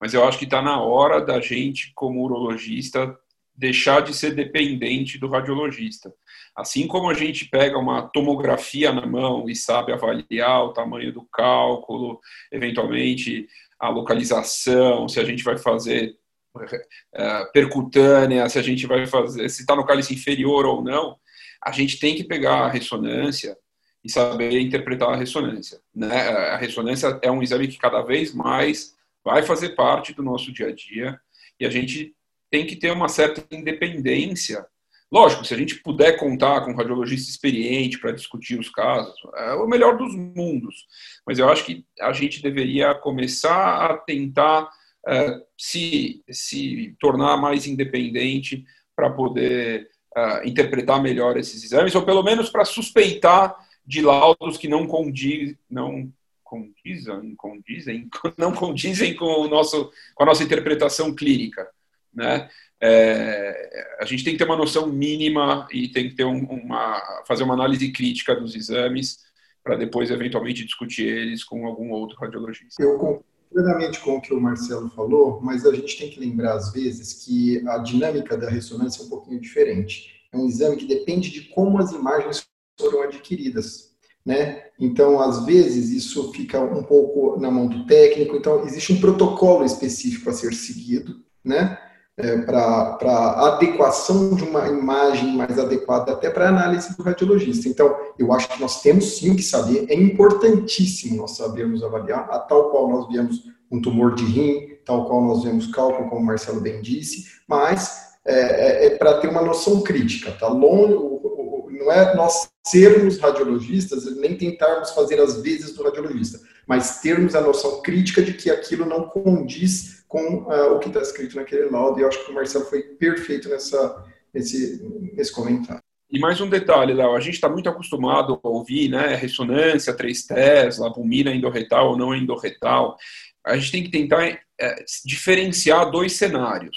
mas 0.00 0.14
eu 0.14 0.24
acho 0.24 0.38
que 0.38 0.44
está 0.44 0.60
na 0.60 0.80
hora 0.80 1.20
da 1.20 1.40
gente, 1.40 1.92
como 1.94 2.22
urologista, 2.24 3.16
deixar 3.56 4.00
de 4.02 4.14
ser 4.14 4.34
dependente 4.34 5.18
do 5.18 5.28
radiologista. 5.28 6.12
Assim 6.54 6.86
como 6.86 7.10
a 7.10 7.14
gente 7.14 7.46
pega 7.46 7.78
uma 7.78 8.02
tomografia 8.02 8.92
na 8.92 9.06
mão 9.06 9.48
e 9.48 9.54
sabe 9.54 9.92
avaliar 9.92 10.64
o 10.64 10.72
tamanho 10.72 11.12
do 11.12 11.22
cálculo, 11.24 12.20
eventualmente 12.50 13.46
a 13.78 13.88
localização, 13.88 15.08
se 15.08 15.20
a 15.20 15.24
gente 15.24 15.42
vai 15.42 15.58
fazer 15.58 16.16
uh, 16.54 17.52
percutânea, 17.52 18.48
se 18.48 18.58
a 18.58 18.62
gente 18.62 18.86
vai 18.86 19.06
fazer, 19.06 19.48
se 19.48 19.62
está 19.62 19.76
no 19.76 19.84
cálice 19.84 20.14
inferior 20.14 20.64
ou 20.64 20.82
não, 20.82 21.16
a 21.62 21.72
gente 21.72 21.98
tem 21.98 22.14
que 22.14 22.24
pegar 22.24 22.60
a 22.60 22.70
ressonância 22.70 23.56
e 24.02 24.10
saber 24.10 24.58
interpretar 24.60 25.10
a 25.10 25.16
ressonância. 25.16 25.80
Né? 25.94 26.16
A 26.16 26.56
ressonância 26.56 27.18
é 27.22 27.30
um 27.30 27.42
exame 27.42 27.68
que 27.68 27.78
cada 27.78 28.02
vez 28.02 28.32
mais 28.32 28.94
vai 29.24 29.42
fazer 29.42 29.70
parte 29.70 30.14
do 30.14 30.22
nosso 30.22 30.52
dia 30.52 30.68
a 30.68 30.72
dia 30.72 31.20
e 31.58 31.66
a 31.66 31.70
gente 31.70 32.15
tem 32.56 32.64
que 32.64 32.76
ter 32.76 32.90
uma 32.90 33.08
certa 33.08 33.44
independência. 33.54 34.66
Lógico, 35.12 35.44
se 35.44 35.52
a 35.52 35.58
gente 35.58 35.82
puder 35.82 36.18
contar 36.18 36.62
com 36.62 36.70
um 36.70 36.74
radiologista 36.74 37.30
experiente 37.30 37.98
para 37.98 38.12
discutir 38.12 38.58
os 38.58 38.70
casos, 38.70 39.14
é 39.36 39.52
o 39.52 39.66
melhor 39.66 39.98
dos 39.98 40.14
mundos. 40.14 40.86
Mas 41.26 41.38
eu 41.38 41.50
acho 41.50 41.66
que 41.66 41.84
a 42.00 42.14
gente 42.14 42.42
deveria 42.42 42.94
começar 42.94 43.90
a 43.90 43.98
tentar 43.98 44.70
é, 45.06 45.38
se, 45.56 46.24
se 46.30 46.96
tornar 46.98 47.36
mais 47.36 47.66
independente 47.66 48.64
para 48.96 49.10
poder 49.10 49.86
é, 50.16 50.48
interpretar 50.48 51.02
melhor 51.02 51.36
esses 51.36 51.62
exames, 51.62 51.94
ou 51.94 52.06
pelo 52.06 52.22
menos 52.22 52.48
para 52.48 52.64
suspeitar 52.64 53.54
de 53.86 54.00
laudos 54.00 54.56
que 54.56 54.66
não 54.66 54.86
condizem, 54.86 55.58
não 55.70 56.10
condizem, 56.42 57.34
condizem, 57.36 58.08
não 58.38 58.52
condizem 58.54 59.14
com, 59.14 59.42
o 59.42 59.46
nosso, 59.46 59.92
com 60.14 60.22
a 60.22 60.26
nossa 60.26 60.42
interpretação 60.42 61.14
clínica 61.14 61.68
né? 62.16 62.48
É, 62.80 63.96
a 64.00 64.04
gente 64.04 64.24
tem 64.24 64.32
que 64.32 64.38
ter 64.38 64.44
uma 64.44 64.56
noção 64.56 64.86
mínima 64.86 65.66
e 65.70 65.88
tem 65.88 66.08
que 66.08 66.16
ter 66.16 66.24
um, 66.24 66.44
uma 66.44 67.22
fazer 67.26 67.42
uma 67.42 67.54
análise 67.54 67.90
crítica 67.92 68.34
dos 68.34 68.54
exames 68.54 69.18
para 69.62 69.76
depois 69.76 70.10
eventualmente 70.10 70.64
discutir 70.64 71.06
eles 71.06 71.42
com 71.42 71.66
algum 71.66 71.90
outro 71.90 72.16
radiologista. 72.18 72.82
Eu 72.82 72.98
concordo 72.98 73.24
plenamente 73.52 74.00
com 74.00 74.16
o 74.16 74.20
que 74.20 74.32
o 74.32 74.40
Marcelo 74.40 74.88
falou, 74.90 75.40
mas 75.42 75.64
a 75.64 75.74
gente 75.74 75.98
tem 75.98 76.10
que 76.10 76.20
lembrar 76.20 76.54
às 76.54 76.72
vezes 76.72 77.24
que 77.24 77.66
a 77.68 77.78
dinâmica 77.78 78.36
da 78.36 78.48
ressonância 78.48 79.02
é 79.02 79.06
um 79.06 79.08
pouquinho 79.08 79.40
diferente. 79.40 80.14
É 80.32 80.36
um 80.36 80.46
exame 80.46 80.76
que 80.76 80.86
depende 80.86 81.30
de 81.30 81.42
como 81.48 81.78
as 81.78 81.92
imagens 81.92 82.46
foram 82.78 83.02
adquiridas. 83.02 83.96
Né? 84.24 84.64
Então, 84.78 85.20
às 85.20 85.46
vezes, 85.46 85.90
isso 85.90 86.32
fica 86.32 86.60
um 86.60 86.82
pouco 86.82 87.40
na 87.40 87.48
mão 87.48 87.68
do 87.68 87.86
técnico. 87.86 88.36
Então, 88.36 88.64
existe 88.64 88.92
um 88.92 89.00
protocolo 89.00 89.64
específico 89.64 90.28
a 90.28 90.32
ser 90.32 90.52
seguido, 90.52 91.24
né? 91.44 91.75
É, 92.18 92.38
para 92.38 93.46
adequação 93.46 94.34
de 94.34 94.44
uma 94.44 94.66
imagem 94.68 95.36
mais 95.36 95.58
adequada, 95.58 96.12
até 96.12 96.30
para 96.30 96.48
análise 96.48 96.96
do 96.96 97.02
radiologista. 97.02 97.68
Então, 97.68 97.94
eu 98.18 98.32
acho 98.32 98.48
que 98.48 98.60
nós 98.60 98.80
temos 98.80 99.18
sim 99.18 99.36
que 99.36 99.42
saber, 99.42 99.86
é 99.88 99.94
importantíssimo 99.94 101.16
nós 101.16 101.36
sabermos 101.36 101.82
avaliar, 101.82 102.28
a 102.30 102.38
tal 102.38 102.70
qual 102.70 102.88
nós 102.88 103.08
vemos 103.08 103.44
um 103.70 103.80
tumor 103.80 104.14
de 104.14 104.24
rim, 104.24 104.76
tal 104.84 105.06
qual 105.06 105.22
nós 105.22 105.42
vemos 105.42 105.66
cálculo, 105.66 106.08
como 106.08 106.22
o 106.22 106.24
Marcelo 106.24 106.60
bem 106.60 106.80
disse, 106.80 107.26
mas 107.46 108.16
é, 108.24 108.34
é, 108.34 108.86
é 108.86 108.90
para 108.96 109.18
ter 109.18 109.28
uma 109.28 109.42
noção 109.42 109.82
crítica, 109.82 110.32
tá? 110.32 110.48
Não 110.48 111.92
é 111.92 112.14
nós 112.16 112.48
sermos 112.66 113.18
radiologistas, 113.18 114.16
nem 114.16 114.36
tentarmos 114.36 114.90
fazer 114.90 115.20
as 115.20 115.40
vezes 115.42 115.72
do 115.72 115.84
radiologista, 115.84 116.40
mas 116.66 117.00
termos 117.00 117.34
a 117.34 117.40
noção 117.40 117.80
crítica 117.80 118.22
de 118.22 118.32
que 118.32 118.50
aquilo 118.50 118.84
não 118.86 119.04
condiz 119.04 119.95
com 120.08 120.44
uh, 120.44 120.74
o 120.74 120.78
que 120.78 120.88
está 120.88 121.00
escrito 121.00 121.36
naquele 121.36 121.68
laudo, 121.68 121.98
e 121.98 122.02
eu 122.02 122.08
acho 122.08 122.24
que 122.24 122.30
o 122.30 122.34
Marcelo 122.34 122.64
foi 122.66 122.82
perfeito 122.82 123.48
nessa, 123.48 124.04
nesse, 124.32 124.82
nesse 125.14 125.32
comentário. 125.32 125.82
E 126.08 126.20
mais 126.20 126.40
um 126.40 126.48
detalhe, 126.48 126.94
Léo, 126.94 127.16
a 127.16 127.20
gente 127.20 127.34
está 127.34 127.48
muito 127.48 127.68
acostumado 127.68 128.38
a 128.40 128.48
ouvir, 128.48 128.88
né, 128.88 129.16
ressonância, 129.16 129.92
3 129.92 130.22
Tesla, 130.24 130.86
albumina 130.86 131.34
endorretal 131.34 131.90
ou 131.90 131.98
não 131.98 132.14
endorretal. 132.14 132.96
A 133.44 133.56
gente 133.56 133.72
tem 133.72 133.82
que 133.82 133.90
tentar 133.90 134.38
é, 134.60 134.84
diferenciar 135.04 135.90
dois 135.90 136.12
cenários. 136.12 136.76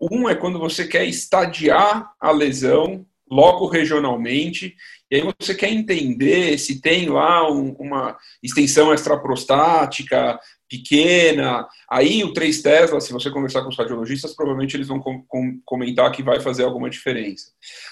Um 0.00 0.28
é 0.28 0.34
quando 0.34 0.58
você 0.58 0.86
quer 0.86 1.04
estadiar 1.04 2.12
a 2.20 2.30
lesão 2.32 3.06
logo 3.34 3.66
regionalmente, 3.66 4.76
e 5.10 5.16
aí 5.16 5.22
você 5.40 5.54
quer 5.54 5.72
entender 5.72 6.56
se 6.56 6.80
tem 6.80 7.08
lá 7.08 7.50
um, 7.50 7.72
uma 7.80 8.16
extensão 8.40 8.94
extraprostática, 8.94 10.38
pequena. 10.68 11.66
Aí 11.90 12.22
o 12.22 12.32
3 12.32 12.62
Tesla, 12.62 13.00
se 13.00 13.12
você 13.12 13.30
conversar 13.30 13.62
com 13.62 13.68
os 13.68 13.76
radiologistas, 13.76 14.34
provavelmente 14.34 14.76
eles 14.76 14.88
vão 14.88 15.00
com, 15.00 15.22
com, 15.26 15.60
comentar 15.64 16.10
que 16.12 16.22
vai 16.22 16.40
fazer 16.40 16.62
alguma 16.62 16.88
diferença. 16.88 17.50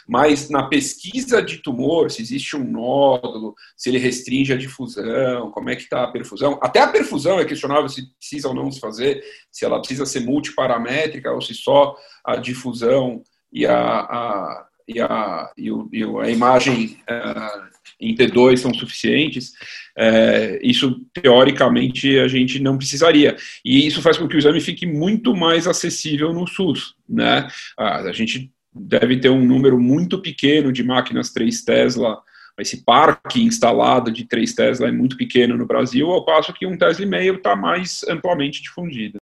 Mas 0.09 0.49
na 0.49 0.69
pesquisa 0.69 1.43
de 1.43 1.59
tumor, 1.59 2.11
se 2.11 2.23
existe 2.23 2.57
um 2.57 2.65
nódulo, 2.65 3.55
se 3.77 3.91
ele 3.91 3.99
restringe 3.99 4.53
a 4.53 4.57
difusão, 4.57 5.51
como 5.51 5.71
é 5.71 5.77
que 5.77 5.83
está 5.83 6.05
a 6.05 6.11
perfusão. 6.11 6.59
Até 6.63 6.81
a 6.81 6.89
perfusão 6.89 7.41
é 7.41 7.45
questionável 7.45 7.89
se 7.89 8.15
precisa 8.17 8.49
ou 8.49 8.55
não 8.55 8.71
se 8.71 8.79
fazer, 8.79 9.23
se 9.51 9.65
ela 9.65 9.79
precisa 9.79 10.07
ser 10.07 10.21
multiparamétrica 10.21 11.33
ou 11.33 11.41
se 11.41 11.53
só 11.53 11.97
a 12.25 12.37
difusão 12.37 13.23
e 13.53 13.67
a, 13.67 13.77
a 13.77 14.67
e 14.95 15.01
a, 15.01 15.51
e 15.57 15.71
o, 15.71 15.89
e 15.93 16.03
a 16.03 16.31
imagem 16.31 16.99
uh, 17.09 17.73
em 18.01 18.15
T2 18.15 18.59
são 18.59 18.75
suficientes, 18.75 19.51
uh, 19.99 20.59
isso 20.63 21.01
teoricamente 21.13 22.19
a 22.19 22.29
gente 22.29 22.59
não 22.59 22.77
precisaria. 22.77 23.37
E 23.65 23.87
isso 23.87 24.03
faz 24.03 24.19
com 24.19 24.29
que 24.29 24.37
o 24.37 24.39
exame 24.39 24.61
fique 24.61 24.87
muito 24.87 25.35
mais 25.35 25.67
acessível 25.67 26.33
no 26.33 26.47
SUS. 26.47 26.95
Né? 27.09 27.49
Uh, 27.79 28.09
a 28.09 28.13
gente 28.13 28.51
deve 28.75 29.19
ter 29.19 29.31
um 29.31 29.45
número 29.45 29.79
muito 29.79 30.21
pequeno 30.21 30.73
de 30.73 30.83
máquinas 30.83 31.31
3 31.31 31.63
Tesla, 31.63 32.19
esse 32.59 32.85
parque 32.85 33.43
instalado 33.43 34.11
de 34.11 34.25
3 34.25 34.55
Tesla 34.55 34.89
é 34.89 34.93
muito 34.93 35.17
pequeno 35.17 35.57
no 35.57 35.67
Brasil, 35.67 36.11
ao 36.11 36.25
passo 36.25 36.53
que 36.53 36.67
um 36.67 36.77
Tesla 36.77 37.05
e 37.05 37.09
meio 37.09 37.35
está 37.35 37.57
mais 37.57 38.03
amplamente 38.09 38.63
difundido. 38.63 39.22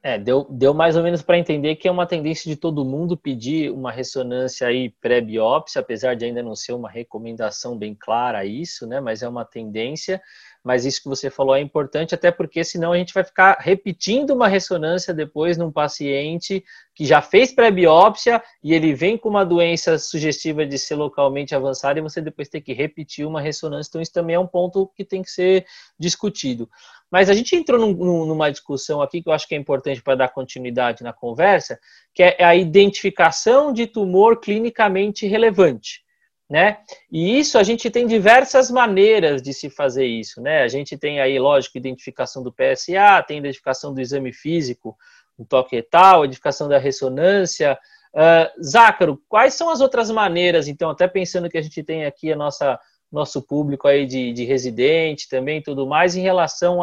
É, 0.00 0.16
deu, 0.16 0.46
deu 0.48 0.72
mais 0.72 0.96
ou 0.96 1.02
menos 1.02 1.22
para 1.22 1.38
entender 1.38 1.74
que 1.74 1.88
é 1.88 1.90
uma 1.90 2.06
tendência 2.06 2.48
de 2.48 2.56
todo 2.56 2.84
mundo 2.84 3.16
pedir 3.16 3.72
uma 3.72 3.90
ressonância 3.90 4.68
aí 4.68 4.90
pré-biópsia, 5.00 5.80
apesar 5.80 6.14
de 6.14 6.24
ainda 6.24 6.40
não 6.40 6.54
ser 6.54 6.72
uma 6.72 6.88
recomendação 6.88 7.76
bem 7.76 7.96
clara 7.98 8.44
isso, 8.44 8.86
né? 8.86 9.00
Mas 9.00 9.22
é 9.22 9.28
uma 9.28 9.44
tendência. 9.44 10.22
Mas 10.62 10.84
isso 10.84 11.02
que 11.02 11.08
você 11.08 11.30
falou 11.30 11.56
é 11.56 11.60
importante, 11.60 12.14
até 12.14 12.30
porque 12.30 12.62
senão 12.62 12.92
a 12.92 12.98
gente 12.98 13.14
vai 13.14 13.24
ficar 13.24 13.56
repetindo 13.58 14.30
uma 14.30 14.48
ressonância 14.48 15.14
depois 15.14 15.56
num 15.56 15.72
paciente 15.72 16.64
que 16.94 17.04
já 17.04 17.22
fez 17.22 17.52
pré-biópsia 17.52 18.42
e 18.62 18.74
ele 18.74 18.92
vem 18.92 19.16
com 19.16 19.28
uma 19.28 19.44
doença 19.44 19.98
sugestiva 19.98 20.66
de 20.66 20.78
ser 20.78 20.96
localmente 20.96 21.54
avançada 21.54 21.98
e 21.98 22.02
você 22.02 22.20
depois 22.20 22.48
tem 22.48 22.60
que 22.60 22.72
repetir 22.72 23.26
uma 23.26 23.40
ressonância. 23.40 23.88
Então, 23.88 24.02
isso 24.02 24.12
também 24.12 24.36
é 24.36 24.38
um 24.38 24.46
ponto 24.46 24.90
que 24.94 25.04
tem 25.04 25.22
que 25.22 25.30
ser 25.30 25.64
discutido. 25.98 26.68
Mas 27.10 27.30
a 27.30 27.34
gente 27.34 27.56
entrou 27.56 27.80
num, 27.80 28.26
numa 28.26 28.50
discussão 28.50 29.00
aqui 29.00 29.22
que 29.22 29.28
eu 29.28 29.32
acho 29.32 29.48
que 29.48 29.54
é 29.54 29.58
importante 29.58 30.02
para 30.02 30.14
dar 30.14 30.28
continuidade 30.28 31.02
na 31.02 31.12
conversa, 31.12 31.78
que 32.14 32.22
é 32.22 32.44
a 32.44 32.54
identificação 32.54 33.72
de 33.72 33.86
tumor 33.86 34.40
clinicamente 34.40 35.26
relevante. 35.26 36.02
Né? 36.50 36.78
E 37.12 37.38
isso 37.38 37.58
a 37.58 37.62
gente 37.62 37.90
tem 37.90 38.06
diversas 38.06 38.70
maneiras 38.70 39.42
de 39.42 39.52
se 39.52 39.68
fazer 39.68 40.06
isso, 40.06 40.40
né? 40.40 40.62
A 40.62 40.68
gente 40.68 40.96
tem 40.96 41.20
aí, 41.20 41.38
lógico, 41.38 41.76
identificação 41.76 42.42
do 42.42 42.50
PSA, 42.50 43.22
tem 43.26 43.36
identificação 43.36 43.92
do 43.92 44.00
exame 44.00 44.32
físico, 44.32 44.96
o 45.36 45.44
toque 45.44 45.76
retal, 45.76 46.24
identificação 46.24 46.66
da 46.66 46.78
ressonância. 46.78 47.78
Uh, 48.14 48.64
Zácaro, 48.64 49.22
quais 49.28 49.52
são 49.52 49.68
as 49.68 49.82
outras 49.82 50.10
maneiras, 50.10 50.68
então, 50.68 50.88
até 50.88 51.06
pensando 51.06 51.50
que 51.50 51.58
a 51.58 51.62
gente 51.62 51.82
tem 51.82 52.06
aqui 52.06 52.32
a 52.32 52.36
nossa 52.36 52.80
nosso 53.10 53.42
público 53.42 53.88
aí 53.88 54.06
de, 54.06 54.32
de 54.32 54.44
residente 54.44 55.28
também 55.28 55.62
tudo 55.62 55.86
mais, 55.86 56.16
em 56.16 56.20
relação 56.20 56.80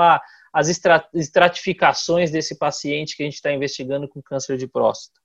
às 0.53 0.67
estratificações 1.13 2.31
desse 2.31 2.57
paciente 2.57 3.15
que 3.15 3.23
a 3.23 3.25
gente 3.25 3.35
está 3.35 3.51
investigando 3.51 4.07
com 4.07 4.21
câncer 4.21 4.57
de 4.57 4.67
próstata? 4.67 5.19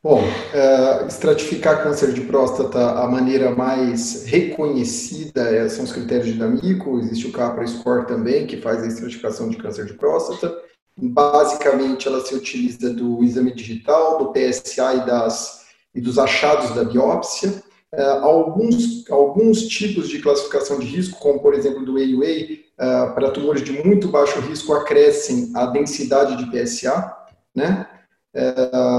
Bom, 0.00 0.22
é, 0.54 1.06
estratificar 1.08 1.82
câncer 1.82 2.12
de 2.12 2.20
próstata, 2.20 2.92
a 3.00 3.08
maneira 3.08 3.50
mais 3.50 4.24
reconhecida 4.26 5.42
é, 5.42 5.68
são 5.68 5.84
os 5.84 5.92
critérios 5.92 6.28
de 6.28 6.34
D'Amico, 6.34 7.00
existe 7.00 7.26
o 7.26 7.32
CAPRA 7.32 7.66
Score 7.66 8.06
também, 8.06 8.46
que 8.46 8.58
faz 8.58 8.80
a 8.82 8.86
estratificação 8.86 9.48
de 9.48 9.56
câncer 9.56 9.86
de 9.86 9.94
próstata. 9.94 10.56
Basicamente, 10.96 12.06
ela 12.06 12.24
se 12.24 12.32
utiliza 12.32 12.90
do 12.94 13.24
exame 13.24 13.52
digital, 13.52 14.18
do 14.18 14.32
PSA 14.32 14.94
e, 14.94 15.06
das, 15.06 15.66
e 15.92 16.00
dos 16.00 16.16
achados 16.16 16.74
da 16.76 16.84
biópsia. 16.84 17.60
É, 17.92 18.02
alguns, 18.02 19.10
alguns 19.10 19.62
tipos 19.62 20.08
de 20.08 20.20
classificação 20.20 20.78
de 20.78 20.86
risco, 20.86 21.18
como 21.18 21.40
por 21.40 21.54
exemplo 21.54 21.84
do 21.84 21.96
AUA, 21.96 22.26
é, 22.26 23.06
para 23.14 23.30
tumores 23.30 23.62
de 23.62 23.72
muito 23.72 24.08
baixo 24.08 24.38
risco, 24.40 24.74
acrescem 24.74 25.50
a 25.54 25.66
densidade 25.66 26.36
de 26.36 26.50
PSA, 26.50 27.16
né? 27.54 27.86
É, 28.34 28.52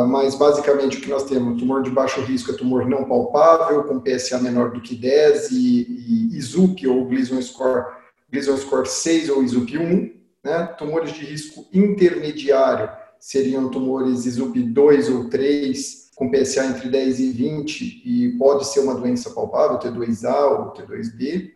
mas 0.08 0.34
basicamente 0.34 0.98
o 0.98 1.02
que 1.02 1.10
nós 1.10 1.24
temos, 1.24 1.60
tumor 1.60 1.84
de 1.84 1.92
baixo 1.92 2.20
risco 2.22 2.52
é 2.52 2.56
tumor 2.56 2.90
não 2.90 3.06
palpável, 3.06 3.84
com 3.84 4.00
PSA 4.00 4.40
menor 4.40 4.72
do 4.72 4.82
que 4.82 4.96
10 4.96 5.52
e, 5.52 5.86
e 5.88 6.38
ISUP 6.38 6.88
ou 6.88 7.06
Gleason 7.06 7.40
Score, 7.42 7.86
Gleason 8.32 8.58
Score 8.58 8.88
6 8.88 9.30
ou 9.30 9.44
ISUP 9.44 9.78
1, 9.78 10.14
né? 10.44 10.66
Tumores 10.78 11.14
de 11.14 11.24
risco 11.26 11.68
intermediário 11.72 12.90
seriam 13.20 13.70
tumores 13.70 14.26
ISUP 14.26 14.60
2 14.62 15.10
ou 15.10 15.30
3, 15.30 16.09
com 16.20 16.30
PSA 16.30 16.66
entre 16.66 16.90
10 16.90 17.20
e 17.22 17.32
20 17.32 18.02
e 18.06 18.38
pode 18.38 18.68
ser 18.68 18.82
uma 18.82 18.94
doença 18.94 19.30
palpável, 19.30 19.80
T2A 19.80 20.60
ou 20.60 20.74
T2B, 20.74 21.48
uh, 21.48 21.52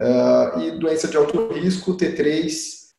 ah, 0.00 0.54
e 0.56 0.72
doença 0.72 1.06
de 1.06 1.16
alto 1.16 1.52
risco, 1.52 1.96
T3 1.96 2.50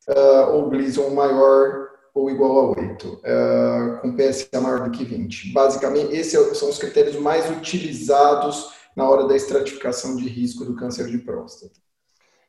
uh, 0.08 0.12
ah, 0.18 0.48
ou 0.54 0.70
Gleason 0.70 1.10
maior 1.10 1.90
ou 2.14 2.30
igual 2.30 2.58
a 2.58 2.80
8, 2.80 3.06
uh, 3.06 3.20
ah, 3.22 3.98
com 4.00 4.16
PSA 4.16 4.60
maior 4.62 4.88
do 4.88 4.90
que 4.92 5.04
20. 5.04 5.52
Basicamente, 5.52 6.16
esses 6.16 6.56
são 6.56 6.70
os 6.70 6.78
critérios 6.78 7.16
mais 7.16 7.50
utilizados 7.50 8.72
na 8.96 9.06
hora 9.06 9.28
da 9.28 9.36
estratificação 9.36 10.16
de 10.16 10.26
risco 10.26 10.64
do 10.64 10.74
câncer 10.74 11.06
de 11.08 11.18
próstata. 11.18 11.84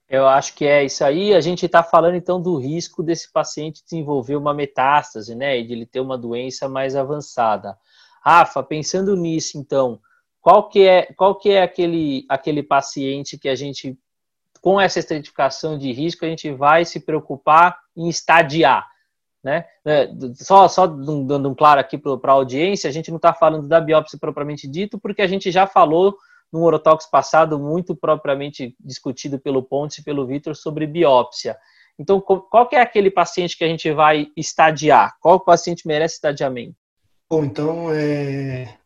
Eu 0.07 0.27
acho 0.27 0.55
que 0.55 0.65
é 0.65 0.85
isso 0.85 1.03
aí. 1.03 1.33
A 1.33 1.41
gente 1.41 1.65
está 1.65 1.83
falando 1.83 2.15
então 2.15 2.39
do 2.39 2.55
risco 2.55 3.03
desse 3.03 3.29
paciente 3.29 3.83
desenvolver 3.83 4.37
uma 4.37 4.53
metástase, 4.53 5.35
né, 5.35 5.59
e 5.59 5.67
de 5.67 5.73
ele 5.73 5.85
ter 5.85 5.99
uma 5.99 6.17
doença 6.17 6.69
mais 6.69 6.95
avançada. 6.95 7.75
Rafa, 8.25 8.63
pensando 8.63 9.15
nisso, 9.15 9.57
então, 9.57 9.99
qual 10.41 10.67
que 10.67 10.87
é, 10.87 11.13
qual 11.13 11.35
que 11.35 11.51
é 11.51 11.61
aquele, 11.61 12.25
aquele 12.27 12.63
paciente 12.63 13.37
que 13.37 13.47
a 13.47 13.55
gente, 13.55 13.97
com 14.61 14.81
essa 14.81 14.99
estratificação 14.99 15.77
de 15.77 15.91
risco, 15.91 16.25
a 16.25 16.27
gente 16.27 16.51
vai 16.51 16.85
se 16.85 16.99
preocupar 16.99 17.77
em 17.95 18.09
estadiar? 18.09 18.87
Né? 19.43 19.63
É, 19.85 20.09
só, 20.33 20.67
só 20.67 20.87
dando 20.87 21.49
um 21.49 21.53
claro 21.53 21.79
aqui 21.79 21.99
para 21.99 22.31
a 22.31 22.35
audiência, 22.35 22.89
a 22.89 22.93
gente 22.93 23.11
não 23.11 23.17
está 23.17 23.31
falando 23.31 23.67
da 23.67 23.79
biópsia 23.79 24.17
propriamente 24.19 24.67
dito, 24.67 24.97
porque 24.97 25.21
a 25.21 25.27
gente 25.27 25.51
já 25.51 25.67
falou 25.67 26.17
no 26.51 26.63
Orotox 26.63 27.05
passado, 27.05 27.59
muito 27.59 27.95
propriamente 27.95 28.75
discutido 28.79 29.37
pelo 29.37 29.61
Pontes 29.61 29.99
e 29.99 30.03
pelo 30.03 30.25
Vitor, 30.25 30.55
sobre 30.55 30.87
biópsia. 30.87 31.55
Então, 31.99 32.19
qual 32.19 32.67
que 32.67 32.75
é 32.75 32.81
aquele 32.81 33.11
paciente 33.11 33.55
que 33.55 33.63
a 33.63 33.67
gente 33.67 33.91
vai 33.91 34.27
estadiar? 34.35 35.15
Qual 35.21 35.39
paciente 35.39 35.87
merece 35.87 36.15
estadiamento? 36.15 36.84
Bom, 37.29 37.43
então, 37.43 37.91
é, 37.91 38.77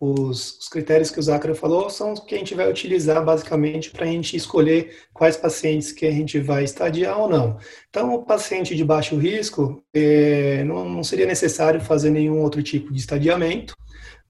os, 0.00 0.58
os, 0.58 0.68
critérios 0.68 1.10
que 1.10 1.20
o 1.20 1.22
Zacra 1.22 1.54
falou 1.54 1.90
são 1.90 2.12
os 2.12 2.20
que 2.20 2.34
a 2.34 2.38
gente 2.38 2.54
vai 2.54 2.68
utilizar 2.68 3.22
basicamente 3.24 3.90
para 3.90 4.04
a 4.04 4.08
gente 4.08 4.34
escolher 4.34 4.96
quais 5.12 5.36
pacientes 5.36 5.92
que 5.92 6.06
a 6.06 6.10
gente 6.10 6.40
vai 6.40 6.64
estadiar 6.64 7.20
ou 7.20 7.28
não. 7.28 7.58
Então, 7.90 8.14
o 8.14 8.24
paciente 8.24 8.74
de 8.74 8.82
baixo 8.82 9.16
risco, 9.16 9.84
é, 9.94 10.64
não, 10.64 10.88
não, 10.88 11.04
seria 11.04 11.26
necessário 11.26 11.80
fazer 11.80 12.10
nenhum 12.10 12.40
outro 12.40 12.62
tipo 12.62 12.92
de 12.92 12.98
estadiamento. 12.98 13.76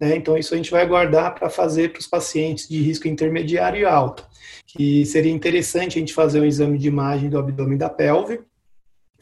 Né? 0.00 0.16
Então, 0.16 0.36
isso 0.36 0.52
a 0.54 0.56
gente 0.56 0.70
vai 0.70 0.86
guardar 0.86 1.34
para 1.34 1.48
fazer 1.48 1.92
para 1.92 2.00
os 2.00 2.06
pacientes 2.08 2.68
de 2.68 2.82
risco 2.82 3.06
intermediário 3.06 3.80
e 3.80 3.84
alto. 3.84 4.26
Que 4.66 5.06
seria 5.06 5.32
interessante 5.32 5.98
a 5.98 6.00
gente 6.00 6.12
fazer 6.12 6.40
um 6.40 6.44
exame 6.44 6.76
de 6.78 6.88
imagem 6.88 7.30
do 7.30 7.38
abdômen 7.38 7.78
da 7.78 7.88
pelve, 7.88 8.40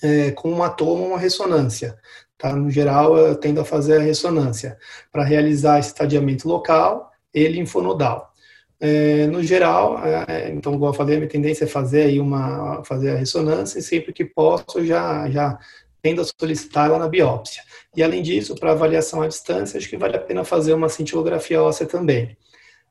é, 0.03 0.31
com 0.31 0.51
uma 0.51 0.71
toma 0.71 1.03
ou 1.03 1.09
uma 1.09 1.19
ressonância. 1.19 1.99
Tá? 2.41 2.57
No 2.57 2.71
geral, 2.71 3.19
eu 3.19 3.37
tendo 3.37 3.61
a 3.61 3.65
fazer 3.67 3.99
a 3.99 4.03
ressonância 4.03 4.79
para 5.13 5.23
realizar 5.23 5.79
esse 5.79 5.91
estadiamento 5.91 6.49
local 6.49 7.13
e 7.35 7.47
linfonodal. 7.47 8.33
É, 8.81 9.27
no 9.27 9.43
geral, 9.43 10.03
é, 10.03 10.49
então, 10.49 10.73
como 10.73 10.87
eu 10.87 10.95
falei, 10.95 11.17
a 11.17 11.19
minha 11.19 11.29
tendência 11.29 11.65
é 11.65 11.67
fazer 11.67 12.05
aí 12.05 12.19
uma, 12.19 12.83
fazer 12.83 13.11
a 13.11 13.19
ressonância 13.19 13.79
e 13.79 13.83
sempre 13.83 14.11
que 14.11 14.25
posso 14.25 14.83
já, 14.87 15.29
já 15.29 15.59
tendo 16.01 16.23
a 16.23 16.25
solicitar 16.25 16.87
ela 16.87 16.99
na 16.99 17.09
biópsia. 17.09 17.63
E 17.95 18.03
além 18.03 18.23
disso, 18.23 18.55
para 18.55 18.73
avaliação 18.73 19.21
à 19.21 19.29
distância, 19.29 19.77
acho 19.77 19.89
que 19.89 19.99
vale 19.99 20.17
a 20.17 20.21
pena 20.21 20.43
fazer 20.43 20.73
uma 20.73 20.89
cintilografia 20.89 21.63
óssea 21.63 21.87
também. 21.87 22.39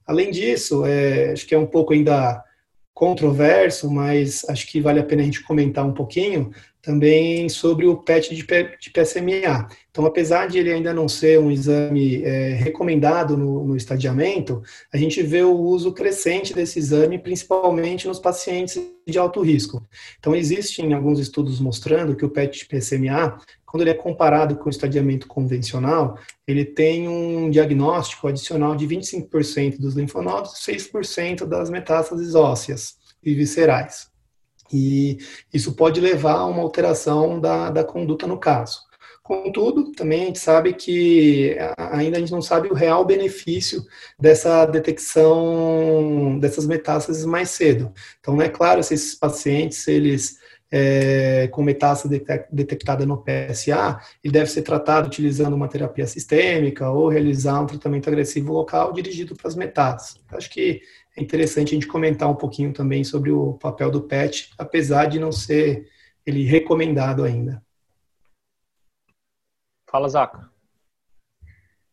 Além 0.05 0.29
disso, 0.29 0.85
é, 0.85 1.31
acho 1.31 1.47
que 1.47 1.55
é 1.55 1.57
um 1.57 1.65
pouco 1.65 1.91
ainda 1.91 2.43
controverso, 2.93 3.89
mas 3.89 4.45
acho 4.47 4.67
que 4.67 4.79
vale 4.79 4.99
a 4.99 5.03
pena 5.03 5.23
a 5.23 5.25
gente 5.25 5.41
comentar 5.43 5.83
um 5.85 5.93
pouquinho 5.93 6.51
também 6.81 7.49
sobre 7.49 7.85
o 7.85 7.97
PET 7.97 8.33
de, 8.33 8.43
PSMA. 8.43 9.67
Então, 9.91 10.05
apesar 10.05 10.47
de 10.47 10.57
ele 10.57 10.71
ainda 10.71 10.93
não 10.93 11.09
ser 11.09 11.39
um 11.39 11.51
exame 11.51 12.23
é, 12.23 12.53
recomendado 12.53 13.35
no, 13.35 13.65
no, 13.65 13.75
estadiamento, 13.75 14.61
a 14.93 14.97
gente 14.97 15.21
vê 15.21 15.41
o 15.41 15.57
uso 15.57 15.91
crescente 15.91 16.53
desse 16.53 16.79
exame, 16.79 17.19
principalmente 17.19 18.07
nos 18.07 18.19
pacientes 18.19 18.81
de 19.05 19.19
alto 19.19 19.41
risco. 19.41 19.85
Então, 20.19 20.35
existem 20.35 20.93
alguns 20.93 21.19
estudos 21.19 21.59
mostrando 21.59 22.15
que 22.15 22.25
o 22.25 22.29
PET 22.29 22.59
de 22.59 22.65
PSMA, 22.65 23.37
quando 23.65 23.81
ele 23.81 23.91
é 23.91 23.95
comparado 23.95 24.55
com 24.55 24.67
o 24.67 24.71
estadiamento 24.71 25.27
convencional, 25.27 26.17
ele 26.47 26.63
tem 26.63 27.09
um 27.09 27.49
diagnóstico 27.49 28.27
adicional 28.27 28.75
de 28.75 28.87
25% 28.87 29.79
dos 29.79 29.95
linfonodos 29.95 30.53
e 30.67 30.71
6% 30.71 31.45
das 31.45 31.69
metástases 31.69 32.35
ósseas 32.35 32.95
e 33.21 33.33
viscerais. 33.33 34.08
E 34.71 35.17
isso 35.53 35.73
pode 35.73 35.99
levar 35.99 36.33
a 36.33 36.45
uma 36.45 36.61
alteração 36.61 37.39
da, 37.39 37.69
da 37.69 37.83
conduta 37.83 38.27
no 38.27 38.37
caso. 38.37 38.89
Contudo, 39.23 39.91
também 39.91 40.23
a 40.23 40.25
gente 40.25 40.39
sabe 40.39 40.73
que 40.73 41.55
ainda 41.77 42.17
a 42.17 42.19
gente 42.19 42.31
não 42.31 42.41
sabe 42.41 42.67
o 42.67 42.73
real 42.73 43.05
benefício 43.05 43.85
dessa 44.19 44.65
detecção 44.65 46.39
dessas 46.39 46.65
metástases 46.65 47.25
mais 47.25 47.51
cedo. 47.51 47.93
Então, 48.19 48.41
é 48.41 48.49
claro 48.49 48.81
se 48.81 48.95
esses 48.95 49.13
pacientes, 49.13 49.87
eles 49.87 50.39
é, 50.71 51.47
com 51.51 51.63
metástase 51.63 52.23
detectada 52.51 53.05
no 53.05 53.23
PSA, 53.23 53.99
ele 54.23 54.33
deve 54.33 54.49
ser 54.49 54.61
tratado 54.61 55.07
utilizando 55.07 55.55
uma 55.55 55.67
terapia 55.67 56.05
sistêmica 56.05 56.89
ou 56.89 57.09
realizar 57.09 57.61
um 57.61 57.65
tratamento 57.65 58.07
agressivo 58.07 58.53
local 58.53 58.93
dirigido 58.93 59.35
para 59.35 59.47
as 59.47 59.55
metástases. 59.55 60.21
Acho 60.31 60.49
que 60.49 60.81
é 61.17 61.21
interessante 61.21 61.69
a 61.69 61.73
gente 61.73 61.87
comentar 61.87 62.29
um 62.29 62.35
pouquinho 62.35 62.73
também 62.73 63.03
sobre 63.03 63.31
o 63.31 63.53
papel 63.53 63.91
do 63.91 64.01
PET, 64.01 64.51
apesar 64.57 65.05
de 65.05 65.19
não 65.19 65.31
ser 65.31 65.89
ele 66.25 66.43
recomendado 66.43 67.23
ainda. 67.23 67.61
Fala, 69.89 70.07
Zaca. 70.07 70.49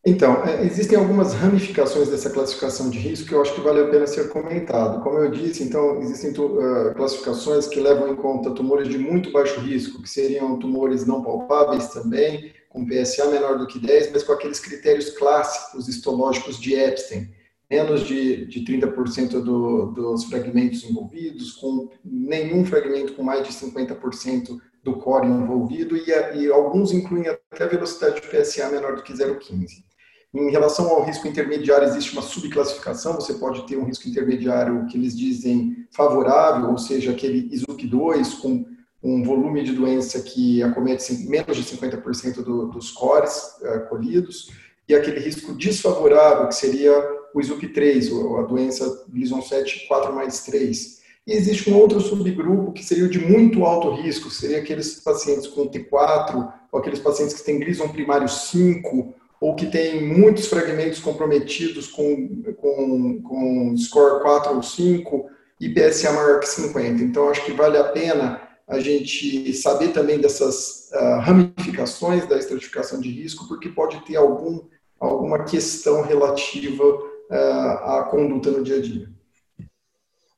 Então, 0.05 0.41
é, 0.45 0.63
existem 0.63 0.97
algumas 0.97 1.33
ramificações 1.33 2.07
dessa 2.07 2.29
classificação 2.29 2.89
de 2.89 2.97
risco 2.97 3.27
que 3.27 3.33
eu 3.33 3.41
acho 3.41 3.53
que 3.53 3.59
vale 3.59 3.81
a 3.81 3.89
pena 3.89 4.07
ser 4.07 4.29
comentado. 4.29 5.03
Como 5.03 5.17
eu 5.17 5.29
disse, 5.29 5.63
então, 5.63 5.99
existem 5.99 6.31
uh, 6.31 6.93
classificações 6.95 7.67
que 7.67 7.77
levam 7.79 8.07
em 8.07 8.15
conta 8.15 8.51
tumores 8.51 8.87
de 8.87 8.97
muito 8.97 9.33
baixo 9.33 9.59
risco, 9.59 10.01
que 10.01 10.09
seriam 10.09 10.59
tumores 10.59 11.05
não 11.05 11.21
palpáveis 11.21 11.89
também, 11.89 12.53
com 12.69 12.85
PSA 12.85 13.25
menor 13.29 13.57
do 13.57 13.67
que 13.67 13.79
10, 13.79 14.13
mas 14.13 14.23
com 14.23 14.31
aqueles 14.31 14.61
critérios 14.61 15.09
clássicos 15.09 15.89
histológicos 15.89 16.57
de 16.57 16.73
Epstein, 16.73 17.29
menos 17.69 18.07
de, 18.07 18.45
de 18.45 18.63
30% 18.63 19.41
do, 19.43 19.87
dos 19.87 20.25
fragmentos 20.25 20.83
envolvidos, 20.83 21.53
com 21.53 21.89
nenhum 22.03 22.65
fragmento 22.65 23.13
com 23.13 23.23
mais 23.23 23.45
de 23.45 23.53
50% 23.53 24.57
do 24.83 24.95
core 24.95 25.27
envolvido, 25.27 25.97
e, 25.97 26.05
e 26.35 26.51
alguns 26.51 26.93
incluem 26.93 27.27
até 27.27 27.65
a 27.65 27.67
velocidade 27.67 28.21
de 28.21 28.27
PSA 28.27 28.69
menor 28.69 28.95
do 28.95 29.03
que 29.03 29.13
0,15. 29.13 29.87
Em 30.33 30.51
relação 30.51 30.87
ao 30.89 31.03
risco 31.03 31.27
intermediário, 31.27 31.87
existe 31.87 32.13
uma 32.13 32.21
subclassificação. 32.21 33.15
Você 33.15 33.33
pode 33.35 33.65
ter 33.65 33.77
um 33.77 33.85
risco 33.85 34.07
intermediário 34.07 34.85
que 34.85 34.97
eles 34.97 35.17
dizem 35.17 35.87
favorável, 35.91 36.69
ou 36.69 36.77
seja, 36.77 37.11
aquele 37.11 37.49
ISUP2 37.49 38.39
com 38.39 38.65
um 39.01 39.23
volume 39.23 39.63
de 39.63 39.73
doença 39.73 40.21
que 40.21 40.61
acomete 40.61 41.13
menos 41.27 41.55
de 41.55 41.63
50% 41.63 42.43
do, 42.43 42.67
dos 42.67 42.91
cores 42.91 43.57
uh, 43.61 43.87
colhidos, 43.89 44.51
e 44.87 44.95
aquele 44.95 45.19
risco 45.19 45.53
desfavorável, 45.53 46.47
que 46.47 46.55
seria 46.55 46.93
o 47.37 47.41
ISUP3, 47.41 48.11
ou 48.11 48.39
a 48.39 48.43
doença 48.43 49.05
Gleason 49.09 49.41
7 49.41 49.87
4 49.87 50.13
mais 50.13 50.43
3. 50.43 50.97
E 51.27 51.33
existe 51.33 51.69
um 51.69 51.77
outro 51.77 51.99
subgrupo 51.99 52.71
que 52.71 52.83
seria 52.83 53.05
o 53.05 53.09
de 53.09 53.19
muito 53.19 53.65
alto 53.65 53.91
risco, 54.01 54.29
seria 54.29 54.59
aqueles 54.59 54.99
pacientes 55.01 55.47
com 55.47 55.69
T4, 55.69 56.53
ou 56.71 56.79
aqueles 56.79 56.99
pacientes 56.99 57.35
que 57.35 57.43
têm 57.43 57.59
Gleason 57.59 57.89
primário 57.89 58.29
5, 58.29 59.13
ou 59.39 59.55
que 59.55 59.67
tem 59.67 60.03
muitos 60.03 60.47
fragmentos 60.47 60.99
comprometidos 60.99 61.87
com, 61.87 62.43
com, 62.57 63.21
com 63.21 63.77
score 63.77 64.21
4 64.21 64.55
ou 64.55 64.63
5 64.63 65.29
e 65.59 65.69
PSA 65.69 66.13
maior 66.13 66.39
que 66.39 66.47
50. 66.47 67.03
Então, 67.03 67.29
acho 67.29 67.43
que 67.45 67.51
vale 67.51 67.77
a 67.77 67.83
pena 67.83 68.41
a 68.67 68.79
gente 68.79 69.53
saber 69.53 69.89
também 69.89 70.19
dessas 70.19 70.89
uh, 70.93 71.19
ramificações 71.19 72.27
da 72.27 72.37
estratificação 72.37 72.99
de 72.99 73.09
risco, 73.09 73.47
porque 73.47 73.69
pode 73.69 74.03
ter 74.05 74.17
algum, 74.17 74.61
alguma 74.99 75.43
questão 75.43 76.01
relativa 76.01 76.83
uh, 77.29 77.99
à 77.99 78.07
conduta 78.09 78.51
no 78.51 78.63
dia 78.63 78.77
a 78.77 78.81
dia. 78.81 79.09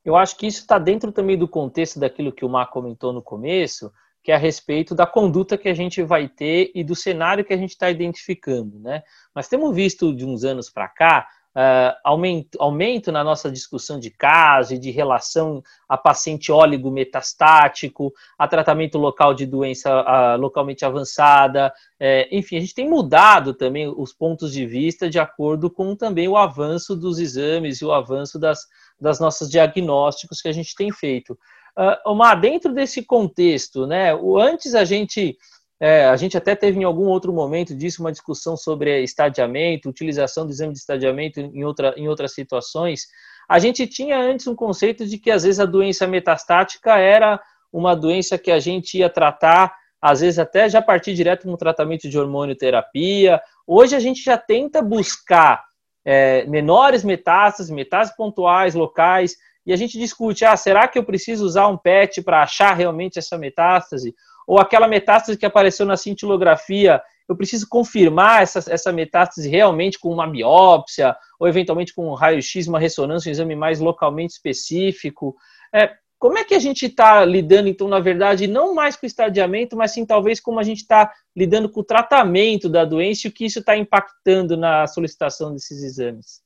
Eu 0.03 0.15
acho 0.15 0.37
que 0.37 0.47
isso 0.47 0.61
está 0.61 0.79
dentro 0.79 1.11
também 1.11 1.37
do 1.37 1.47
contexto 1.47 1.99
daquilo 1.99 2.31
que 2.31 2.45
o 2.45 2.49
Mar 2.49 2.69
comentou 2.69 3.13
no 3.13 3.21
começo, 3.21 3.91
que 4.23 4.31
é 4.31 4.35
a 4.35 4.39
respeito 4.39 4.95
da 4.95 5.05
conduta 5.05 5.57
que 5.57 5.69
a 5.69 5.73
gente 5.73 6.01
vai 6.01 6.27
ter 6.27 6.71
e 6.73 6.83
do 6.83 6.95
cenário 6.95 7.45
que 7.45 7.53
a 7.53 7.57
gente 7.57 7.71
está 7.71 7.89
identificando, 7.89 8.79
né? 8.79 9.03
Mas 9.33 9.47
temos 9.47 9.75
visto 9.75 10.15
de 10.15 10.25
uns 10.25 10.43
anos 10.43 10.69
para 10.69 10.87
cá 10.87 11.27
uh, 11.55 11.95
aumento, 12.03 12.61
aumento 12.61 13.11
na 13.11 13.23
nossa 13.23 13.51
discussão 13.51 13.99
de 13.99 14.09
caso 14.09 14.73
e 14.73 14.79
de 14.79 14.91
relação 14.91 15.63
a 15.87 15.97
paciente 15.97 16.51
óligo 16.51 16.91
metastático, 16.91 18.13
a 18.37 18.47
tratamento 18.47 18.97
local 18.97 19.33
de 19.33 19.45
doença 19.45 19.89
uh, 20.01 20.39
localmente 20.39 20.85
avançada, 20.85 21.73
uh, 21.99 22.27
enfim, 22.31 22.57
a 22.57 22.59
gente 22.59 22.73
tem 22.73 22.89
mudado 22.89 23.53
também 23.53 23.87
os 23.87 24.13
pontos 24.13 24.51
de 24.51 24.65
vista 24.65 25.09
de 25.09 25.19
acordo 25.19 25.69
com 25.69 25.95
também 25.95 26.27
o 26.27 26.37
avanço 26.37 26.95
dos 26.95 27.19
exames 27.19 27.81
e 27.81 27.85
o 27.85 27.91
avanço 27.91 28.39
das, 28.39 28.65
das 28.99 29.19
nossas 29.19 29.49
diagnósticos 29.49 30.41
que 30.41 30.47
a 30.47 30.53
gente 30.53 30.75
tem 30.75 30.91
feito. 30.91 31.37
Uh, 31.77 32.11
Omar, 32.11 32.39
dentro 32.39 32.73
desse 32.73 33.01
contexto, 33.03 33.87
né, 33.87 34.13
o, 34.13 34.37
antes 34.37 34.75
a 34.75 34.83
gente, 34.83 35.37
é, 35.79 36.05
a 36.05 36.15
gente 36.17 36.35
até 36.35 36.55
teve 36.55 36.79
em 36.79 36.83
algum 36.83 37.07
outro 37.07 37.31
momento 37.31 37.73
disso 37.73 38.01
uma 38.01 38.11
discussão 38.11 38.57
sobre 38.57 39.01
estadiamento, 39.01 39.89
utilização 39.89 40.45
do 40.45 40.51
exame 40.51 40.73
de 40.73 40.79
estadiamento 40.79 41.39
em, 41.39 41.63
outra, 41.63 41.93
em 41.95 42.07
outras 42.09 42.33
situações. 42.33 43.07
A 43.47 43.59
gente 43.59 43.87
tinha 43.87 44.19
antes 44.19 44.45
um 44.47 44.55
conceito 44.55 45.05
de 45.05 45.17
que 45.17 45.31
às 45.31 45.43
vezes 45.43 45.59
a 45.59 45.65
doença 45.65 46.05
metastática 46.05 46.97
era 46.97 47.39
uma 47.71 47.95
doença 47.95 48.37
que 48.37 48.51
a 48.51 48.59
gente 48.59 48.97
ia 48.97 49.09
tratar, 49.09 49.73
às 50.01 50.19
vezes 50.19 50.37
até 50.37 50.67
já 50.67 50.81
partir 50.81 51.13
direto 51.13 51.47
no 51.47 51.57
tratamento 51.57 52.09
de 52.09 52.19
hormonioterapia. 52.19 53.41
Hoje 53.65 53.95
a 53.95 53.99
gente 53.99 54.21
já 54.21 54.37
tenta 54.37 54.81
buscar 54.81 55.63
é, 56.03 56.45
menores 56.45 57.03
metástases, 57.03 57.71
metástases 57.71 58.17
pontuais, 58.17 58.75
locais, 58.75 59.35
e 59.65 59.71
a 59.71 59.75
gente 59.77 59.97
discute, 59.97 60.43
ah, 60.43 60.57
será 60.57 60.87
que 60.87 60.97
eu 60.97 61.03
preciso 61.03 61.45
usar 61.45 61.67
um 61.67 61.77
PET 61.77 62.21
para 62.21 62.41
achar 62.41 62.73
realmente 62.73 63.19
essa 63.19 63.37
metástase? 63.37 64.13
Ou 64.49 64.57
aquela 64.57 64.87
metástase 64.87 65.37
que 65.37 65.45
apareceu 65.45 65.85
na 65.85 65.95
cintilografia, 65.95 66.99
eu 67.27 67.35
preciso 67.35 67.69
confirmar 67.69 68.41
essa, 68.41 68.57
essa 68.73 68.91
metástase 68.91 69.47
realmente 69.47 69.99
com 69.99 70.11
uma 70.11 70.25
biópsia, 70.25 71.15
ou 71.39 71.47
eventualmente 71.47 71.93
com 71.93 72.09
um 72.09 72.15
raio-x, 72.15 72.65
uma 72.65 72.79
ressonância, 72.79 73.29
um 73.29 73.31
exame 73.31 73.55
mais 73.55 73.79
localmente 73.79 74.33
específico. 74.33 75.35
É, 75.71 75.93
como 76.17 76.39
é 76.39 76.43
que 76.43 76.55
a 76.55 76.59
gente 76.59 76.87
está 76.87 77.23
lidando, 77.23 77.67
então, 77.67 77.87
na 77.87 77.99
verdade, 77.99 78.47
não 78.47 78.73
mais 78.73 78.95
com 78.95 79.05
o 79.05 79.07
estadiamento, 79.07 79.77
mas 79.77 79.91
sim 79.91 80.03
talvez 80.03 80.39
como 80.39 80.59
a 80.59 80.63
gente 80.63 80.79
está 80.79 81.13
lidando 81.37 81.69
com 81.69 81.81
o 81.81 81.85
tratamento 81.85 82.67
da 82.67 82.83
doença 82.83 83.27
e 83.27 83.29
o 83.29 83.31
que 83.31 83.45
isso 83.45 83.59
está 83.59 83.77
impactando 83.77 84.57
na 84.57 84.87
solicitação 84.87 85.53
desses 85.53 85.83
exames? 85.83 86.41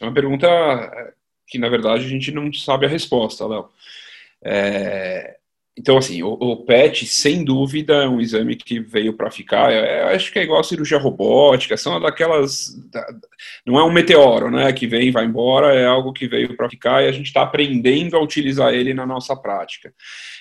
É 0.00 0.04
uma 0.04 0.12
pergunta 0.12 0.48
é, 0.48 1.14
que, 1.46 1.60
na 1.60 1.68
verdade, 1.68 2.06
a 2.06 2.08
gente 2.08 2.32
não 2.32 2.52
sabe 2.52 2.86
a 2.86 2.88
resposta, 2.88 3.46
Léo. 3.46 3.70
É, 4.44 5.38
então, 5.74 5.96
assim, 5.96 6.22
o, 6.22 6.32
o, 6.34 6.64
PET, 6.66 7.06
sem 7.06 7.42
dúvida, 7.42 7.94
é 8.04 8.08
um 8.08 8.20
exame 8.20 8.56
que 8.56 8.78
veio 8.78 9.14
para 9.14 9.30
ficar. 9.30 9.72
É, 9.72 10.14
acho 10.14 10.30
que 10.30 10.38
é 10.38 10.42
igual 10.42 10.60
a 10.60 10.64
cirurgia 10.64 10.98
robótica, 10.98 11.78
são 11.78 11.98
daquelas. 11.98 12.74
Da, 12.90 13.06
não 13.64 13.78
é 13.78 13.84
um 13.84 13.90
meteoro, 13.90 14.50
né, 14.50 14.70
que 14.74 14.86
vem 14.86 15.08
e 15.08 15.10
vai 15.10 15.24
embora, 15.24 15.74
é 15.74 15.86
algo 15.86 16.12
que 16.12 16.28
veio 16.28 16.54
para 16.56 16.68
ficar 16.68 17.02
e 17.02 17.08
a 17.08 17.12
gente 17.12 17.26
está 17.26 17.42
aprendendo 17.42 18.16
a 18.16 18.22
utilizar 18.22 18.74
ele 18.74 18.92
na 18.92 19.06
nossa 19.06 19.34
prática. 19.34 19.94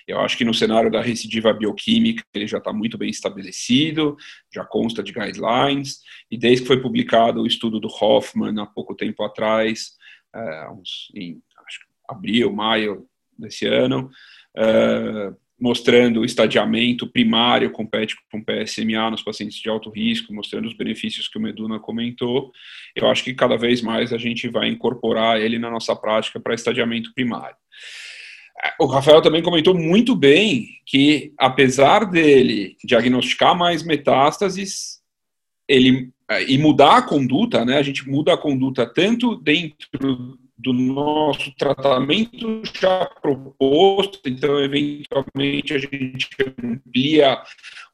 Eu 0.05 0.19
acho 0.19 0.37
que 0.37 0.43
no 0.43 0.53
cenário 0.53 0.91
da 0.91 1.01
recidiva 1.01 1.53
bioquímica 1.53 2.23
ele 2.33 2.45
já 2.47 2.57
está 2.57 2.73
muito 2.73 2.97
bem 2.97 3.09
estabelecido, 3.09 4.17
já 4.53 4.65
consta 4.65 5.01
de 5.01 5.13
guidelines, 5.13 6.01
e 6.29 6.37
desde 6.37 6.63
que 6.63 6.67
foi 6.67 6.81
publicado 6.81 7.41
o 7.41 7.47
estudo 7.47 7.79
do 7.79 7.87
Hoffman 7.87 8.61
há 8.61 8.65
pouco 8.65 8.93
tempo 8.93 9.23
atrás, 9.23 9.91
é, 10.35 10.69
uns, 10.71 11.09
em 11.15 11.41
acho, 11.65 11.79
abril, 12.09 12.51
maio 12.51 13.05
desse 13.39 13.65
ano, 13.65 14.09
uh, 14.57 15.35
mostrando 15.59 16.21
o 16.21 16.25
estadiamento 16.25 17.07
primário 17.07 17.69
com 17.71 17.85
PET 17.85 18.15
com 18.31 18.43
PSMA 18.43 19.11
nos 19.11 19.21
pacientes 19.21 19.57
de 19.57 19.69
alto 19.69 19.91
risco, 19.91 20.33
mostrando 20.33 20.67
os 20.67 20.73
benefícios 20.73 21.27
que 21.27 21.37
o 21.37 21.41
Meduna 21.41 21.79
comentou. 21.79 22.51
Eu 22.95 23.07
acho 23.07 23.23
que 23.23 23.33
cada 23.33 23.55
vez 23.55 23.81
mais 23.81 24.11
a 24.11 24.17
gente 24.17 24.47
vai 24.47 24.67
incorporar 24.69 25.39
ele 25.39 25.59
na 25.59 25.69
nossa 25.69 25.95
prática 25.95 26.39
para 26.39 26.55
estadiamento 26.55 27.13
primário. 27.13 27.55
O 28.79 28.85
Rafael 28.85 29.21
também 29.21 29.41
comentou 29.41 29.75
muito 29.75 30.15
bem 30.15 30.67
que, 30.85 31.31
apesar 31.37 32.05
dele 32.05 32.75
diagnosticar 32.83 33.55
mais 33.55 33.83
metástases, 33.83 34.99
ele 35.67 36.11
e 36.47 36.57
mudar 36.57 36.97
a 36.97 37.01
conduta, 37.01 37.65
né? 37.65 37.77
A 37.77 37.83
gente 37.83 38.07
muda 38.07 38.33
a 38.33 38.37
conduta 38.37 38.85
tanto 38.85 39.35
dentro 39.35 40.37
do 40.61 40.73
nosso 40.73 41.51
tratamento 41.55 42.61
já 42.79 43.05
proposto, 43.21 44.19
então, 44.25 44.63
eventualmente, 44.63 45.73
a 45.73 45.77
gente 45.79 46.29
amplia 46.63 47.41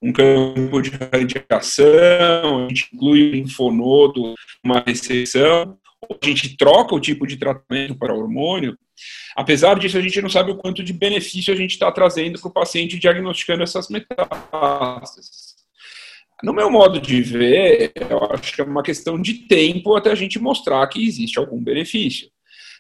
um 0.01 0.11
campo 0.11 0.81
de 0.81 0.91
radiação, 0.91 2.65
a 2.65 2.67
gente 2.67 2.89
inclui 2.93 3.21
o 3.21 3.31
linfonodo, 3.31 4.35
uma 4.63 4.83
recepção, 4.85 5.77
a 6.09 6.25
gente 6.25 6.57
troca 6.57 6.93
o 6.93 6.99
tipo 6.99 7.25
de 7.25 7.37
tratamento 7.37 7.95
para 7.97 8.13
hormônio. 8.13 8.77
Apesar 9.35 9.79
disso, 9.79 9.97
a 9.97 10.01
gente 10.01 10.21
não 10.21 10.29
sabe 10.29 10.51
o 10.51 10.57
quanto 10.57 10.83
de 10.83 10.91
benefício 10.91 11.53
a 11.53 11.57
gente 11.57 11.71
está 11.71 11.91
trazendo 11.91 12.39
para 12.39 12.49
o 12.49 12.53
paciente 12.53 12.99
diagnosticando 12.99 13.63
essas 13.63 13.87
metástases. 13.89 15.55
No 16.43 16.53
meu 16.53 16.69
modo 16.69 17.01
de 17.01 17.21
ver, 17.21 17.91
eu 17.95 18.23
acho 18.31 18.53
que 18.53 18.61
é 18.61 18.63
uma 18.63 18.83
questão 18.83 19.19
de 19.19 19.47
tempo 19.47 19.95
até 19.95 20.11
a 20.11 20.15
gente 20.15 20.37
mostrar 20.37 20.85
que 20.87 21.03
existe 21.03 21.39
algum 21.39 21.59
benefício. 21.59 22.29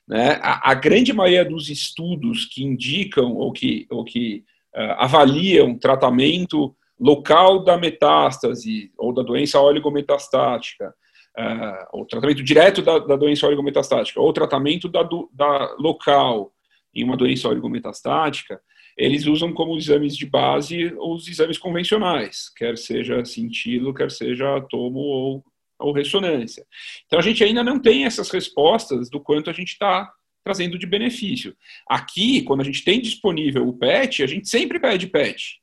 Né? 0.07 0.39
A, 0.41 0.71
a 0.71 0.73
grande 0.73 1.11
maioria 1.11 1.43
dos 1.43 1.69
estudos 1.69 2.45
que 2.45 2.63
indicam 2.63 3.33
ou 3.35 3.51
que, 3.51 3.85
ou 3.89 4.05
que 4.05 4.43
uh, 4.75 4.95
avaliam 4.97 5.77
tratamento 5.77 6.75
local 6.99 7.63
da 7.63 7.77
metástase 7.77 8.91
ou 8.97 9.13
da 9.13 9.21
doença 9.21 9.59
oligometastática, 9.59 10.93
uh, 11.37 11.87
ou 11.91 12.05
tratamento 12.05 12.43
direto 12.43 12.81
da, 12.81 12.99
da, 12.99 13.15
doença 13.15 13.45
oligometastática, 13.45 14.19
ou 14.19 14.31
tratamento 14.31 14.87
da, 14.87 15.03
do, 15.03 15.29
da 15.33 15.75
local 15.77 16.51
em 16.95 17.03
uma 17.03 17.17
doença 17.17 17.49
oligometastática, 17.49 18.59
eles 18.97 19.27
usam 19.27 19.53
como 19.53 19.77
exames 19.77 20.17
de 20.17 20.25
base 20.25 20.91
os 20.97 21.27
exames 21.27 21.57
convencionais, 21.59 22.49
quer 22.55 22.77
seja 22.77 23.23
sentido, 23.25 23.93
quer 23.93 24.09
seja 24.09 24.59
tomo 24.61 24.99
ou 24.99 25.45
ou 25.79 25.91
ressonância. 25.91 26.65
Então 27.05 27.19
a 27.19 27.21
gente 27.21 27.43
ainda 27.43 27.63
não 27.63 27.79
tem 27.79 28.05
essas 28.05 28.29
respostas 28.29 29.09
do 29.09 29.19
quanto 29.19 29.49
a 29.49 29.53
gente 29.53 29.69
está 29.69 30.11
trazendo 30.43 30.79
de 30.79 30.85
benefício. 30.85 31.55
Aqui, 31.87 32.41
quando 32.41 32.61
a 32.61 32.63
gente 32.63 32.83
tem 32.83 33.01
disponível 33.01 33.67
o 33.67 33.73
PET, 33.73 34.23
a 34.23 34.27
gente 34.27 34.47
sempre 34.47 34.79
pede 34.79 35.07
PET. 35.07 35.59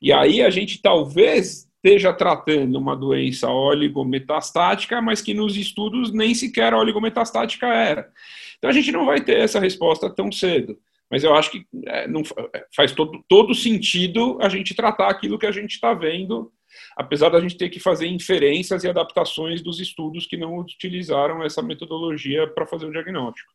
E 0.00 0.12
aí 0.12 0.40
a 0.40 0.50
gente 0.50 0.80
talvez 0.80 1.68
esteja 1.82 2.12
tratando 2.12 2.78
uma 2.78 2.94
doença 2.94 3.50
oligometastática, 3.50 5.00
mas 5.00 5.20
que 5.22 5.34
nos 5.34 5.56
estudos 5.56 6.12
nem 6.12 6.34
sequer 6.34 6.74
oligometastática 6.74 7.66
era. 7.66 8.10
Então 8.58 8.70
a 8.70 8.72
gente 8.72 8.92
não 8.92 9.06
vai 9.06 9.20
ter 9.20 9.38
essa 9.38 9.58
resposta 9.58 10.08
tão 10.08 10.30
cedo. 10.30 10.78
Mas 11.10 11.24
eu 11.24 11.34
acho 11.34 11.50
que 11.50 11.66
é, 11.86 12.06
não, 12.06 12.22
é, 12.54 12.64
faz 12.74 12.92
todo, 12.92 13.24
todo 13.26 13.54
sentido 13.54 14.38
a 14.40 14.48
gente 14.48 14.74
tratar 14.74 15.08
aquilo 15.08 15.38
que 15.38 15.46
a 15.46 15.50
gente 15.50 15.72
está 15.72 15.92
vendo 15.92 16.52
apesar 16.96 17.28
da 17.30 17.40
gente 17.40 17.56
ter 17.56 17.68
que 17.68 17.80
fazer 17.80 18.06
inferências 18.06 18.84
e 18.84 18.88
adaptações 18.88 19.62
dos 19.62 19.80
estudos 19.80 20.26
que 20.26 20.36
não 20.36 20.56
utilizaram 20.56 21.42
essa 21.42 21.62
metodologia 21.62 22.46
para 22.46 22.66
fazer 22.66 22.86
o 22.86 22.92
diagnóstico. 22.92 23.52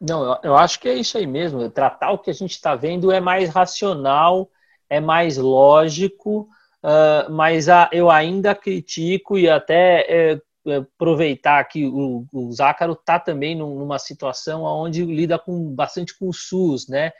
Não, 0.00 0.40
eu, 0.42 0.56
acho 0.56 0.80
que 0.80 0.88
é 0.88 0.94
isso 0.94 1.18
aí 1.18 1.26
mesmo. 1.26 1.68
Tratar 1.68 2.12
o 2.12 2.18
que 2.18 2.30
a 2.30 2.34
gente 2.34 2.52
está 2.52 2.74
vendo 2.74 3.12
é 3.12 3.20
mais 3.20 3.50
racional, 3.50 4.50
é 4.88 4.98
mais 4.98 5.36
lógico, 5.36 6.48
uh, 6.82 7.30
mas 7.30 7.68
a, 7.68 7.90
eu 7.92 8.10
ainda 8.10 8.54
critico 8.54 9.38
e 9.38 9.48
até 9.48 10.06
é, 10.08 10.40
é 10.66 10.76
aproveitar 10.76 11.62
que 11.64 11.84
o, 11.84 12.24
o 12.32 12.50
Zácaro 12.50 12.94
está 12.94 13.20
também 13.20 13.54
numa 13.54 13.98
situação 13.98 14.62
onde 14.62 15.04
lida 15.04 15.38
com 15.38 15.74
bastante 15.74 16.18
com 16.18 16.28
o 16.28 16.32
SUS, 16.32 16.88
né? 16.88 17.12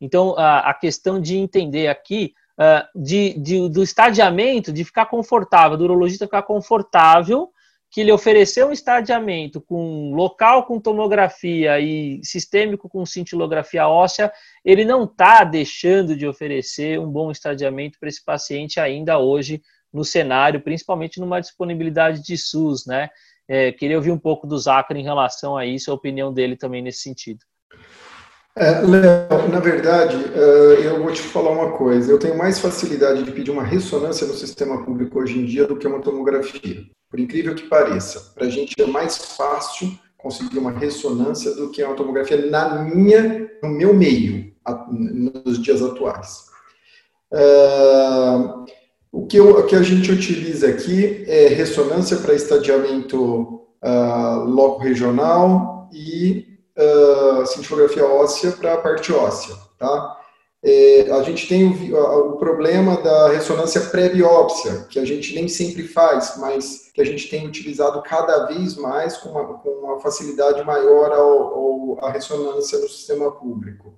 Então, 0.00 0.38
a, 0.38 0.70
a 0.70 0.74
questão 0.74 1.20
de 1.20 1.36
entender 1.36 1.88
aqui 1.88 2.34
uh, 2.58 3.00
de, 3.00 3.38
de, 3.38 3.68
do 3.68 3.82
estadiamento, 3.82 4.72
de 4.72 4.84
ficar 4.84 5.06
confortável, 5.06 5.76
do 5.76 5.84
urologista 5.84 6.26
ficar 6.26 6.42
confortável, 6.42 7.50
que 7.90 8.02
ele 8.02 8.12
ofereceu 8.12 8.68
um 8.68 8.72
estadiamento 8.72 9.60
com 9.60 10.12
local 10.14 10.66
com 10.66 10.78
tomografia 10.78 11.80
e 11.80 12.20
sistêmico 12.22 12.88
com 12.88 13.06
cintilografia 13.06 13.88
óssea, 13.88 14.30
ele 14.62 14.84
não 14.84 15.04
está 15.04 15.42
deixando 15.42 16.14
de 16.14 16.26
oferecer 16.26 17.00
um 17.00 17.10
bom 17.10 17.30
estadiamento 17.30 17.98
para 17.98 18.08
esse 18.08 18.22
paciente 18.22 18.78
ainda 18.78 19.18
hoje 19.18 19.62
no 19.90 20.04
cenário, 20.04 20.60
principalmente 20.60 21.18
numa 21.18 21.40
disponibilidade 21.40 22.22
de 22.22 22.36
SUS, 22.36 22.84
né? 22.86 23.08
É, 23.50 23.72
queria 23.72 23.96
ouvir 23.96 24.10
um 24.10 24.18
pouco 24.18 24.46
do 24.46 24.58
Zacra 24.58 24.98
em 24.98 25.02
relação 25.02 25.56
a 25.56 25.64
isso, 25.64 25.90
a 25.90 25.94
opinião 25.94 26.30
dele 26.30 26.54
também 26.54 26.82
nesse 26.82 26.98
sentido. 26.98 27.40
É, 28.60 28.80
Léo, 28.80 29.48
na 29.52 29.60
verdade, 29.60 30.16
uh, 30.16 30.82
eu 30.82 31.00
vou 31.00 31.12
te 31.12 31.22
falar 31.22 31.50
uma 31.50 31.70
coisa. 31.70 32.10
Eu 32.10 32.18
tenho 32.18 32.36
mais 32.36 32.58
facilidade 32.58 33.22
de 33.22 33.30
pedir 33.30 33.52
uma 33.52 33.62
ressonância 33.62 34.26
no 34.26 34.34
sistema 34.34 34.84
público 34.84 35.20
hoje 35.20 35.38
em 35.38 35.44
dia 35.44 35.64
do 35.64 35.76
que 35.76 35.86
uma 35.86 36.00
tomografia. 36.00 36.84
Por 37.08 37.20
incrível 37.20 37.54
que 37.54 37.68
pareça, 37.68 38.32
para 38.34 38.46
a 38.46 38.50
gente 38.50 38.74
é 38.76 38.86
mais 38.86 39.16
fácil 39.36 39.96
conseguir 40.16 40.58
uma 40.58 40.72
ressonância 40.72 41.54
do 41.54 41.70
que 41.70 41.84
uma 41.84 41.94
tomografia 41.94 42.50
na 42.50 42.82
minha, 42.82 43.48
no 43.62 43.68
meu 43.68 43.94
meio, 43.94 44.52
nos 44.90 45.62
dias 45.62 45.80
atuais. 45.80 46.46
Uh, 47.32 48.64
o, 49.12 49.24
que 49.28 49.36
eu, 49.36 49.64
que 49.66 49.76
a 49.76 49.82
gente 49.82 50.10
utiliza 50.10 50.68
aqui 50.68 51.24
é 51.28 51.46
ressonância 51.46 52.16
para 52.16 52.34
estadiamento 52.34 53.62
uh, 53.84 54.44
loco 54.44 54.82
regional 54.82 55.88
e 55.92 56.57
uh, 56.78 57.46
cintilografia 57.46 58.06
óssea 58.06 58.52
para 58.52 58.74
a 58.74 58.78
parte 58.78 59.12
óssea, 59.12 59.56
tá? 59.78 60.16
É, 60.60 61.08
a 61.12 61.22
gente 61.22 61.46
tem 61.46 61.64
o, 61.64 62.32
o, 62.32 62.36
problema 62.36 63.00
da 63.00 63.28
ressonância 63.28 63.80
pré-biópsia, 63.80 64.86
que 64.90 64.98
a 64.98 65.04
gente 65.04 65.32
nem 65.32 65.46
sempre 65.46 65.86
faz, 65.86 66.34
mas 66.36 66.90
que 66.92 67.00
a 67.00 67.04
gente 67.04 67.28
tem 67.28 67.46
utilizado 67.46 68.02
cada 68.02 68.46
vez 68.46 68.74
mais 68.76 69.16
com 69.18 69.28
uma, 69.28 69.54
com 69.58 69.68
uma 69.68 70.00
facilidade 70.00 70.64
maior 70.64 71.12
ao, 71.12 71.54
ao, 71.54 72.04
a 72.04 72.10
ressonância 72.10 72.76
no 72.80 72.88
sistema 72.88 73.30
público. 73.30 73.94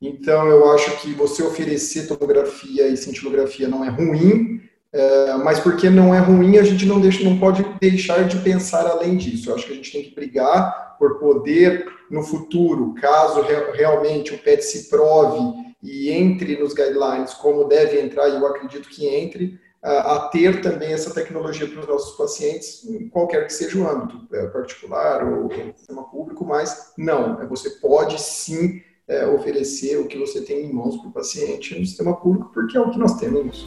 Então, 0.00 0.48
eu 0.48 0.72
acho 0.72 0.98
que 1.02 1.12
você 1.12 1.42
oferecer 1.42 2.08
tomografia 2.08 2.88
e 2.88 2.96
cintilografia 2.96 3.68
não 3.68 3.84
é 3.84 3.90
ruim, 3.90 4.62
é, 4.92 5.34
mas 5.36 5.58
porque 5.58 5.88
não 5.88 6.14
é 6.14 6.18
ruim, 6.18 6.58
a 6.58 6.62
gente 6.62 6.84
não, 6.84 7.00
deixa, 7.00 7.24
não 7.24 7.38
pode 7.38 7.64
deixar 7.80 8.28
de 8.28 8.36
pensar 8.38 8.86
além 8.86 9.16
disso. 9.16 9.50
Eu 9.50 9.54
acho 9.54 9.66
que 9.66 9.72
a 9.72 9.76
gente 9.76 9.92
tem 9.92 10.02
que 10.02 10.14
brigar 10.14 10.96
por 10.98 11.18
poder 11.18 11.86
no 12.10 12.22
futuro, 12.22 12.94
caso 13.00 13.42
realmente 13.72 14.34
o 14.34 14.38
PET 14.38 14.62
se 14.62 14.90
prove 14.90 15.38
e 15.82 16.10
entre 16.10 16.58
nos 16.58 16.74
guidelines 16.74 17.32
como 17.34 17.64
deve 17.64 18.00
entrar, 18.00 18.28
e 18.28 18.36
eu 18.36 18.46
acredito 18.46 18.88
que 18.88 19.06
entre, 19.06 19.58
a 19.82 20.28
ter 20.30 20.60
também 20.60 20.92
essa 20.92 21.12
tecnologia 21.12 21.66
para 21.66 21.80
os 21.80 21.88
nossos 21.88 22.16
pacientes, 22.16 22.86
qualquer 23.10 23.46
que 23.46 23.52
seja 23.52 23.78
o 23.78 23.88
âmbito, 23.88 24.28
é, 24.32 24.46
particular 24.46 25.26
ou 25.26 25.50
sistema 25.76 26.04
público, 26.04 26.44
mas 26.44 26.92
não, 26.96 27.42
é, 27.42 27.46
você 27.46 27.68
pode 27.68 28.20
sim 28.20 28.80
é, 29.08 29.26
oferecer 29.26 29.98
o 29.98 30.06
que 30.06 30.16
você 30.16 30.42
tem 30.42 30.66
em 30.66 30.72
mãos 30.72 30.96
para 30.98 31.08
o 31.08 31.12
paciente 31.12 31.76
no 31.76 31.84
sistema 31.84 32.14
público, 32.14 32.50
porque 32.54 32.76
é 32.76 32.80
o 32.80 32.90
que 32.90 32.98
nós 32.98 33.18
temos. 33.18 33.66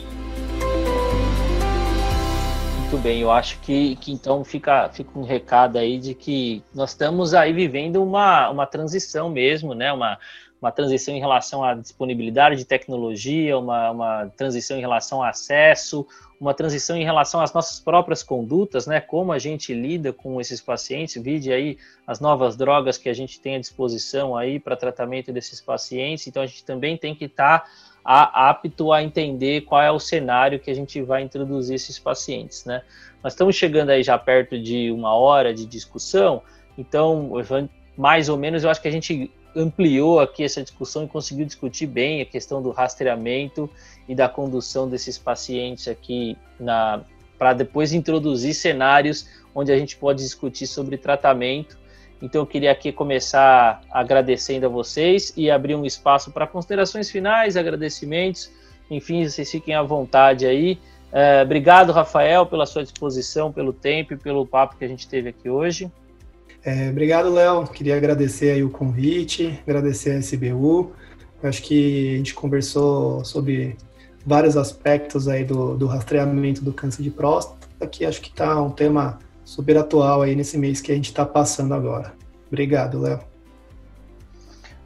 Muito 2.96 3.04
bem, 3.04 3.20
eu 3.20 3.30
acho 3.30 3.60
que, 3.60 3.98
que 3.98 4.14
então 4.14 4.42
fica, 4.46 4.88
fica 4.88 5.20
um 5.20 5.24
recado 5.24 5.78
aí 5.78 5.98
de 5.98 6.14
que 6.14 6.64
nós 6.74 6.92
estamos 6.92 7.34
aí 7.34 7.52
vivendo 7.52 8.02
uma, 8.02 8.50
uma 8.50 8.66
transição 8.66 9.30
mesmo, 9.30 9.74
né? 9.74 9.92
Uma, 9.92 10.18
uma 10.62 10.72
transição 10.72 11.14
em 11.14 11.20
relação 11.20 11.62
à 11.62 11.74
disponibilidade 11.74 12.56
de 12.56 12.64
tecnologia, 12.64 13.58
uma, 13.58 13.92
uma 13.92 14.28
transição 14.38 14.78
em 14.78 14.80
relação 14.80 15.18
ao 15.18 15.26
acesso, 15.26 16.08
uma 16.40 16.54
transição 16.54 16.96
em 16.96 17.04
relação 17.04 17.42
às 17.42 17.52
nossas 17.52 17.82
próprias 17.82 18.24
condutas, 18.24 18.88
né? 18.88 19.02
Como 19.02 19.34
a 19.34 19.40
gente 19.40 19.74
lida 19.74 20.14
com 20.14 20.40
esses 20.40 20.62
pacientes, 20.62 21.22
vide 21.22 21.52
aí 21.52 21.78
as 22.08 22.22
novas 22.22 22.56
drogas 22.56 22.98
que 22.98 23.10
a 23.10 23.14
gente 23.14 23.42
tem 23.42 23.58
à 23.58 23.60
disposição 23.60 24.38
aí 24.38 24.58
para 24.58 24.78
tratamento 24.78 25.34
desses 25.34 25.60
pacientes. 25.60 26.28
Então 26.28 26.42
a 26.42 26.48
gente 26.48 26.64
também 26.64 26.96
tem 26.96 27.14
que 27.14 27.26
estar 27.26 27.60
tá 27.60 27.70
a, 28.06 28.50
apto 28.52 28.94
a 28.94 29.02
entender 29.02 29.62
qual 29.62 29.82
é 29.82 29.92
o 29.92 30.00
cenário 30.00 30.60
que 30.60 30.70
a 30.70 30.76
gente 30.76 31.02
vai 31.02 31.24
introduzir 31.24 31.76
esses 31.76 31.98
pacientes, 31.98 32.64
né? 32.64 32.84
Nós 33.24 33.34
estamos 33.34 33.56
chegando 33.56 33.90
aí 33.90 34.04
já 34.04 34.16
perto 34.16 34.60
de 34.60 34.92
uma 34.92 35.16
hora 35.16 35.52
de 35.52 35.66
discussão, 35.66 36.44
então, 36.78 37.32
mais 37.98 38.30
ou 38.30 38.38
menos, 38.38 38.64
eu 38.64 38.70
acho 38.70 38.80
que 38.82 38.88
a 38.88 38.92
gente 38.92 39.32
ampliou 39.56 40.20
aqui 40.20 40.44
essa 40.44 40.62
discussão 40.62 41.06
e 41.06 41.08
conseguiu 41.08 41.46
discutir 41.46 41.88
bem 41.88 42.22
a 42.22 42.26
questão 42.26 42.62
do 42.62 42.70
rastreamento 42.70 43.70
e 44.08 44.14
da 44.14 44.30
condução 44.30 44.88
desses 44.88 45.18
pacientes 45.18 45.88
aqui 45.88 46.38
para 47.40 47.54
depois 47.54 47.94
introduzir 47.94 48.54
cenários 48.54 49.28
onde 49.56 49.72
a 49.72 49.78
gente 49.78 49.96
pode 49.96 50.22
discutir 50.22 50.68
sobre 50.68 50.98
tratamento 50.98 51.78
então 52.22 52.42
eu 52.42 52.46
queria 52.46 52.72
aqui 52.72 52.92
começar 52.92 53.82
agradecendo 53.92 54.66
a 54.66 54.70
vocês 54.70 55.34
e 55.36 55.52
abrir 55.52 55.76
um 55.76 55.86
espaço 55.86 56.32
para 56.32 56.48
considerações 56.48 57.10
finais, 57.10 57.58
agradecimentos. 57.58 58.50
Enfim, 58.90 59.28
vocês 59.28 59.50
fiquem 59.50 59.76
à 59.76 59.84
vontade 59.84 60.46
aí. 60.46 60.80
É, 61.12 61.42
obrigado, 61.44 61.92
Rafael, 61.92 62.46
pela 62.46 62.66
sua 62.66 62.84
disposição, 62.84 63.52
pelo 63.52 63.74
tempo 63.74 64.14
e 64.14 64.18
pelo 64.18 64.46
papo 64.46 64.78
que 64.78 64.86
a 64.86 64.88
gente 64.88 65.08
teve 65.08 65.30
aqui 65.30 65.50
hoje. 65.50 65.92
É, 66.64 66.90
obrigado, 66.90 67.32
Léo. 67.32 67.68
Queria 67.68 67.96
agradecer 67.96 68.52
aí 68.52 68.64
o 68.64 68.70
convite, 68.70 69.60
agradecer 69.66 70.12
a 70.12 70.20
SBU. 70.20 70.94
Eu 71.44 71.50
acho 71.50 71.62
que 71.62 72.16
a 72.16 72.18
gente 72.18 72.34
conversou 72.34 73.24
sobre 73.24 73.78
vários 74.26 74.58
aspectos 74.58 75.28
aí 75.28 75.44
do, 75.44 75.78
do 75.78 75.86
rastreamento 75.86 76.64
do 76.64 76.74
câncer 76.74 77.04
de 77.04 77.12
próstata 77.12 77.66
que 77.86 78.06
acho 78.06 78.22
que 78.22 78.30
está 78.30 78.62
um 78.62 78.70
tema 78.70 79.20
super 79.46 79.78
atual 79.78 80.24
aí 80.24 80.36
nesse 80.36 80.58
mês 80.58 80.82
que 80.82 80.92
a 80.92 80.96
gente 80.96 81.06
está 81.06 81.26
passando 81.26 81.74
agora. 81.74 82.14
Obrigado, 82.48 83.00
Léo. 83.00 83.20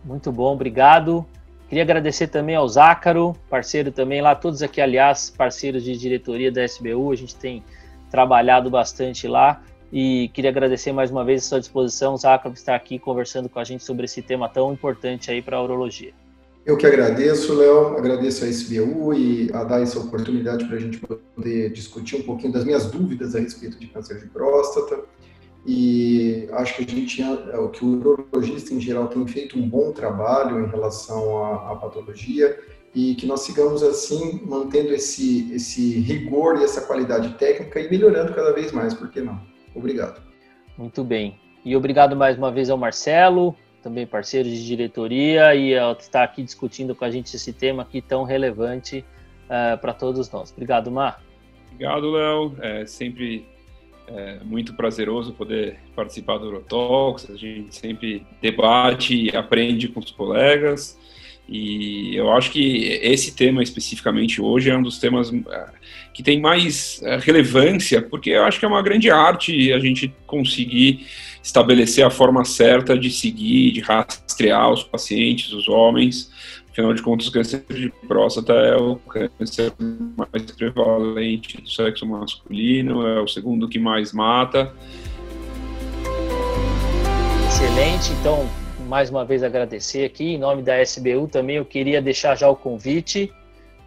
Muito 0.03 0.31
bom, 0.31 0.53
obrigado. 0.53 1.25
Queria 1.67 1.83
agradecer 1.83 2.27
também 2.27 2.55
ao 2.55 2.67
Zácaro, 2.67 3.35
parceiro 3.49 3.91
também 3.91 4.21
lá, 4.21 4.35
todos 4.35 4.61
aqui, 4.61 4.81
aliás, 4.81 5.29
parceiros 5.29 5.83
de 5.83 5.95
diretoria 5.95 6.51
da 6.51 6.63
SBU, 6.65 7.11
a 7.11 7.15
gente 7.15 7.35
tem 7.35 7.63
trabalhado 8.09 8.69
bastante 8.69 9.27
lá 9.27 9.61
e 9.93 10.29
queria 10.33 10.49
agradecer 10.49 10.91
mais 10.91 11.11
uma 11.11 11.23
vez 11.23 11.43
a 11.45 11.49
sua 11.49 11.59
disposição, 11.59 12.17
Zácaro, 12.17 12.53
por 12.53 12.57
estar 12.57 12.75
aqui 12.75 12.97
conversando 12.97 13.47
com 13.47 13.59
a 13.59 13.63
gente 13.63 13.83
sobre 13.83 14.05
esse 14.05 14.21
tema 14.21 14.49
tão 14.49 14.73
importante 14.73 15.31
aí 15.31 15.41
para 15.41 15.57
a 15.57 15.63
urologia. 15.63 16.11
Eu 16.69 16.77
que 16.77 16.85
agradeço, 16.85 17.55
Léo, 17.55 17.97
agradeço 17.97 18.45
a 18.45 18.47
SBU 18.47 19.15
e 19.15 19.49
a 19.51 19.63
dar 19.63 19.81
essa 19.81 19.97
oportunidade 19.97 20.65
para 20.65 20.77
a 20.77 20.79
gente 20.79 20.99
poder 20.99 21.71
discutir 21.71 22.17
um 22.17 22.21
pouquinho 22.21 22.53
das 22.53 22.63
minhas 22.63 22.91
dúvidas 22.91 23.35
a 23.35 23.39
respeito 23.39 23.79
de 23.79 23.87
câncer 23.87 24.19
de 24.19 24.27
próstata. 24.27 24.99
E 25.65 26.47
acho 26.51 26.75
que 26.75 26.83
a 26.83 26.87
gente, 26.87 27.23
é, 27.23 27.67
que 27.73 27.83
o 27.83 27.87
urologista 27.87 28.71
em 28.71 28.79
geral 28.79 29.07
tem 29.07 29.25
feito 29.25 29.57
um 29.57 29.67
bom 29.67 29.91
trabalho 29.91 30.63
em 30.63 30.67
relação 30.69 31.43
à, 31.43 31.71
à 31.71 31.75
patologia 31.75 32.59
e 32.93 33.15
que 33.15 33.25
nós 33.25 33.39
sigamos 33.39 33.81
assim, 33.81 34.39
mantendo 34.45 34.93
esse, 34.93 35.51
esse 35.51 35.97
rigor 36.01 36.59
e 36.59 36.63
essa 36.63 36.81
qualidade 36.81 37.33
técnica 37.39 37.79
e 37.79 37.89
melhorando 37.89 38.31
cada 38.31 38.53
vez 38.53 38.71
mais, 38.71 38.93
por 38.93 39.09
que 39.09 39.21
não? 39.21 39.41
Obrigado. 39.73 40.21
Muito 40.77 41.03
bem. 41.03 41.35
E 41.65 41.75
obrigado 41.75 42.15
mais 42.15 42.37
uma 42.37 42.51
vez 42.51 42.69
ao 42.69 42.77
Marcelo, 42.77 43.55
também 43.81 44.05
parceiro 44.05 44.49
de 44.49 44.65
diretoria, 44.65 45.55
e 45.55 45.73
estar 45.99 46.23
aqui 46.23 46.43
discutindo 46.43 46.93
com 46.95 47.05
a 47.05 47.11
gente 47.11 47.35
esse 47.35 47.53
tema 47.53 47.83
aqui 47.83 48.01
tão 48.01 48.23
relevante 48.23 49.03
uh, 49.45 49.77
para 49.79 49.93
todos 49.93 50.29
nós. 50.31 50.51
Obrigado, 50.51 50.91
Mar. 50.91 51.21
Obrigado, 51.71 52.11
Léo. 52.11 52.55
É 52.61 52.85
sempre 52.85 53.45
é 54.11 54.39
muito 54.43 54.73
prazeroso 54.73 55.33
poder 55.33 55.77
participar 55.95 56.37
do 56.39 56.45
Eurotalks. 56.45 57.29
A 57.29 57.35
gente 57.35 57.75
sempre 57.75 58.25
debate 58.41 59.15
e 59.15 59.35
aprende 59.35 59.87
com 59.87 59.99
os 59.99 60.11
colegas. 60.11 60.97
E 61.47 62.15
eu 62.15 62.31
acho 62.31 62.51
que 62.51 62.99
esse 63.01 63.35
tema 63.35 63.61
especificamente 63.61 64.41
hoje 64.41 64.69
é 64.69 64.77
um 64.77 64.81
dos 64.81 64.99
temas 64.99 65.31
é, 65.33 65.65
que 66.13 66.21
tem 66.21 66.39
mais 66.39 67.01
é, 67.03 67.17
relevância, 67.17 68.01
porque 68.01 68.31
eu 68.31 68.43
acho 68.43 68.59
que 68.59 68.65
é 68.65 68.67
uma 68.67 68.81
grande 68.81 69.09
arte 69.09 69.73
a 69.73 69.79
gente 69.79 70.13
conseguir 70.27 71.07
estabelecer 71.41 72.05
a 72.05 72.09
forma 72.09 72.43
certa 72.45 72.97
de 72.97 73.09
seguir, 73.09 73.71
de 73.71 73.81
rastrear 73.81 74.71
os 74.71 74.83
pacientes, 74.83 75.51
os 75.53 75.67
homens. 75.67 76.31
Afinal 76.71 76.93
de 76.93 77.01
contas, 77.01 77.27
o 77.27 77.31
câncer 77.31 77.63
de 77.69 77.91
próstata 78.07 78.53
é 78.53 78.75
o 78.75 78.95
câncer 78.95 79.73
mais 79.79 80.51
prevalente 80.51 81.61
do 81.61 81.69
sexo 81.69 82.05
masculino, 82.05 83.05
é 83.05 83.19
o 83.19 83.27
segundo 83.27 83.67
que 83.67 83.79
mais 83.79 84.13
mata. 84.13 84.71
Excelente, 87.47 88.11
então 88.19 88.47
mais 88.87 89.09
uma 89.09 89.23
vez 89.23 89.43
agradecer 89.43 90.05
aqui. 90.05 90.35
Em 90.35 90.37
nome 90.37 90.63
da 90.63 90.81
SBU 90.81 91.27
também 91.27 91.57
eu 91.57 91.65
queria 91.65 92.01
deixar 92.01 92.35
já 92.35 92.49
o 92.49 92.55
convite 92.55 93.31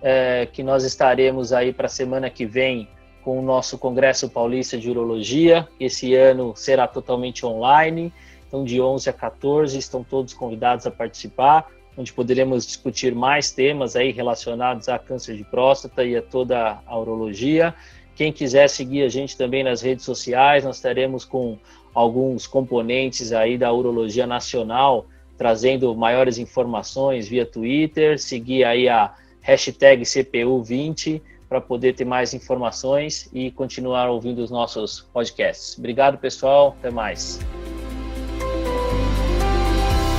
é, 0.03 0.47
que 0.53 0.63
nós 0.63 0.85
estaremos 0.85 1.53
aí 1.53 1.73
para 1.73 1.87
a 1.87 1.89
semana 1.91 2.29
que 2.29 2.45
vem 2.45 2.89
com 3.25 3.39
o 3.39 3.43
nosso 3.43 3.79
Congresso 3.79 4.29
Paulista 4.29 4.77
de 4.77 4.91
Urologia. 4.91 5.66
Esse 5.79 6.14
ano 6.14 6.53
será 6.57 6.87
totalmente 6.87 7.47
online, 7.47 8.12
então 8.47 8.64
de 8.64 8.81
11 8.81 9.09
a 9.09 9.12
14 9.12 9.79
estão 9.79 10.05
todos 10.05 10.35
convidados 10.35 10.87
a 10.87 10.91
participar, 10.91 11.66
onde 11.97 12.12
poderemos 12.12 12.66
discutir 12.66 13.14
mais 13.14 13.51
temas 13.51 13.97
aí 13.97 14.12
relacionados 14.12 14.89
a 14.89 14.99
câncer 14.99 15.37
de 15.37 15.45
próstata 15.45 16.05
e 16.05 16.16
a 16.16 16.23
toda 16.23 16.81
a 16.87 16.99
urologia. 16.99 17.75
Quem 18.14 18.33
quiser 18.33 18.68
seguir 18.68 19.03
a 19.03 19.09
gente 19.09 19.37
também 19.37 19.64
nas 19.64 19.81
redes 19.81 20.05
sociais, 20.05 20.64
nós 20.64 20.77
estaremos 20.77 21.25
com 21.25 21.59
alguns 21.95 22.47
componentes 22.47 23.33
aí 23.33 23.57
da 23.57 23.73
urologia 23.73 24.27
nacional, 24.27 25.07
trazendo 25.37 25.95
maiores 25.95 26.39
informações 26.39 27.29
via 27.29 27.47
Twitter, 27.47 28.18
seguir 28.18 28.64
aí 28.64 28.89
a 28.89 29.14
hashtag 29.41 30.03
CPU20 30.03 31.20
para 31.53 31.61
poder 31.61 31.95
ter 31.95 32.07
mais 32.07 32.33
informações 32.33 33.29
e 33.31 33.51
continuar 33.51 34.09
ouvindo 34.09 34.39
os 34.39 34.51
nossos 34.51 35.01
podcasts. 35.13 35.77
Obrigado, 35.79 36.17
pessoal. 36.17 36.75
Até 36.79 36.91
mais. 36.91 37.39